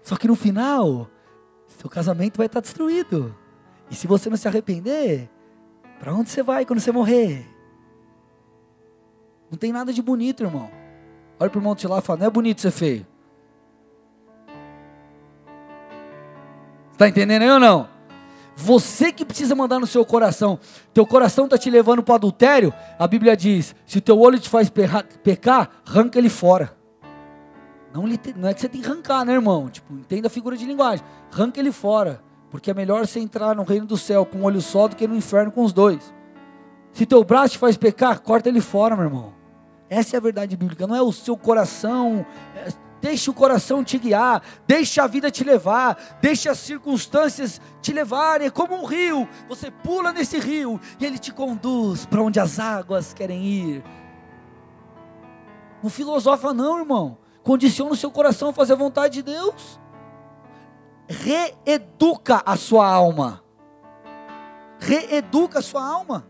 Só 0.02 0.16
que 0.16 0.28
no 0.28 0.34
final, 0.34 1.08
seu 1.78 1.88
casamento 1.88 2.36
vai 2.36 2.46
estar 2.46 2.60
tá 2.60 2.64
destruído. 2.64 3.34
E 3.90 3.94
se 3.94 4.06
você 4.06 4.28
não 4.28 4.36
se 4.36 4.46
arrepender, 4.46 5.30
para 5.98 6.14
onde 6.14 6.30
você 6.30 6.42
vai 6.42 6.64
quando 6.64 6.80
você 6.80 6.92
morrer? 6.92 7.46
Não 9.50 9.58
tem 9.58 9.72
nada 9.72 9.92
de 9.92 10.02
bonito, 10.02 10.42
irmão. 10.42 10.70
Olha 11.40 11.50
para 11.50 11.58
o 11.58 11.60
irmão 11.60 11.76
seu 11.76 11.90
lado 11.90 12.02
e 12.02 12.06
fala: 12.06 12.20
não 12.20 12.26
é 12.26 12.30
bonito 12.30 12.60
ser 12.60 12.70
feio. 12.70 13.06
Está 16.92 17.08
entendendo 17.08 17.42
aí 17.42 17.50
ou 17.50 17.60
não? 17.60 17.88
Você 18.56 19.12
que 19.12 19.24
precisa 19.24 19.54
mandar 19.54 19.78
no 19.78 19.86
seu 19.86 20.04
coração. 20.04 20.58
Teu 20.92 21.06
coração 21.06 21.44
está 21.44 21.56
te 21.56 21.70
levando 21.70 22.02
para 22.02 22.12
o 22.12 22.16
adultério. 22.16 22.74
A 22.98 23.06
Bíblia 23.06 23.36
diz: 23.36 23.74
se 23.86 23.98
o 23.98 24.00
teu 24.00 24.18
olho 24.18 24.38
te 24.38 24.48
faz 24.48 24.68
pecar, 24.68 25.70
arranca 25.86 26.18
ele 26.18 26.28
fora. 26.28 26.76
Não, 27.94 28.04
não 28.36 28.48
é 28.48 28.54
que 28.54 28.60
você 28.60 28.68
tem 28.68 28.80
que 28.80 28.86
arrancar, 28.88 29.24
né, 29.24 29.32
irmão? 29.32 29.70
Tipo, 29.70 29.94
entenda 29.94 30.26
a 30.26 30.30
figura 30.30 30.56
de 30.56 30.66
linguagem. 30.66 31.04
Arranca 31.32 31.60
ele 31.60 31.72
fora. 31.72 32.20
Porque 32.50 32.70
é 32.70 32.74
melhor 32.74 33.06
você 33.06 33.20
entrar 33.20 33.54
no 33.54 33.62
reino 33.62 33.86
do 33.86 33.96
céu 33.96 34.24
com 34.24 34.38
um 34.38 34.44
olho 34.44 34.60
só 34.60 34.88
do 34.88 34.96
que 34.96 35.06
no 35.06 35.16
inferno 35.16 35.52
com 35.52 35.62
os 35.62 35.72
dois. 35.72 36.14
Se 36.92 37.04
teu 37.04 37.22
braço 37.22 37.52
te 37.52 37.58
faz 37.58 37.76
pecar, 37.76 38.20
corta 38.20 38.48
ele 38.48 38.60
fora, 38.60 38.96
meu 38.96 39.04
irmão. 39.04 39.34
Essa 39.90 40.16
é 40.16 40.18
a 40.18 40.20
verdade 40.20 40.56
bíblica, 40.56 40.86
não 40.86 40.96
é 40.96 41.02
o 41.02 41.12
seu 41.12 41.36
coração. 41.36 42.24
É, 42.54 42.68
deixe 43.00 43.30
o 43.30 43.34
coração 43.34 43.84
te 43.84 43.98
guiar, 43.98 44.42
deixe 44.66 45.00
a 45.00 45.06
vida 45.06 45.30
te 45.30 45.44
levar, 45.44 46.18
deixe 46.20 46.48
as 46.48 46.58
circunstâncias 46.58 47.60
te 47.82 47.92
levarem. 47.92 48.46
É 48.46 48.50
como 48.50 48.74
um 48.74 48.84
rio, 48.84 49.28
você 49.48 49.70
pula 49.70 50.12
nesse 50.12 50.38
rio 50.38 50.80
e 50.98 51.04
ele 51.04 51.18
te 51.18 51.32
conduz 51.32 52.06
para 52.06 52.22
onde 52.22 52.40
as 52.40 52.58
águas 52.58 53.12
querem 53.12 53.44
ir. 53.44 53.84
Não 55.82 55.90
filosofa, 55.90 56.52
não, 56.52 56.78
irmão. 56.78 57.18
Condiciona 57.42 57.92
o 57.92 57.96
seu 57.96 58.10
coração 58.10 58.48
a 58.48 58.52
fazer 58.52 58.72
a 58.72 58.76
vontade 58.76 59.14
de 59.14 59.22
Deus 59.22 59.78
reeduca 61.08 62.42
a 62.44 62.56
sua 62.56 62.86
alma. 62.86 63.42
Reeduca 64.78 65.58
a 65.58 65.62
sua 65.62 65.84
alma. 65.84 66.26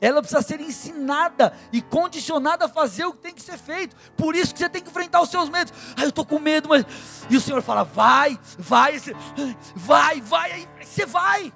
Ela 0.00 0.20
precisa 0.20 0.42
ser 0.42 0.60
ensinada 0.60 1.52
e 1.72 1.80
condicionada 1.80 2.64
a 2.64 2.68
fazer 2.68 3.04
o 3.06 3.12
que 3.12 3.20
tem 3.20 3.32
que 3.32 3.40
ser 3.40 3.56
feito. 3.56 3.94
Por 4.16 4.34
isso 4.34 4.52
que 4.52 4.58
você 4.58 4.68
tem 4.68 4.82
que 4.82 4.90
enfrentar 4.90 5.22
os 5.22 5.30
seus 5.30 5.48
medos. 5.48 5.72
Ah, 5.96 6.02
eu 6.02 6.08
estou 6.08 6.26
com 6.26 6.40
medo, 6.40 6.68
mas. 6.68 6.84
E 7.30 7.36
o 7.36 7.40
Senhor 7.40 7.62
fala: 7.62 7.84
vai, 7.84 8.36
vai, 8.58 9.00
vai, 9.76 10.20
vai, 10.20 10.52
aí 10.52 10.68
você 10.80 11.06
vai. 11.06 11.52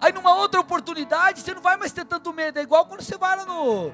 Aí 0.00 0.12
numa 0.12 0.34
outra 0.34 0.60
oportunidade, 0.60 1.42
você 1.42 1.54
não 1.54 1.62
vai 1.62 1.76
mais 1.76 1.92
ter 1.92 2.04
tanto 2.04 2.32
medo. 2.32 2.58
É 2.58 2.62
igual 2.62 2.86
quando 2.86 3.02
você 3.02 3.16
vai 3.16 3.36
lá 3.36 3.44
no. 3.44 3.92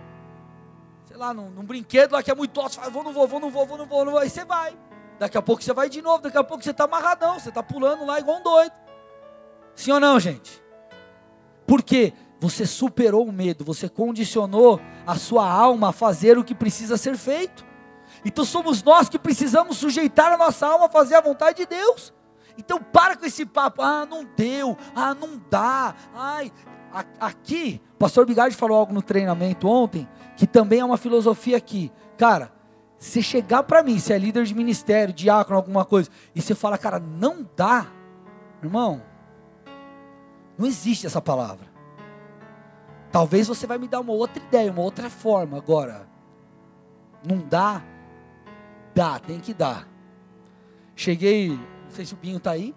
Sei 1.05 1.17
lá, 1.19 1.35
num, 1.35 1.51
num 1.51 1.65
brinquedo 1.65 2.13
lá 2.13 2.23
que 2.23 2.31
é 2.31 2.35
muito 2.35 2.59
alto, 2.59 2.73
você 2.73 2.81
fala, 2.81 2.91
vou, 2.91 3.05
não 3.05 3.13
vou, 3.13 3.29
vou, 3.29 3.41
não 3.41 3.51
vou, 3.51 3.67
vou, 3.67 3.77
não 3.77 3.87
vou, 3.87 4.05
não 4.07 4.13
vou. 4.13 4.21
Aí 4.21 4.31
você 4.31 4.43
vai. 4.43 4.75
Daqui 5.19 5.37
a 5.37 5.43
pouco 5.43 5.63
você 5.63 5.73
vai 5.73 5.89
de 5.89 6.01
novo, 6.01 6.23
daqui 6.23 6.39
a 6.39 6.45
pouco 6.45 6.63
você 6.63 6.71
está 6.71 6.85
amarradão, 6.85 7.39
você 7.39 7.49
está 7.49 7.63
pulando 7.63 8.05
lá 8.05 8.21
igual 8.21 8.39
um 8.39 8.43
doido. 8.43 8.73
Sim 9.75 9.93
ou 9.93 10.01
não, 10.01 10.19
gente? 10.19 10.63
Porque 11.67 12.13
você 12.41 12.65
superou 12.65 13.27
o 13.27 13.33
medo, 13.33 13.65
você 13.65 13.89
condicionou 13.89 14.81
a 15.07 15.17
sua 15.17 15.51
alma 15.51 15.89
a 15.89 15.93
fazer 15.93 16.39
o 16.39 16.45
que 16.45 16.55
precisa 16.55 16.97
ser 16.97 17.17
feito. 17.17 17.67
Então 18.25 18.45
somos 18.45 18.83
nós 18.83 19.09
que 19.09 19.19
precisamos 19.19 19.77
sujeitar 19.77 20.33
a 20.33 20.37
nossa 20.37 20.67
alma 20.67 20.87
a 20.87 20.91
fazer 20.91 21.17
a 21.17 21.21
vontade 21.21 21.59
de 21.59 21.67
Deus. 21.67 22.13
Então 22.57 22.81
para 22.81 23.17
com 23.17 23.27
esse 23.27 23.45
papo, 23.45 23.83
ah, 23.83 24.07
não 24.07 24.25
deu, 24.37 24.77
ah, 24.95 25.15
não 25.15 25.41
dá, 25.51 25.95
ai. 26.15 26.53
Aqui, 27.21 27.83
o 27.95 27.99
pastor 27.99 28.25
Bigardi 28.25 28.57
falou 28.57 28.79
algo 28.79 28.95
no 28.95 29.03
treinamento 29.03 29.69
ontem, 29.69 30.09
que 30.37 30.47
também 30.47 30.81
é 30.81 30.85
uma 30.85 30.97
filosofia 30.97 31.57
aqui. 31.57 31.93
Cara, 32.17 32.51
você 32.99 33.23
chegar 33.23 33.63
para 33.63 33.83
mim, 33.83 33.99
se 33.99 34.13
é 34.13 34.19
líder 34.19 34.45
de 34.45 34.55
ministério, 34.55 35.15
diácono, 35.15 35.57
alguma 35.57 35.85
coisa, 35.85 36.11
e 36.35 36.43
você 36.43 36.55
fala, 36.55 36.77
cara, 36.77 36.99
não 36.99 37.49
dá, 37.57 37.87
irmão, 38.63 39.01
não 40.59 40.67
existe 40.67 41.07
essa 41.07 41.23
palavra. 41.23 41.69
Talvez 43.13 43.47
você 43.47 43.67
vai 43.67 43.79
me 43.79 43.87
dar 43.87 44.01
uma 44.01 44.13
outra 44.13 44.43
ideia, 44.43 44.73
uma 44.73 44.83
outra 44.83 45.09
forma. 45.09 45.57
Agora, 45.57 46.09
não 47.27 47.39
dá, 47.39 47.83
dá, 48.95 49.19
tem 49.19 49.39
que 49.41 49.55
dar. 49.55 49.89
Cheguei, 50.95 51.51
não 51.51 51.91
sei 51.91 52.05
se 52.05 52.13
o 52.13 52.17
Binho 52.17 52.37
está 52.39 52.51
aí. 52.51 52.75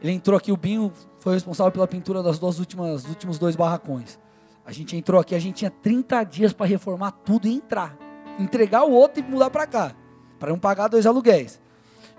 Ele 0.00 0.12
entrou 0.12 0.36
aqui, 0.36 0.50
o 0.50 0.56
Binho 0.56 0.92
foi 1.20 1.34
responsável 1.34 1.70
pela 1.70 1.86
pintura 1.86 2.22
das 2.22 2.38
duas 2.38 2.58
últimas, 2.58 3.02
dos 3.02 3.10
últimos 3.10 3.38
dois 3.38 3.54
barracões. 3.54 4.18
A 4.64 4.72
gente 4.72 4.96
entrou 4.96 5.20
aqui, 5.20 5.34
a 5.34 5.38
gente 5.38 5.56
tinha 5.56 5.70
30 5.70 6.24
dias 6.24 6.52
para 6.52 6.66
reformar 6.66 7.12
tudo 7.12 7.46
e 7.46 7.54
entrar 7.54 8.03
entregar 8.38 8.84
o 8.84 8.90
outro 8.90 9.22
e 9.22 9.22
mudar 9.22 9.50
para 9.50 9.66
cá, 9.66 9.94
para 10.38 10.50
não 10.50 10.58
pagar 10.58 10.88
dois 10.88 11.06
aluguéis. 11.06 11.60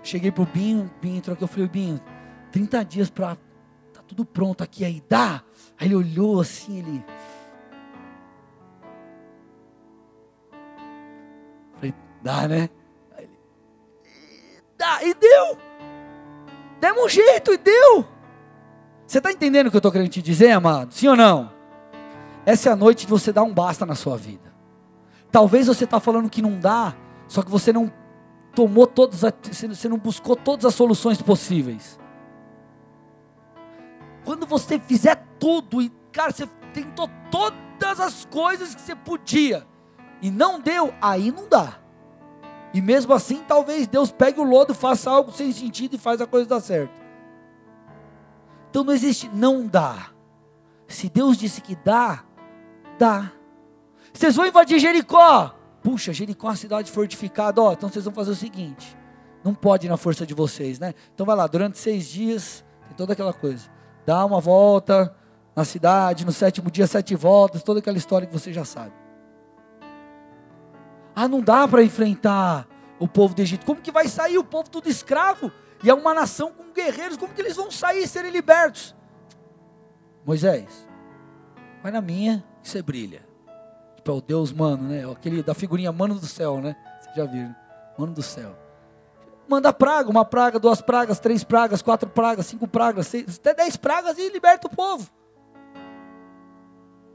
Cheguei 0.02 0.30
pro 0.30 0.46
Binho, 0.46 0.90
Binho 1.00 1.16
entrou 1.16 1.34
aqui, 1.34 1.44
eu 1.44 1.48
falei, 1.48 1.68
Binho, 1.68 2.00
30 2.52 2.84
dias 2.84 3.10
para 3.10 3.36
tá 3.92 4.00
tudo 4.06 4.24
pronto 4.24 4.62
aqui 4.62 4.84
aí, 4.84 5.02
dá? 5.08 5.42
Aí 5.78 5.88
ele 5.88 5.96
olhou 5.96 6.40
assim, 6.40 6.78
ele 6.78 7.04
Falei, 11.74 11.94
dá, 12.22 12.48
né? 12.48 12.70
Ele, 13.18 13.38
dá, 14.78 15.02
e 15.02 15.14
deu. 15.14 15.58
Demos 16.80 17.04
um 17.04 17.08
jeito 17.08 17.52
e 17.52 17.58
deu. 17.58 18.04
Você 19.06 19.18
está 19.18 19.30
entendendo 19.30 19.68
o 19.68 19.70
que 19.70 19.76
eu 19.76 19.78
estou 19.78 19.92
querendo 19.92 20.08
te 20.08 20.22
dizer, 20.22 20.50
amado? 20.50 20.92
Sim 20.92 21.08
ou 21.08 21.16
não? 21.16 21.52
Essa 22.44 22.70
é 22.70 22.72
a 22.72 22.76
noite 22.76 23.06
de 23.06 23.10
você 23.10 23.32
dar 23.32 23.42
um 23.42 23.52
basta 23.52 23.84
na 23.84 23.94
sua 23.94 24.16
vida. 24.16 24.55
Talvez 25.36 25.66
você 25.66 25.84
está 25.84 26.00
falando 26.00 26.30
que 26.30 26.40
não 26.40 26.58
dá, 26.58 26.96
só 27.28 27.42
que 27.42 27.50
você 27.50 27.70
não 27.70 27.92
tomou 28.54 28.86
todas, 28.86 29.20
você 29.20 29.86
não 29.86 29.98
buscou 29.98 30.34
todas 30.34 30.64
as 30.64 30.74
soluções 30.74 31.20
possíveis. 31.20 32.00
Quando 34.24 34.46
você 34.46 34.78
fizer 34.78 35.22
tudo 35.38 35.82
e, 35.82 35.92
cara, 36.10 36.32
você 36.32 36.46
tentou 36.72 37.10
todas 37.30 38.00
as 38.00 38.24
coisas 38.24 38.74
que 38.74 38.80
você 38.80 38.96
podia 38.96 39.66
e 40.22 40.30
não 40.30 40.58
deu, 40.58 40.94
aí 41.02 41.30
não 41.30 41.46
dá. 41.46 41.80
E 42.72 42.80
mesmo 42.80 43.12
assim, 43.12 43.44
talvez 43.46 43.86
Deus 43.86 44.10
pegue 44.10 44.40
o 44.40 44.42
lodo, 44.42 44.72
faça 44.72 45.10
algo 45.10 45.30
sem 45.32 45.52
sentido 45.52 45.96
e 45.96 45.98
faz 45.98 46.22
a 46.22 46.26
coisa 46.26 46.48
dar 46.48 46.60
certo. 46.60 46.98
Então 48.70 48.82
não 48.82 48.94
existe 48.94 49.28
não 49.34 49.66
dá. 49.66 50.12
Se 50.88 51.10
Deus 51.10 51.36
disse 51.36 51.60
que 51.60 51.76
dá, 51.76 52.24
dá. 52.98 53.32
Vocês 54.16 54.34
vão 54.34 54.46
invadir 54.46 54.78
Jericó. 54.78 55.54
Puxa, 55.82 56.10
Jericó 56.10 56.46
é 56.46 56.50
uma 56.50 56.56
cidade 56.56 56.90
fortificada. 56.90 57.60
Ó, 57.60 57.72
então 57.72 57.90
vocês 57.90 58.02
vão 58.02 58.14
fazer 58.14 58.30
o 58.30 58.34
seguinte: 58.34 58.96
não 59.44 59.54
pode 59.54 59.86
ir 59.86 59.90
na 59.90 59.98
força 59.98 60.26
de 60.26 60.32
vocês, 60.32 60.78
né? 60.78 60.94
Então 61.14 61.26
vai 61.26 61.36
lá, 61.36 61.46
durante 61.46 61.76
seis 61.76 62.08
dias, 62.08 62.64
tem 62.86 62.96
toda 62.96 63.12
aquela 63.12 63.34
coisa. 63.34 63.68
Dá 64.06 64.24
uma 64.24 64.40
volta 64.40 65.14
na 65.54 65.66
cidade, 65.66 66.24
no 66.24 66.32
sétimo 66.32 66.70
dia, 66.70 66.86
sete 66.86 67.14
voltas, 67.14 67.62
toda 67.62 67.80
aquela 67.80 67.98
história 67.98 68.26
que 68.26 68.32
você 68.32 68.54
já 68.54 68.64
sabe. 68.64 68.92
Ah, 71.14 71.28
não 71.28 71.42
dá 71.42 71.68
para 71.68 71.82
enfrentar 71.82 72.66
o 72.98 73.06
povo 73.06 73.34
do 73.34 73.42
Egito. 73.42 73.66
Como 73.66 73.82
que 73.82 73.92
vai 73.92 74.08
sair 74.08 74.38
o 74.38 74.44
povo 74.44 74.70
tudo 74.70 74.88
escravo? 74.88 75.52
E 75.84 75.90
é 75.90 75.94
uma 75.94 76.14
nação 76.14 76.52
com 76.52 76.72
guerreiros, 76.72 77.18
como 77.18 77.34
que 77.34 77.40
eles 77.42 77.56
vão 77.56 77.70
sair 77.70 78.04
e 78.04 78.08
serem 78.08 78.30
libertos? 78.30 78.96
Moisés, 80.24 80.88
vai 81.82 81.92
na 81.92 82.00
minha 82.00 82.42
você 82.62 82.80
brilha 82.80 83.25
é 84.10 84.14
o 84.14 84.20
Deus 84.20 84.52
mano, 84.52 84.88
né? 84.88 85.10
Aquele 85.10 85.42
da 85.42 85.54
figurinha 85.54 85.92
mano 85.92 86.14
do 86.14 86.26
céu, 86.26 86.60
né? 86.60 86.76
Vocês 87.00 87.16
já 87.16 87.24
viram? 87.24 87.54
Mano 87.98 88.12
do 88.12 88.22
céu. 88.22 88.56
Manda 89.48 89.72
praga, 89.72 90.10
uma 90.10 90.24
praga, 90.24 90.58
duas 90.58 90.80
pragas, 90.80 91.20
três 91.20 91.44
pragas, 91.44 91.80
quatro 91.80 92.08
pragas, 92.08 92.46
cinco 92.46 92.66
pragas, 92.66 93.06
seis, 93.06 93.38
até 93.38 93.54
dez 93.54 93.76
pragas 93.76 94.18
e 94.18 94.28
liberta 94.28 94.66
o 94.66 94.70
povo. 94.70 95.08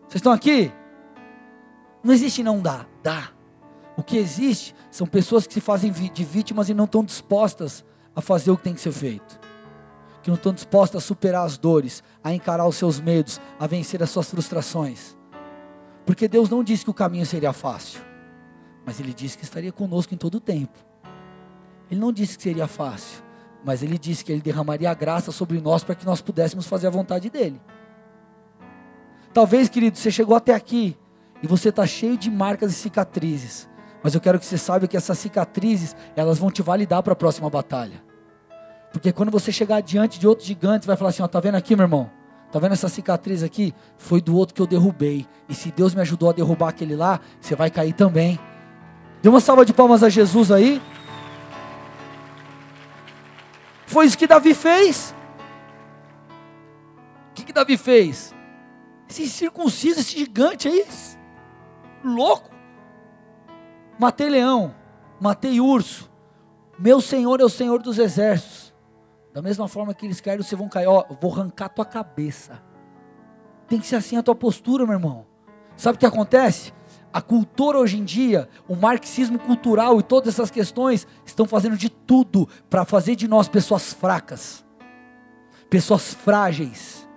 Vocês 0.08 0.16
estão 0.16 0.32
aqui? 0.32 0.72
Não 2.04 2.14
existe 2.14 2.42
não 2.42 2.62
dá, 2.62 2.86
dá. 3.04 3.32
O 3.98 4.04
que 4.04 4.18
existe 4.18 4.74
são 4.90 5.06
pessoas 5.06 5.46
que 5.46 5.54
se 5.54 5.62
fazem 5.62 5.92
de 5.92 6.24
vítimas 6.24 6.70
e 6.70 6.74
não 6.74 6.86
estão 6.86 7.04
dispostas 7.04 7.86
a 8.16 8.22
fazer 8.22 8.52
o 8.52 8.58
que 8.58 8.64
tem 8.64 8.74
que 8.74 8.82
ser 8.82 8.92
feito. 8.92 9.40
Que 10.24 10.30
não 10.30 10.36
estão 10.36 10.54
dispostas 10.54 11.04
a 11.04 11.06
superar 11.06 11.46
as 11.46 11.58
dores, 11.58 12.04
a 12.24 12.34
encarar 12.34 12.68
os 12.68 12.78
seus 12.78 13.00
medos, 13.00 13.40
a 13.60 13.68
vencer 13.68 14.02
as 14.02 14.10
suas 14.10 14.30
frustrações. 14.30 15.18
Porque 16.06 16.28
Deus 16.28 16.50
não 16.50 16.64
disse 16.64 16.84
que 16.84 16.90
o 16.90 16.94
caminho 16.94 17.26
seria 17.26 17.54
fácil, 17.54 18.02
mas 18.86 19.00
Ele 19.00 19.14
disse 19.14 19.38
que 19.38 19.44
estaria 19.44 19.72
conosco 19.72 20.14
em 20.14 20.18
todo 20.18 20.36
o 20.36 20.40
tempo. 20.40 20.78
Ele 21.90 22.00
não 22.00 22.12
disse 22.12 22.38
que 22.38 22.44
seria 22.44 22.68
fácil, 22.68 23.24
mas 23.64 23.84
Ele 23.84 23.98
disse 23.98 24.24
que 24.24 24.32
Ele 24.32 24.42
derramaria 24.42 24.90
a 24.90 24.94
graça 24.94 25.32
sobre 25.32 25.60
nós 25.60 25.84
para 25.84 25.96
que 25.96 26.06
nós 26.06 26.22
pudéssemos 26.22 26.66
fazer 26.66 26.88
a 26.88 26.92
vontade 26.92 27.30
dEle. 27.30 27.62
Talvez, 29.34 29.70
querido, 29.70 29.98
você 29.98 30.12
chegou 30.12 30.36
até 30.36 30.54
aqui 30.54 30.98
e 31.42 31.48
você 31.48 31.70
está 31.70 31.86
cheio 31.86 32.18
de 32.18 32.30
marcas 32.30 32.72
e 32.72 32.76
cicatrizes, 32.76 33.70
mas 34.04 34.14
eu 34.16 34.22
quero 34.22 34.40
que 34.40 34.46
você 34.46 34.58
saiba 34.58 34.88
que 34.88 34.98
essas 34.98 35.18
cicatrizes 35.20 35.96
elas 36.16 36.38
vão 36.38 36.52
te 36.52 36.62
validar 36.62 37.04
para 37.04 37.14
a 37.14 37.16
próxima 37.16 37.50
batalha. 37.50 38.04
Porque 38.92 39.12
quando 39.12 39.32
você 39.32 39.52
chegar 39.52 39.82
diante 39.82 40.20
de 40.20 40.28
outro 40.28 40.46
gigante, 40.46 40.86
vai 40.86 40.98
falar 40.98 41.12
assim: 41.12 41.22
ó, 41.22 41.28
tá 41.28 41.40
vendo 41.40 41.56
aqui, 41.56 41.76
meu 41.76 41.86
irmão? 41.86 42.12
Tá 42.52 42.60
vendo 42.60 42.74
essa 42.74 42.90
cicatriz 42.90 43.44
aqui? 43.44 43.74
Foi 43.98 44.20
do 44.20 44.36
outro 44.36 44.54
que 44.54 44.62
eu 44.62 44.68
derrubei. 44.68 45.26
E 45.48 45.56
se 45.56 45.72
Deus 45.72 45.96
me 45.96 46.02
ajudou 46.02 46.30
a 46.30 46.34
derrubar 46.34 46.70
aquele 46.70 46.96
lá, 46.96 47.20
você 47.40 47.56
vai 47.56 47.72
cair 47.72 47.94
também. 47.94 48.38
Dê 49.22 49.30
uma 49.30 49.40
salva 49.40 49.64
de 49.64 49.74
palmas 49.74 50.04
a 50.04 50.10
Jesus 50.10 50.52
aí. 50.52 50.82
Foi 53.86 54.06
isso 54.06 54.18
que 54.18 54.28
Davi 54.28 54.54
fez. 54.54 55.16
O 57.30 57.34
que, 57.34 57.44
que 57.44 57.54
Davi 57.54 57.78
fez? 57.78 58.34
Esse 59.10 59.28
circunciso, 59.28 60.00
esse 60.00 60.18
gigante 60.18 60.68
aí, 60.68 60.86
louco. 62.04 62.50
Matei 64.00 64.30
leão, 64.30 64.74
matei 65.20 65.60
urso. 65.62 66.10
Meu 66.80 67.00
Senhor 67.00 67.40
é 67.40 67.44
o 67.44 67.50
Senhor 67.50 67.82
dos 67.82 68.00
exércitos. 68.00 68.61
Da 69.34 69.42
mesma 69.42 69.68
forma 69.68 69.94
que 69.94 70.06
eles 70.06 70.20
caíram, 70.20 70.44
vocês 70.44 70.60
vão 70.60 70.68
cair. 70.68 70.88
Ó, 70.88 71.06
vou 71.22 71.34
arrancar 71.34 71.70
tua 71.70 71.86
cabeça. 71.86 72.62
Tem 73.68 73.80
que 73.80 73.88
ser 73.88 73.96
assim 73.96 74.18
a 74.18 74.24
tua 74.24 74.36
postura, 74.36 74.86
meu 74.86 74.96
irmão. 74.96 75.26
Sabe 75.78 75.96
o 75.96 76.00
que 76.00 76.06
acontece? 76.06 76.74
A 77.14 77.22
cultura 77.22 77.78
hoje 77.78 77.98
em 77.98 78.04
dia, 78.04 78.48
o 78.68 78.76
marxismo 78.76 79.40
cultural 79.40 80.00
e 80.00 80.04
todas 80.04 80.34
essas 80.34 80.52
questões 80.52 81.08
estão 81.26 81.46
fazendo 81.46 81.78
de 81.78 81.90
tudo 81.90 82.48
para 82.70 82.86
fazer 82.86 83.16
de 83.16 83.28
nós 83.28 83.48
pessoas 83.48 83.94
fracas, 83.94 84.66
pessoas 85.70 86.14
frágeis. 86.14 87.08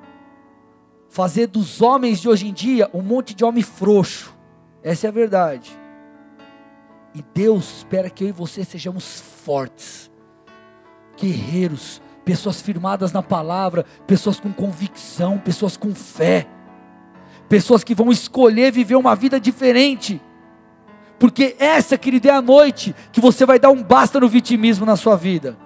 Fazer 1.09 1.47
dos 1.47 1.81
homens 1.81 2.21
de 2.21 2.29
hoje 2.29 2.49
em 2.49 2.53
dia 2.53 2.91
um 2.93 3.03
monte 3.03 3.35
de 3.35 3.45
homem 3.45 3.62
frouxo. 3.62 4.35
Essa 4.83 5.07
é 5.07 5.09
a 5.09 5.12
verdade. 5.12 5.77
E 7.15 7.23
Deus 7.35 7.79
espera 7.79 8.11
que 8.11 8.25
eu 8.25 8.29
e 8.29 8.33
você 8.33 8.65
sejamos 8.65 9.21
fortes, 9.21 10.11
guerreiros, 11.17 12.03
pessoas 12.25 12.61
firmadas 12.61 13.12
na 13.12 13.22
palavra, 13.22 13.85
pessoas 14.07 14.41
com 14.41 14.53
convicção, 14.53 15.39
pessoas 15.39 15.77
com 15.77 15.95
fé, 15.95 16.47
pessoas 17.49 17.85
que 17.85 17.95
vão 17.95 18.11
escolher 18.11 18.72
viver 18.72 18.97
uma 18.97 19.14
vida 19.14 19.39
diferente. 19.39 20.20
Porque 21.18 21.57
essa, 21.59 21.97
querida, 21.97 22.29
é 22.29 22.33
a 22.33 22.43
noite 22.43 22.95
que 23.12 23.20
você 23.20 23.47
vai 23.47 23.59
dar 23.59 23.70
um 23.70 23.83
basta 23.83 24.18
no 24.18 24.29
vitimismo 24.29 24.85
na 24.87 24.97
sua 24.97 25.16
vida. 25.16 25.57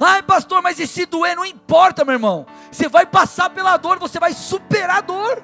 Ai, 0.00 0.22
pastor, 0.22 0.62
mas 0.62 0.78
e 0.78 0.86
se 0.86 1.06
doer? 1.06 1.36
Não 1.36 1.44
importa, 1.44 2.04
meu 2.04 2.14
irmão. 2.14 2.46
Você 2.70 2.88
vai 2.88 3.06
passar 3.06 3.50
pela 3.50 3.76
dor, 3.76 3.98
você 3.98 4.18
vai 4.18 4.32
superar 4.32 4.98
a 4.98 5.00
dor. 5.00 5.42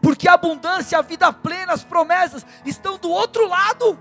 Porque 0.00 0.26
a 0.26 0.34
abundância, 0.34 0.98
a 0.98 1.02
vida 1.02 1.32
plena, 1.32 1.72
as 1.72 1.84
promessas 1.84 2.44
estão 2.64 2.98
do 2.98 3.08
outro 3.08 3.46
lado. 3.48 3.98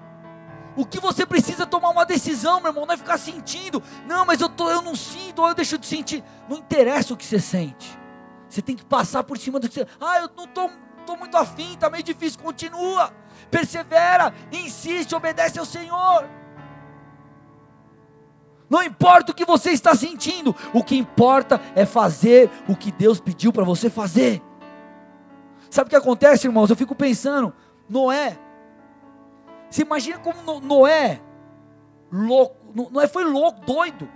O 0.75 0.85
que 0.85 0.99
você 0.99 1.25
precisa 1.25 1.63
é 1.63 1.65
tomar 1.65 1.89
uma 1.89 2.05
decisão, 2.05 2.61
meu 2.61 2.69
irmão, 2.69 2.85
não 2.85 2.93
é 2.93 2.97
ficar 2.97 3.17
sentindo. 3.17 3.83
Não, 4.07 4.25
mas 4.25 4.39
eu, 4.39 4.47
tô, 4.47 4.69
eu 4.69 4.81
não 4.81 4.95
sinto, 4.95 5.41
ou 5.41 5.49
eu 5.49 5.55
deixo 5.55 5.77
de 5.77 5.85
sentir. 5.85 6.23
Não 6.47 6.57
interessa 6.57 7.13
o 7.13 7.17
que 7.17 7.25
você 7.25 7.39
sente. 7.39 7.99
Você 8.47 8.61
tem 8.61 8.75
que 8.75 8.85
passar 8.85 9.23
por 9.23 9.37
cima 9.37 9.59
do 9.59 9.67
que 9.67 9.75
você. 9.75 9.87
Ah, 9.99 10.19
eu 10.19 10.29
não 10.35 10.45
estou 10.45 10.69
tô, 10.69 10.75
tô 11.05 11.17
muito 11.17 11.35
afim, 11.35 11.73
está 11.73 11.89
meio 11.89 12.03
difícil. 12.03 12.39
Continua, 12.39 13.11
persevera, 13.49 14.33
insiste, 14.51 15.13
obedece 15.13 15.59
ao 15.59 15.65
Senhor. 15.65 16.27
Não 18.69 18.81
importa 18.81 19.33
o 19.33 19.35
que 19.35 19.43
você 19.43 19.71
está 19.71 19.93
sentindo, 19.93 20.55
o 20.73 20.81
que 20.81 20.95
importa 20.95 21.59
é 21.75 21.85
fazer 21.85 22.49
o 22.69 22.75
que 22.75 22.89
Deus 22.89 23.19
pediu 23.19 23.51
para 23.51 23.65
você 23.65 23.89
fazer. 23.89 24.41
Sabe 25.69 25.87
o 25.87 25.89
que 25.89 25.95
acontece, 25.95 26.47
irmãos? 26.47 26.69
Eu 26.69 26.75
fico 26.77 26.95
pensando, 26.95 27.53
Noé, 27.89 28.37
você 29.71 29.83
imagina 29.83 30.19
como 30.19 30.59
Noé, 30.59 31.21
louco, 32.11 32.57
Noé 32.91 33.07
foi 33.07 33.23
louco, 33.23 33.61
doido. 33.61 34.09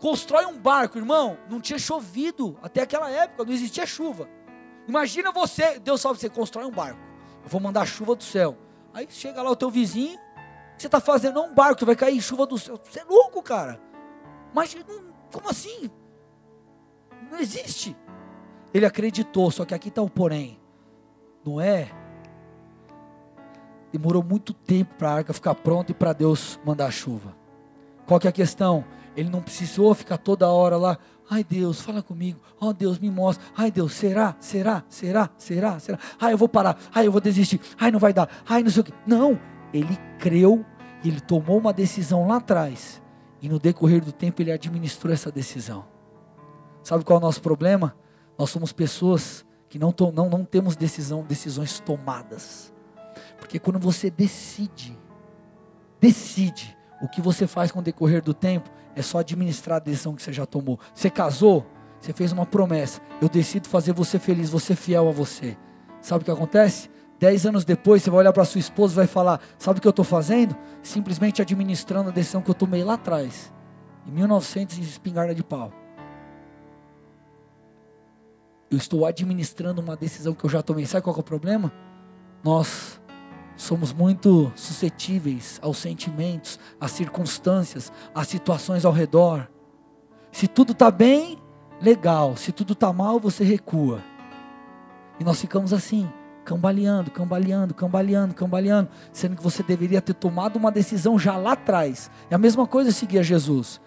constrói 0.00 0.44
um 0.44 0.58
barco, 0.58 0.98
irmão. 0.98 1.38
Não 1.48 1.60
tinha 1.60 1.78
chovido 1.78 2.58
até 2.60 2.82
aquela 2.82 3.08
época, 3.08 3.44
não 3.44 3.52
existia 3.52 3.86
chuva. 3.86 4.28
Imagina 4.88 5.30
você, 5.30 5.78
Deus 5.78 6.00
sabe, 6.00 6.18
você 6.18 6.28
constrói 6.28 6.66
um 6.66 6.72
barco. 6.72 6.98
Eu 7.44 7.48
vou 7.48 7.60
mandar 7.60 7.86
chuva 7.86 8.16
do 8.16 8.24
céu. 8.24 8.58
Aí 8.92 9.06
chega 9.08 9.40
lá 9.40 9.50
o 9.50 9.56
teu 9.56 9.70
vizinho, 9.70 10.18
você 10.76 10.88
está 10.88 11.00
fazendo? 11.00 11.40
Um 11.42 11.54
barco, 11.54 11.86
vai 11.86 11.94
cair 11.94 12.20
chuva 12.20 12.44
do 12.44 12.58
céu. 12.58 12.76
Você 12.82 12.98
é 13.00 13.04
louco, 13.04 13.40
cara. 13.40 13.80
Mas 14.52 14.76
como 15.32 15.48
assim? 15.48 15.88
Não 17.30 17.38
existe. 17.38 17.96
Ele 18.74 18.84
acreditou, 18.84 19.50
só 19.52 19.64
que 19.64 19.74
aqui 19.74 19.90
está 19.90 20.02
o 20.02 20.10
porém. 20.10 20.60
Não 21.44 21.60
é? 21.60 21.88
Demorou 23.92 24.22
muito 24.22 24.52
tempo 24.52 24.94
para 24.96 25.10
a 25.10 25.14
arca 25.14 25.32
ficar 25.32 25.54
pronta 25.54 25.92
e 25.92 25.94
para 25.94 26.12
Deus 26.12 26.60
mandar 26.64 26.90
chuva. 26.90 27.34
Qual 28.06 28.18
que 28.20 28.26
é 28.26 28.30
a 28.30 28.32
questão? 28.32 28.84
Ele 29.16 29.30
não 29.30 29.42
precisou 29.42 29.94
ficar 29.94 30.18
toda 30.18 30.48
hora 30.48 30.76
lá. 30.76 30.98
Ai 31.30 31.44
Deus, 31.44 31.80
fala 31.80 32.02
comigo. 32.02 32.40
Oh 32.60 32.72
Deus, 32.72 32.98
me 32.98 33.10
mostra. 33.10 33.44
Ai 33.56 33.70
Deus, 33.70 33.92
será? 33.92 34.36
Será? 34.40 34.84
Será? 34.88 35.30
Será? 35.36 35.78
Será? 35.78 35.98
Ai, 36.18 36.32
eu 36.32 36.38
vou 36.38 36.48
parar. 36.48 36.78
Ai, 36.94 37.06
eu 37.06 37.12
vou 37.12 37.20
desistir. 37.20 37.60
Ai, 37.78 37.90
não 37.90 37.98
vai 37.98 38.12
dar. 38.12 38.28
Ai, 38.48 38.62
não 38.62 38.70
sei 38.70 38.80
o 38.80 38.84
que. 38.84 38.94
Não. 39.06 39.38
Ele 39.72 39.98
creu 40.18 40.64
e 41.02 41.08
ele 41.08 41.20
tomou 41.20 41.58
uma 41.58 41.72
decisão 41.72 42.26
lá 42.26 42.36
atrás. 42.36 43.02
E 43.42 43.48
no 43.48 43.58
decorrer 43.58 44.04
do 44.04 44.12
tempo 44.12 44.40
ele 44.40 44.52
administrou 44.52 45.12
essa 45.12 45.30
decisão. 45.30 45.84
Sabe 46.82 47.04
qual 47.04 47.18
é 47.18 47.22
o 47.22 47.24
nosso 47.26 47.42
problema? 47.42 47.94
Nós 48.38 48.50
somos 48.50 48.72
pessoas 48.72 49.44
que 49.68 49.78
não, 49.78 49.94
não, 50.14 50.30
não 50.30 50.44
temos 50.44 50.76
decisão, 50.76 51.22
decisões 51.22 51.80
tomadas. 51.80 52.72
Porque 53.38 53.58
quando 53.58 53.78
você 53.78 54.10
decide, 54.10 54.98
decide 56.00 56.76
o 57.00 57.08
que 57.08 57.20
você 57.20 57.46
faz 57.46 57.70
com 57.70 57.78
o 57.78 57.82
decorrer 57.82 58.22
do 58.22 58.34
tempo, 58.34 58.70
é 58.94 59.02
só 59.02 59.18
administrar 59.18 59.76
a 59.76 59.80
decisão 59.80 60.14
que 60.14 60.22
você 60.22 60.32
já 60.32 60.44
tomou. 60.44 60.78
Você 60.92 61.08
casou, 61.08 61.64
você 62.00 62.12
fez 62.12 62.32
uma 62.32 62.44
promessa. 62.44 63.00
Eu 63.20 63.28
decido 63.28 63.68
fazer 63.68 63.92
você 63.92 64.18
feliz, 64.18 64.50
você 64.50 64.74
fiel 64.74 65.08
a 65.08 65.12
você. 65.12 65.56
Sabe 66.00 66.22
o 66.22 66.24
que 66.24 66.30
acontece? 66.30 66.90
Dez 67.18 67.44
anos 67.46 67.64
depois, 67.64 68.02
você 68.02 68.10
vai 68.10 68.20
olhar 68.20 68.32
para 68.32 68.44
sua 68.44 68.60
esposa 68.60 68.94
e 68.94 68.96
vai 68.96 69.06
falar: 69.06 69.40
Sabe 69.58 69.78
o 69.78 69.82
que 69.82 69.88
eu 69.88 69.90
estou 69.90 70.04
fazendo? 70.04 70.56
Simplesmente 70.82 71.42
administrando 71.42 72.10
a 72.10 72.12
decisão 72.12 72.40
que 72.40 72.50
eu 72.50 72.54
tomei 72.54 72.84
lá 72.84 72.94
atrás, 72.94 73.52
em 74.06 74.12
1900, 74.12 74.78
em 74.78 74.82
espingarda 74.82 75.34
de 75.34 75.42
pau. 75.42 75.72
Eu 78.70 78.78
estou 78.78 79.06
administrando 79.06 79.80
uma 79.80 79.96
decisão 79.96 80.34
que 80.34 80.44
eu 80.44 80.50
já 80.50 80.62
tomei. 80.62 80.86
Sabe 80.86 81.02
qual 81.02 81.16
é 81.16 81.20
o 81.20 81.22
problema? 81.22 81.72
Nós 82.44 83.00
somos 83.58 83.92
muito 83.92 84.50
suscetíveis 84.54 85.58
aos 85.60 85.78
sentimentos, 85.78 86.58
às 86.80 86.92
circunstâncias, 86.92 87.92
às 88.14 88.28
situações 88.28 88.84
ao 88.84 88.92
redor. 88.92 89.48
Se 90.30 90.46
tudo 90.46 90.72
está 90.72 90.90
bem, 90.90 91.36
legal. 91.82 92.36
Se 92.36 92.52
tudo 92.52 92.72
está 92.72 92.92
mal, 92.92 93.18
você 93.18 93.42
recua. 93.42 94.02
E 95.18 95.24
nós 95.24 95.40
ficamos 95.40 95.72
assim, 95.72 96.08
cambaleando, 96.44 97.10
cambaleando, 97.10 97.74
cambaleando, 97.74 98.32
cambaleando, 98.32 98.88
sendo 99.12 99.36
que 99.36 99.42
você 99.42 99.62
deveria 99.62 100.00
ter 100.00 100.14
tomado 100.14 100.56
uma 100.56 100.70
decisão 100.70 101.18
já 101.18 101.36
lá 101.36 101.52
atrás. 101.52 102.08
É 102.30 102.36
a 102.36 102.38
mesma 102.38 102.64
coisa 102.64 102.92
seguir 102.92 103.18
a 103.18 103.22
Jesus. 103.24 103.80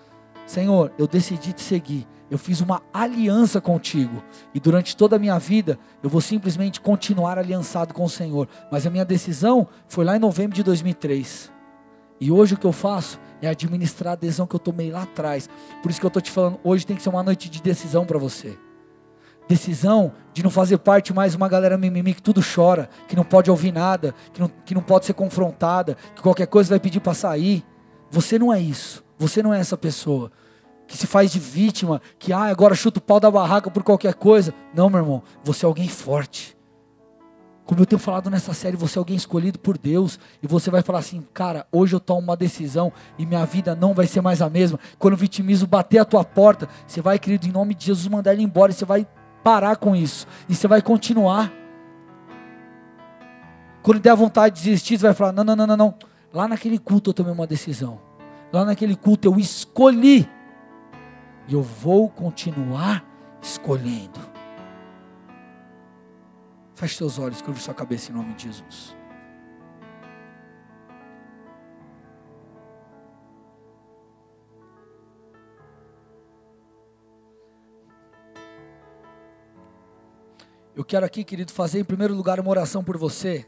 Senhor, 0.51 0.91
eu 0.97 1.07
decidi 1.07 1.53
te 1.53 1.61
seguir. 1.61 2.05
Eu 2.29 2.37
fiz 2.37 2.59
uma 2.59 2.81
aliança 2.93 3.61
contigo. 3.61 4.21
E 4.53 4.59
durante 4.59 4.97
toda 4.97 5.15
a 5.15 5.19
minha 5.19 5.39
vida, 5.39 5.79
eu 6.03 6.09
vou 6.09 6.19
simplesmente 6.19 6.81
continuar 6.81 7.37
aliançado 7.37 7.93
com 7.93 8.03
o 8.03 8.09
Senhor. 8.09 8.49
Mas 8.69 8.85
a 8.85 8.89
minha 8.89 9.05
decisão 9.05 9.65
foi 9.87 10.03
lá 10.03 10.17
em 10.17 10.19
novembro 10.19 10.53
de 10.53 10.61
2003. 10.61 11.49
E 12.19 12.29
hoje 12.29 12.55
o 12.55 12.57
que 12.57 12.67
eu 12.67 12.73
faço 12.73 13.17
é 13.41 13.47
administrar 13.47 14.11
a 14.11 14.17
decisão 14.17 14.45
que 14.45 14.53
eu 14.53 14.59
tomei 14.59 14.91
lá 14.91 15.03
atrás. 15.03 15.49
Por 15.81 15.89
isso 15.89 16.01
que 16.01 16.05
eu 16.05 16.09
estou 16.09 16.21
te 16.21 16.29
falando, 16.29 16.59
hoje 16.65 16.85
tem 16.85 16.97
que 16.97 17.01
ser 17.01 17.09
uma 17.09 17.23
noite 17.23 17.49
de 17.49 17.61
decisão 17.61 18.05
para 18.05 18.19
você. 18.19 18.59
Decisão 19.47 20.11
de 20.33 20.43
não 20.43 20.49
fazer 20.49 20.79
parte 20.79 21.13
mais 21.13 21.33
uma 21.33 21.47
galera 21.47 21.77
mimimi 21.77 22.13
que 22.13 22.21
tudo 22.21 22.41
chora, 22.43 22.89
que 23.07 23.15
não 23.15 23.23
pode 23.23 23.49
ouvir 23.49 23.71
nada, 23.71 24.13
que 24.33 24.41
não, 24.41 24.51
que 24.65 24.75
não 24.75 24.81
pode 24.81 25.05
ser 25.05 25.13
confrontada, 25.13 25.95
que 26.13 26.21
qualquer 26.21 26.47
coisa 26.47 26.71
vai 26.71 26.79
pedir 26.81 26.99
para 26.99 27.13
sair. 27.13 27.63
Você 28.09 28.37
não 28.37 28.51
é 28.51 28.59
isso. 28.59 29.01
Você 29.17 29.43
não 29.43 29.53
é 29.53 29.59
essa 29.59 29.77
pessoa 29.77 30.31
que 30.91 30.97
se 30.97 31.07
faz 31.07 31.31
de 31.31 31.39
vítima, 31.39 32.01
que 32.19 32.33
ah, 32.33 32.43
agora 32.43 32.75
chuta 32.75 32.99
o 32.99 33.01
pau 33.01 33.17
da 33.17 33.31
barraca 33.31 33.71
por 33.71 33.81
qualquer 33.81 34.13
coisa. 34.13 34.53
Não, 34.73 34.89
meu 34.89 34.99
irmão, 34.99 35.23
você 35.41 35.65
é 35.65 35.67
alguém 35.67 35.87
forte. 35.87 36.57
Como 37.63 37.79
eu 37.79 37.85
tenho 37.85 37.97
falado 37.97 38.29
nessa 38.29 38.53
série, 38.53 38.75
você 38.75 38.97
é 38.97 38.99
alguém 38.99 39.15
escolhido 39.15 39.57
por 39.57 39.77
Deus. 39.77 40.19
E 40.43 40.47
você 40.47 40.69
vai 40.69 40.81
falar 40.81 40.99
assim, 40.99 41.23
cara, 41.33 41.65
hoje 41.71 41.95
eu 41.95 41.99
tomo 42.01 42.19
uma 42.19 42.35
decisão 42.35 42.91
e 43.17 43.25
minha 43.25 43.45
vida 43.45 43.73
não 43.73 43.93
vai 43.93 44.05
ser 44.05 44.19
mais 44.19 44.41
a 44.41 44.49
mesma. 44.49 44.77
Quando 44.99 45.13
o 45.13 45.17
vitimismo 45.17 45.65
bater 45.65 45.99
a 45.99 46.03
tua 46.03 46.25
porta, 46.25 46.67
você 46.85 46.99
vai, 46.99 47.17
querido, 47.17 47.47
em 47.47 47.53
nome 47.53 47.73
de 47.73 47.85
Jesus, 47.85 48.05
mandar 48.09 48.33
ele 48.33 48.43
embora. 48.43 48.73
E 48.73 48.75
você 48.75 48.83
vai 48.83 49.07
parar 49.41 49.77
com 49.77 49.95
isso. 49.95 50.27
E 50.49 50.53
você 50.53 50.67
vai 50.67 50.81
continuar. 50.81 51.49
Quando 53.81 54.01
der 54.01 54.13
vontade 54.13 54.57
de 54.57 54.63
desistir, 54.63 54.97
você 54.97 55.05
vai 55.05 55.13
falar: 55.13 55.31
não, 55.31 55.45
não, 55.45 55.55
não, 55.55 55.67
não, 55.67 55.77
não. 55.77 55.95
Lá 56.33 56.49
naquele 56.49 56.77
culto 56.77 57.11
eu 57.11 57.13
tomei 57.13 57.31
uma 57.31 57.47
decisão. 57.47 57.97
Lá 58.51 58.65
naquele 58.65 58.97
culto 58.97 59.29
eu 59.29 59.39
escolhi 59.39 60.29
e 61.51 61.53
eu 61.53 61.61
vou 61.61 62.07
continuar 62.07 63.05
escolhendo. 63.41 64.17
Feche 66.73 66.95
seus 66.95 67.19
olhos, 67.19 67.41
curve 67.41 67.59
sua 67.59 67.73
cabeça 67.73 68.09
em 68.09 68.15
nome 68.15 68.33
de 68.35 68.43
Jesus. 68.43 68.95
Eu 80.73 80.85
quero 80.85 81.05
aqui, 81.05 81.25
querido, 81.25 81.51
fazer 81.51 81.81
em 81.81 81.83
primeiro 81.83 82.13
lugar 82.13 82.39
uma 82.39 82.49
oração 82.49 82.81
por 82.81 82.97
você 82.97 83.45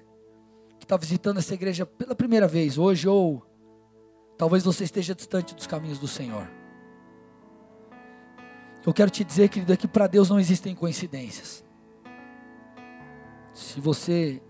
que 0.77 0.83
está 0.83 0.97
visitando 0.97 1.37
essa 1.37 1.53
igreja 1.53 1.85
pela 1.85 2.13
primeira 2.13 2.49
vez 2.49 2.77
hoje, 2.77 3.07
ou 3.07 3.41
talvez 4.37 4.61
você 4.65 4.83
esteja 4.83 5.15
distante 5.15 5.55
dos 5.55 5.65
caminhos 5.65 5.99
do 5.99 6.07
Senhor. 6.07 6.62
Eu 8.85 8.93
quero 8.93 9.09
te 9.09 9.23
dizer, 9.23 9.45
é 9.45 9.77
que 9.77 9.87
para 9.87 10.07
Deus 10.07 10.29
não 10.29 10.39
existem 10.39 10.75
coincidências. 10.75 11.63
Se 13.53 13.79
você 13.79 14.41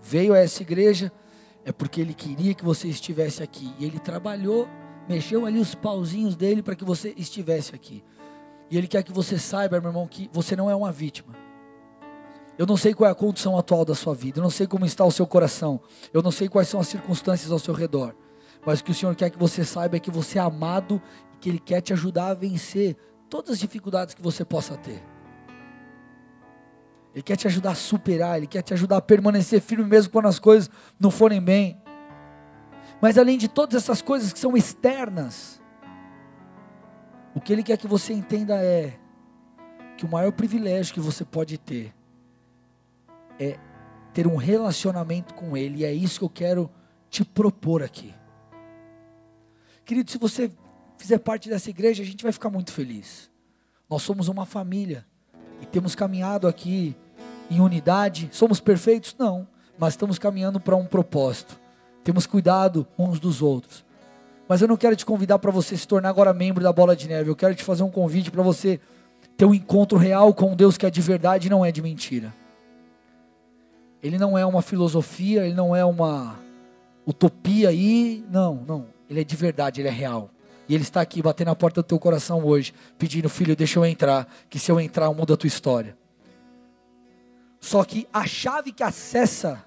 veio 0.00 0.32
a 0.32 0.38
essa 0.38 0.62
igreja, 0.62 1.12
é 1.64 1.72
porque 1.72 2.00
Ele 2.00 2.14
queria 2.14 2.54
que 2.54 2.64
você 2.64 2.88
estivesse 2.88 3.42
aqui. 3.42 3.74
E 3.78 3.84
Ele 3.84 3.98
trabalhou, 3.98 4.68
mexeu 5.08 5.44
ali 5.44 5.58
os 5.58 5.74
pauzinhos 5.74 6.34
dele 6.34 6.62
para 6.62 6.74
que 6.74 6.84
você 6.84 7.12
estivesse 7.16 7.74
aqui. 7.74 8.02
E 8.70 8.78
Ele 8.78 8.86
quer 8.86 9.02
que 9.02 9.12
você 9.12 9.38
saiba, 9.38 9.80
meu 9.80 9.90
irmão, 9.90 10.06
que 10.06 10.30
você 10.32 10.56
não 10.56 10.70
é 10.70 10.74
uma 10.74 10.90
vítima. 10.90 11.34
Eu 12.56 12.66
não 12.66 12.76
sei 12.76 12.94
qual 12.94 13.08
é 13.08 13.12
a 13.12 13.16
condição 13.16 13.58
atual 13.58 13.84
da 13.84 13.94
sua 13.94 14.14
vida, 14.14 14.38
eu 14.38 14.42
não 14.42 14.50
sei 14.50 14.66
como 14.66 14.86
está 14.86 15.04
o 15.04 15.10
seu 15.10 15.26
coração, 15.26 15.80
eu 16.12 16.22
não 16.22 16.30
sei 16.30 16.48
quais 16.48 16.68
são 16.68 16.78
as 16.78 16.86
circunstâncias 16.86 17.50
ao 17.50 17.58
seu 17.58 17.74
redor. 17.74 18.14
Mas 18.64 18.78
o 18.78 18.84
que 18.84 18.92
o 18.92 18.94
Senhor 18.94 19.14
quer 19.16 19.28
que 19.28 19.38
você 19.38 19.64
saiba 19.64 19.96
é 19.96 20.00
que 20.00 20.10
você 20.10 20.38
é 20.38 20.42
amado 20.42 21.02
e 21.34 21.36
que 21.36 21.48
Ele 21.48 21.58
quer 21.58 21.80
te 21.80 21.92
ajudar 21.92 22.28
a 22.28 22.34
vencer 22.34 22.96
todas 23.28 23.52
as 23.52 23.58
dificuldades 23.58 24.14
que 24.14 24.22
você 24.22 24.44
possa 24.44 24.76
ter. 24.76 25.02
Ele 27.14 27.22
quer 27.22 27.36
te 27.36 27.46
ajudar 27.46 27.70
a 27.70 27.74
superar, 27.76 28.38
Ele 28.38 28.46
quer 28.46 28.62
te 28.62 28.74
ajudar 28.74 28.96
a 28.96 29.02
permanecer 29.02 29.60
firme 29.60 29.84
mesmo 29.84 30.10
quando 30.10 30.26
as 30.26 30.38
coisas 30.38 30.68
não 30.98 31.10
forem 31.10 31.40
bem. 31.40 31.80
Mas 33.00 33.16
além 33.16 33.38
de 33.38 33.48
todas 33.48 33.82
essas 33.82 34.02
coisas 34.02 34.32
que 34.32 34.38
são 34.38 34.56
externas, 34.56 35.62
o 37.34 37.40
que 37.40 37.52
Ele 37.52 37.62
quer 37.62 37.76
que 37.76 37.86
você 37.86 38.12
entenda 38.12 38.56
é 38.62 38.98
que 39.96 40.04
o 40.04 40.08
maior 40.08 40.32
privilégio 40.32 40.92
que 40.92 41.00
você 41.00 41.24
pode 41.24 41.56
ter 41.56 41.94
é 43.38 43.58
ter 44.12 44.26
um 44.26 44.36
relacionamento 44.36 45.34
com 45.34 45.56
Ele, 45.56 45.78
e 45.78 45.84
é 45.84 45.92
isso 45.92 46.18
que 46.20 46.24
eu 46.24 46.30
quero 46.30 46.70
te 47.08 47.24
propor 47.24 47.82
aqui. 47.82 48.14
Querido, 49.84 50.10
se 50.10 50.18
você 50.18 50.50
fizer 50.96 51.18
parte 51.18 51.48
dessa 51.48 51.70
igreja, 51.70 52.02
a 52.02 52.06
gente 52.06 52.22
vai 52.22 52.32
ficar 52.32 52.50
muito 52.50 52.72
feliz. 52.72 53.30
Nós 53.88 54.02
somos 54.02 54.28
uma 54.28 54.46
família 54.46 55.04
e 55.60 55.66
temos 55.66 55.94
caminhado 55.94 56.48
aqui 56.48 56.96
em 57.50 57.60
unidade. 57.60 58.28
Somos 58.32 58.60
perfeitos? 58.60 59.14
Não, 59.18 59.46
mas 59.78 59.94
estamos 59.94 60.18
caminhando 60.18 60.58
para 60.58 60.76
um 60.76 60.86
propósito. 60.86 61.58
Temos 62.02 62.26
cuidado 62.26 62.86
uns 62.98 63.18
dos 63.18 63.42
outros. 63.42 63.84
Mas 64.48 64.60
eu 64.60 64.68
não 64.68 64.76
quero 64.76 64.94
te 64.94 65.06
convidar 65.06 65.38
para 65.38 65.50
você 65.50 65.76
se 65.76 65.88
tornar 65.88 66.10
agora 66.10 66.34
membro 66.34 66.62
da 66.62 66.72
Bola 66.72 66.94
de 66.94 67.08
Neve. 67.08 67.30
Eu 67.30 67.36
quero 67.36 67.54
te 67.54 67.64
fazer 67.64 67.82
um 67.82 67.90
convite 67.90 68.30
para 68.30 68.42
você 68.42 68.78
ter 69.36 69.44
um 69.44 69.54
encontro 69.54 69.96
real 69.96 70.34
com 70.34 70.54
Deus 70.54 70.76
que 70.76 70.84
é 70.84 70.90
de 70.90 71.00
verdade 71.00 71.46
e 71.46 71.50
não 71.50 71.64
é 71.64 71.72
de 71.72 71.80
mentira. 71.80 72.32
Ele 74.02 74.18
não 74.18 74.36
é 74.36 74.44
uma 74.44 74.60
filosofia, 74.60 75.46
ele 75.46 75.54
não 75.54 75.74
é 75.74 75.82
uma 75.82 76.38
utopia 77.06 77.70
aí, 77.70 78.22
não, 78.30 78.56
não. 78.66 78.86
Ele 79.08 79.22
é 79.22 79.24
de 79.24 79.34
verdade, 79.34 79.80
ele 79.80 79.88
é 79.88 79.92
real. 79.92 80.30
E 80.68 80.74
Ele 80.74 80.82
está 80.82 81.00
aqui 81.00 81.20
batendo 81.22 81.48
na 81.48 81.54
porta 81.54 81.82
do 81.82 81.86
teu 81.86 81.98
coração 81.98 82.44
hoje, 82.44 82.72
pedindo, 82.98 83.28
filho, 83.28 83.54
deixa 83.56 83.78
eu 83.78 83.84
entrar, 83.84 84.26
que 84.48 84.58
se 84.58 84.70
eu 84.70 84.80
entrar 84.80 85.06
eu 85.06 85.14
mudo 85.14 85.34
a 85.34 85.36
tua 85.36 85.48
história. 85.48 85.96
Só 87.60 87.82
que 87.84 88.06
a 88.12 88.26
chave 88.26 88.72
que 88.72 88.82
acessa 88.82 89.64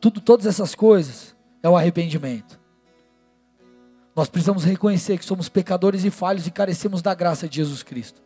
tudo, 0.00 0.20
todas 0.20 0.46
essas 0.46 0.74
coisas 0.74 1.36
é 1.62 1.68
o 1.68 1.76
arrependimento. 1.76 2.58
Nós 4.16 4.28
precisamos 4.28 4.64
reconhecer 4.64 5.16
que 5.18 5.24
somos 5.24 5.48
pecadores 5.48 6.04
e 6.04 6.10
falhos 6.10 6.46
e 6.46 6.50
carecemos 6.50 7.00
da 7.00 7.14
graça 7.14 7.48
de 7.48 7.56
Jesus 7.56 7.82
Cristo. 7.82 8.20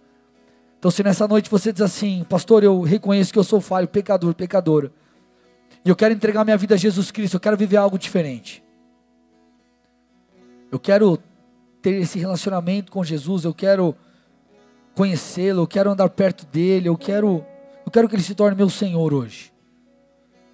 Então, 0.79 0.91
se 0.91 1.03
nessa 1.03 1.29
noite 1.29 1.51
você 1.51 1.73
diz 1.73 1.83
assim, 1.83 2.25
pastor, 2.29 2.65
eu 2.65 2.81
reconheço 2.81 3.33
que 3.33 3.39
eu 3.39 3.45
sou 3.45 3.61
falho, 3.61 3.87
pecador, 3.87 4.35
pecadora, 4.35 4.91
e 5.85 5.91
eu 5.91 5.95
quero 5.95 6.15
entregar 6.15 6.45
minha 6.45 6.57
vida 6.57 6.75
a 6.75 6.79
Jesus 6.79 7.11
Cristo, 7.11 7.35
eu 7.35 7.41
quero 7.41 7.57
viver 7.59 7.77
algo 7.77 7.99
diferente. 7.99 8.64
Eu 10.75 10.81
quero 10.81 11.21
ter 11.81 11.93
esse 12.03 12.19
relacionamento 12.19 12.91
com 12.91 13.05
Jesus, 13.05 13.45
eu 13.45 13.55
quero 13.55 13.95
conhecê-lo, 14.93 15.63
eu 15.63 15.67
quero 15.69 15.89
andar 15.89 16.09
perto 16.09 16.45
dele, 16.47 16.89
eu 16.89 16.99
quero, 16.99 17.47
eu 17.87 17.93
quero 17.93 18.09
que 18.09 18.17
ele 18.17 18.25
se 18.25 18.35
torne 18.35 18.57
meu 18.57 18.69
Senhor 18.69 19.15
hoje. 19.15 19.53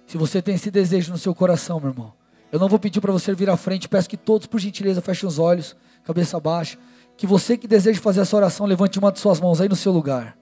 Se 0.05 0.19
você 0.19 0.39
tem 0.39 0.53
esse 0.53 0.69
desejo 0.69 1.11
no 1.11 1.17
seu 1.17 1.33
coração, 1.33 1.79
meu 1.79 1.89
irmão, 1.89 2.13
eu 2.51 2.59
não 2.59 2.69
vou 2.69 2.77
pedir 2.77 3.01
para 3.01 3.11
você 3.11 3.33
vir 3.33 3.49
à 3.49 3.57
frente, 3.57 3.89
peço 3.89 4.07
que 4.07 4.15
todos, 4.15 4.45
por 4.45 4.59
gentileza, 4.59 5.01
fechem 5.01 5.27
os 5.27 5.39
olhos, 5.39 5.75
cabeça 6.03 6.39
baixa. 6.39 6.77
Que 7.17 7.25
você 7.25 7.57
que 7.57 7.67
deseja 7.67 7.99
fazer 7.99 8.21
essa 8.21 8.37
oração, 8.37 8.67
levante 8.67 8.99
uma 8.99 9.11
de 9.11 9.19
suas 9.19 9.39
mãos 9.39 9.59
aí 9.59 9.67
no 9.67 9.75
seu 9.75 9.91
lugar. 9.91 10.37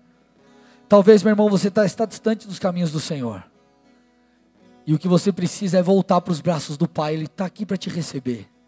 Talvez, 0.90 1.24
meu 1.24 1.32
irmão, 1.32 1.50
você 1.50 1.72
tá, 1.72 1.86
está 1.86 2.04
distante 2.04 2.46
dos 2.46 2.60
caminhos 2.60 2.92
do 2.92 3.00
Senhor. 3.00 3.50
E 4.86 4.94
o 4.94 5.00
que 5.00 5.08
você 5.08 5.32
precisa 5.32 5.78
é 5.78 5.82
voltar 5.82 6.20
para 6.20 6.34
os 6.34 6.42
braços 6.42 6.76
do 6.76 6.86
Pai, 6.86 7.14
Ele 7.14 7.28
está 7.28 7.46
aqui 7.46 7.66
para 7.66 7.78
te 7.78 7.90
receber. 7.90 8.59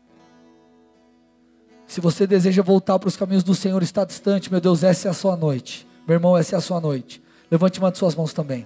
Se 1.91 1.99
você 1.99 2.25
deseja 2.25 2.63
voltar 2.63 2.97
para 2.97 3.09
os 3.09 3.17
caminhos 3.17 3.43
do 3.43 3.53
Senhor, 3.53 3.83
está 3.83 4.05
distante, 4.05 4.49
meu 4.49 4.61
Deus, 4.61 4.81
essa 4.81 5.09
é 5.09 5.11
a 5.11 5.13
sua 5.13 5.35
noite. 5.35 5.85
Meu 6.07 6.15
irmão, 6.15 6.37
essa 6.37 6.55
é 6.55 6.57
a 6.57 6.61
sua 6.61 6.79
noite. 6.79 7.21
Levante 7.51 7.79
uma 7.79 7.91
de 7.91 7.97
suas 7.97 8.15
mãos 8.15 8.31
também. 8.31 8.65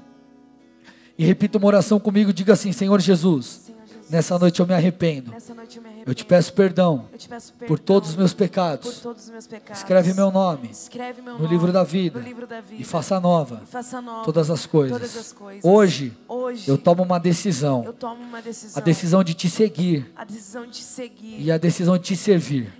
E 1.18 1.26
repita 1.26 1.58
uma 1.58 1.66
oração 1.66 2.00
comigo, 2.00 2.32
diga 2.32 2.54
assim: 2.54 2.72
Senhor 2.72 3.02
Jesus, 3.02 3.72
Nessa 4.12 4.38
noite 4.38 4.60
eu 4.60 4.68
me 4.68 4.76
arrependo. 4.76 5.32
Noite 5.32 5.50
eu, 5.50 5.56
me 5.56 5.62
arrependo. 5.64 5.95
Eu, 6.06 6.14
te 6.14 6.26
peço 6.26 6.54
perdão, 6.54 7.08
te 7.18 7.28
peço 7.28 7.54
perdão 7.54 7.68
por 7.68 7.80
todos 7.80 8.10
os 8.10 8.16
meus 8.16 8.34
pecados. 8.34 9.04
Os 9.06 9.30
meus 9.30 9.48
pecados. 9.48 9.82
Escreve 9.82 10.14
meu 10.14 10.32
nome, 10.32 10.70
Escreve 10.70 11.22
meu 11.22 11.34
no, 11.34 11.40
nome 11.40 11.50
livro 11.50 11.86
vida, 11.86 12.20
livro 12.20 12.48
da 12.48 12.62
vida, 12.62 12.82
e 12.82 12.84
faça 12.84 13.20
nova, 13.20 13.62
e 13.64 13.68
faça 13.68 14.02
nova 14.02 14.24
todas, 14.24 14.50
as 14.50 14.66
coisas. 14.66 14.98
todas 14.98 15.18
as 15.18 15.32
coisas. 15.32 15.64
Hoje, 15.64 16.14
Hoje 16.28 16.70
eu 16.70 16.78
tomo 16.78 17.04
uma 17.04 17.20
decisão. 17.20 17.84
Eu 17.84 17.94
tomo 17.94 18.24
uma 18.24 18.42
decisão. 18.42 18.82
A 18.82 18.84
decisão 18.84 19.24
de 19.24 19.34
te 19.34 19.50
seguir. 19.50 20.12
A 20.16 20.24
decisão 20.24 20.66
de 20.66 20.72
te 20.72 20.84
seguir. 20.84 21.42
E 21.42 21.52
a 21.52 21.58
decisão 21.58 21.98
de 21.98 22.04
te 22.04 22.16
servir. 22.16 22.72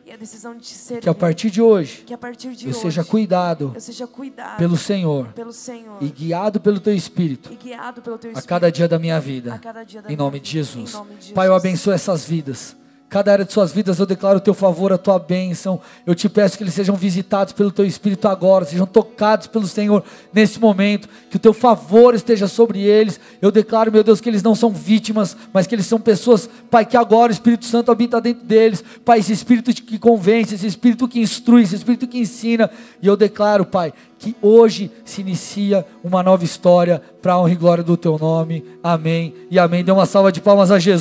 Servir. 0.66 1.02
Que 1.02 1.10
a 1.10 1.14
partir 1.14 1.50
de 1.50 1.62
hoje, 1.62 2.04
que 2.06 2.14
a 2.14 2.18
partir 2.18 2.56
de 2.56 2.66
eu 2.66 2.72
hoje, 2.72 2.80
seja 2.80 3.04
cuidado, 3.04 3.72
eu 3.76 3.82
seja 3.82 4.08
cuidado 4.08 4.58
pelo 4.58 4.78
Senhor, 4.78 5.28
pelo 5.34 5.52
Senhor 5.52 5.98
e 6.02 6.08
guiado 6.08 6.60
pelo 6.60 6.80
teu 6.80 6.94
espírito. 6.94 7.52
E 7.52 7.56
guiado 7.56 8.02
pelo 8.02 8.18
teu 8.18 8.32
espírito 8.32 8.46
a 8.46 8.48
cada 8.48 8.72
dia 8.72 8.88
da 8.88 8.98
minha 8.98 9.20
vida. 9.20 9.60
Da 9.62 10.12
em, 10.12 10.16
nome 10.16 10.34
vida. 10.34 10.46
de 10.46 10.52
Jesus. 10.52 10.94
Em 10.94 10.98
nome 10.98 11.10
de 11.16 11.16
Jesus. 11.16 11.34
Pai, 11.34 11.48
eu 11.48 11.54
abençoo 11.54 11.92
essas 11.92 12.24
vidas. 12.24 12.76
Cada 13.08 13.32
área 13.32 13.46
de 13.46 13.54
suas 13.54 13.72
vidas 13.72 14.00
eu 14.00 14.06
declaro 14.06 14.38
o 14.38 14.42
teu 14.42 14.54
favor, 14.54 14.92
a 14.92 14.98
tua 14.98 15.20
bênção. 15.20 15.80
Eu 16.06 16.16
te 16.16 16.28
peço 16.28 16.58
que 16.58 16.64
eles 16.64 16.74
sejam 16.74 16.96
visitados 16.96 17.54
pelo 17.54 17.72
teu 17.72 17.86
Espírito 17.86 18.28
agora, 18.28 18.66
sejam 18.66 18.86
tocados 18.86 19.48
pelo 19.48 19.68
Senhor 19.68 20.04
nesse 20.34 20.60
momento, 20.60 21.08
que 21.30 21.38
o 21.38 21.40
teu 21.40 21.54
favor 21.54 22.16
esteja 22.16 22.48
sobre 22.48 22.82
eles. 22.82 23.20
Eu 23.42 23.52
declaro, 23.52 23.92
meu 23.92 24.04
Deus, 24.04 24.20
que 24.20 24.28
eles 24.28 24.42
não 24.42 24.56
são 24.56 24.72
vítimas, 24.72 25.38
mas 25.54 25.68
que 25.68 25.76
eles 25.76 25.86
são 25.86 26.00
pessoas, 26.00 26.50
Pai, 26.70 26.86
que 26.86 26.98
agora 26.98 27.32
o 27.32 27.34
Espírito 27.34 27.66
Santo 27.66 27.92
habita 27.92 28.20
dentro 28.20 28.44
deles. 28.44 28.84
Pai, 29.06 29.20
esse 29.20 29.32
Espírito 29.32 29.72
que 29.72 30.00
convence, 30.00 30.56
esse 30.56 30.66
Espírito 30.66 31.08
que 31.08 31.20
instrui, 31.20 31.62
esse 31.62 31.76
Espírito 31.76 32.08
que 32.08 32.20
ensina. 32.20 32.70
E 33.02 33.08
eu 33.08 33.16
declaro, 33.16 33.66
Pai, 33.66 33.94
que 34.18 34.36
hoje 34.42 34.92
se 35.04 35.22
inicia 35.22 35.86
uma 36.04 36.24
nova 36.24 36.44
história 36.44 37.02
para 37.22 37.34
a 37.34 37.40
honra 37.40 37.52
e 37.52 37.56
glória 37.56 37.84
do 37.84 37.96
teu 37.96 38.18
nome. 38.18 38.66
Amém 38.82 39.34
e 39.52 39.60
amém. 39.60 39.84
Dê 39.84 39.92
uma 39.92 40.06
salva 40.06 40.32
de 40.32 40.42
palmas 40.42 40.72
a 40.72 40.80
Jesus. 40.80 40.96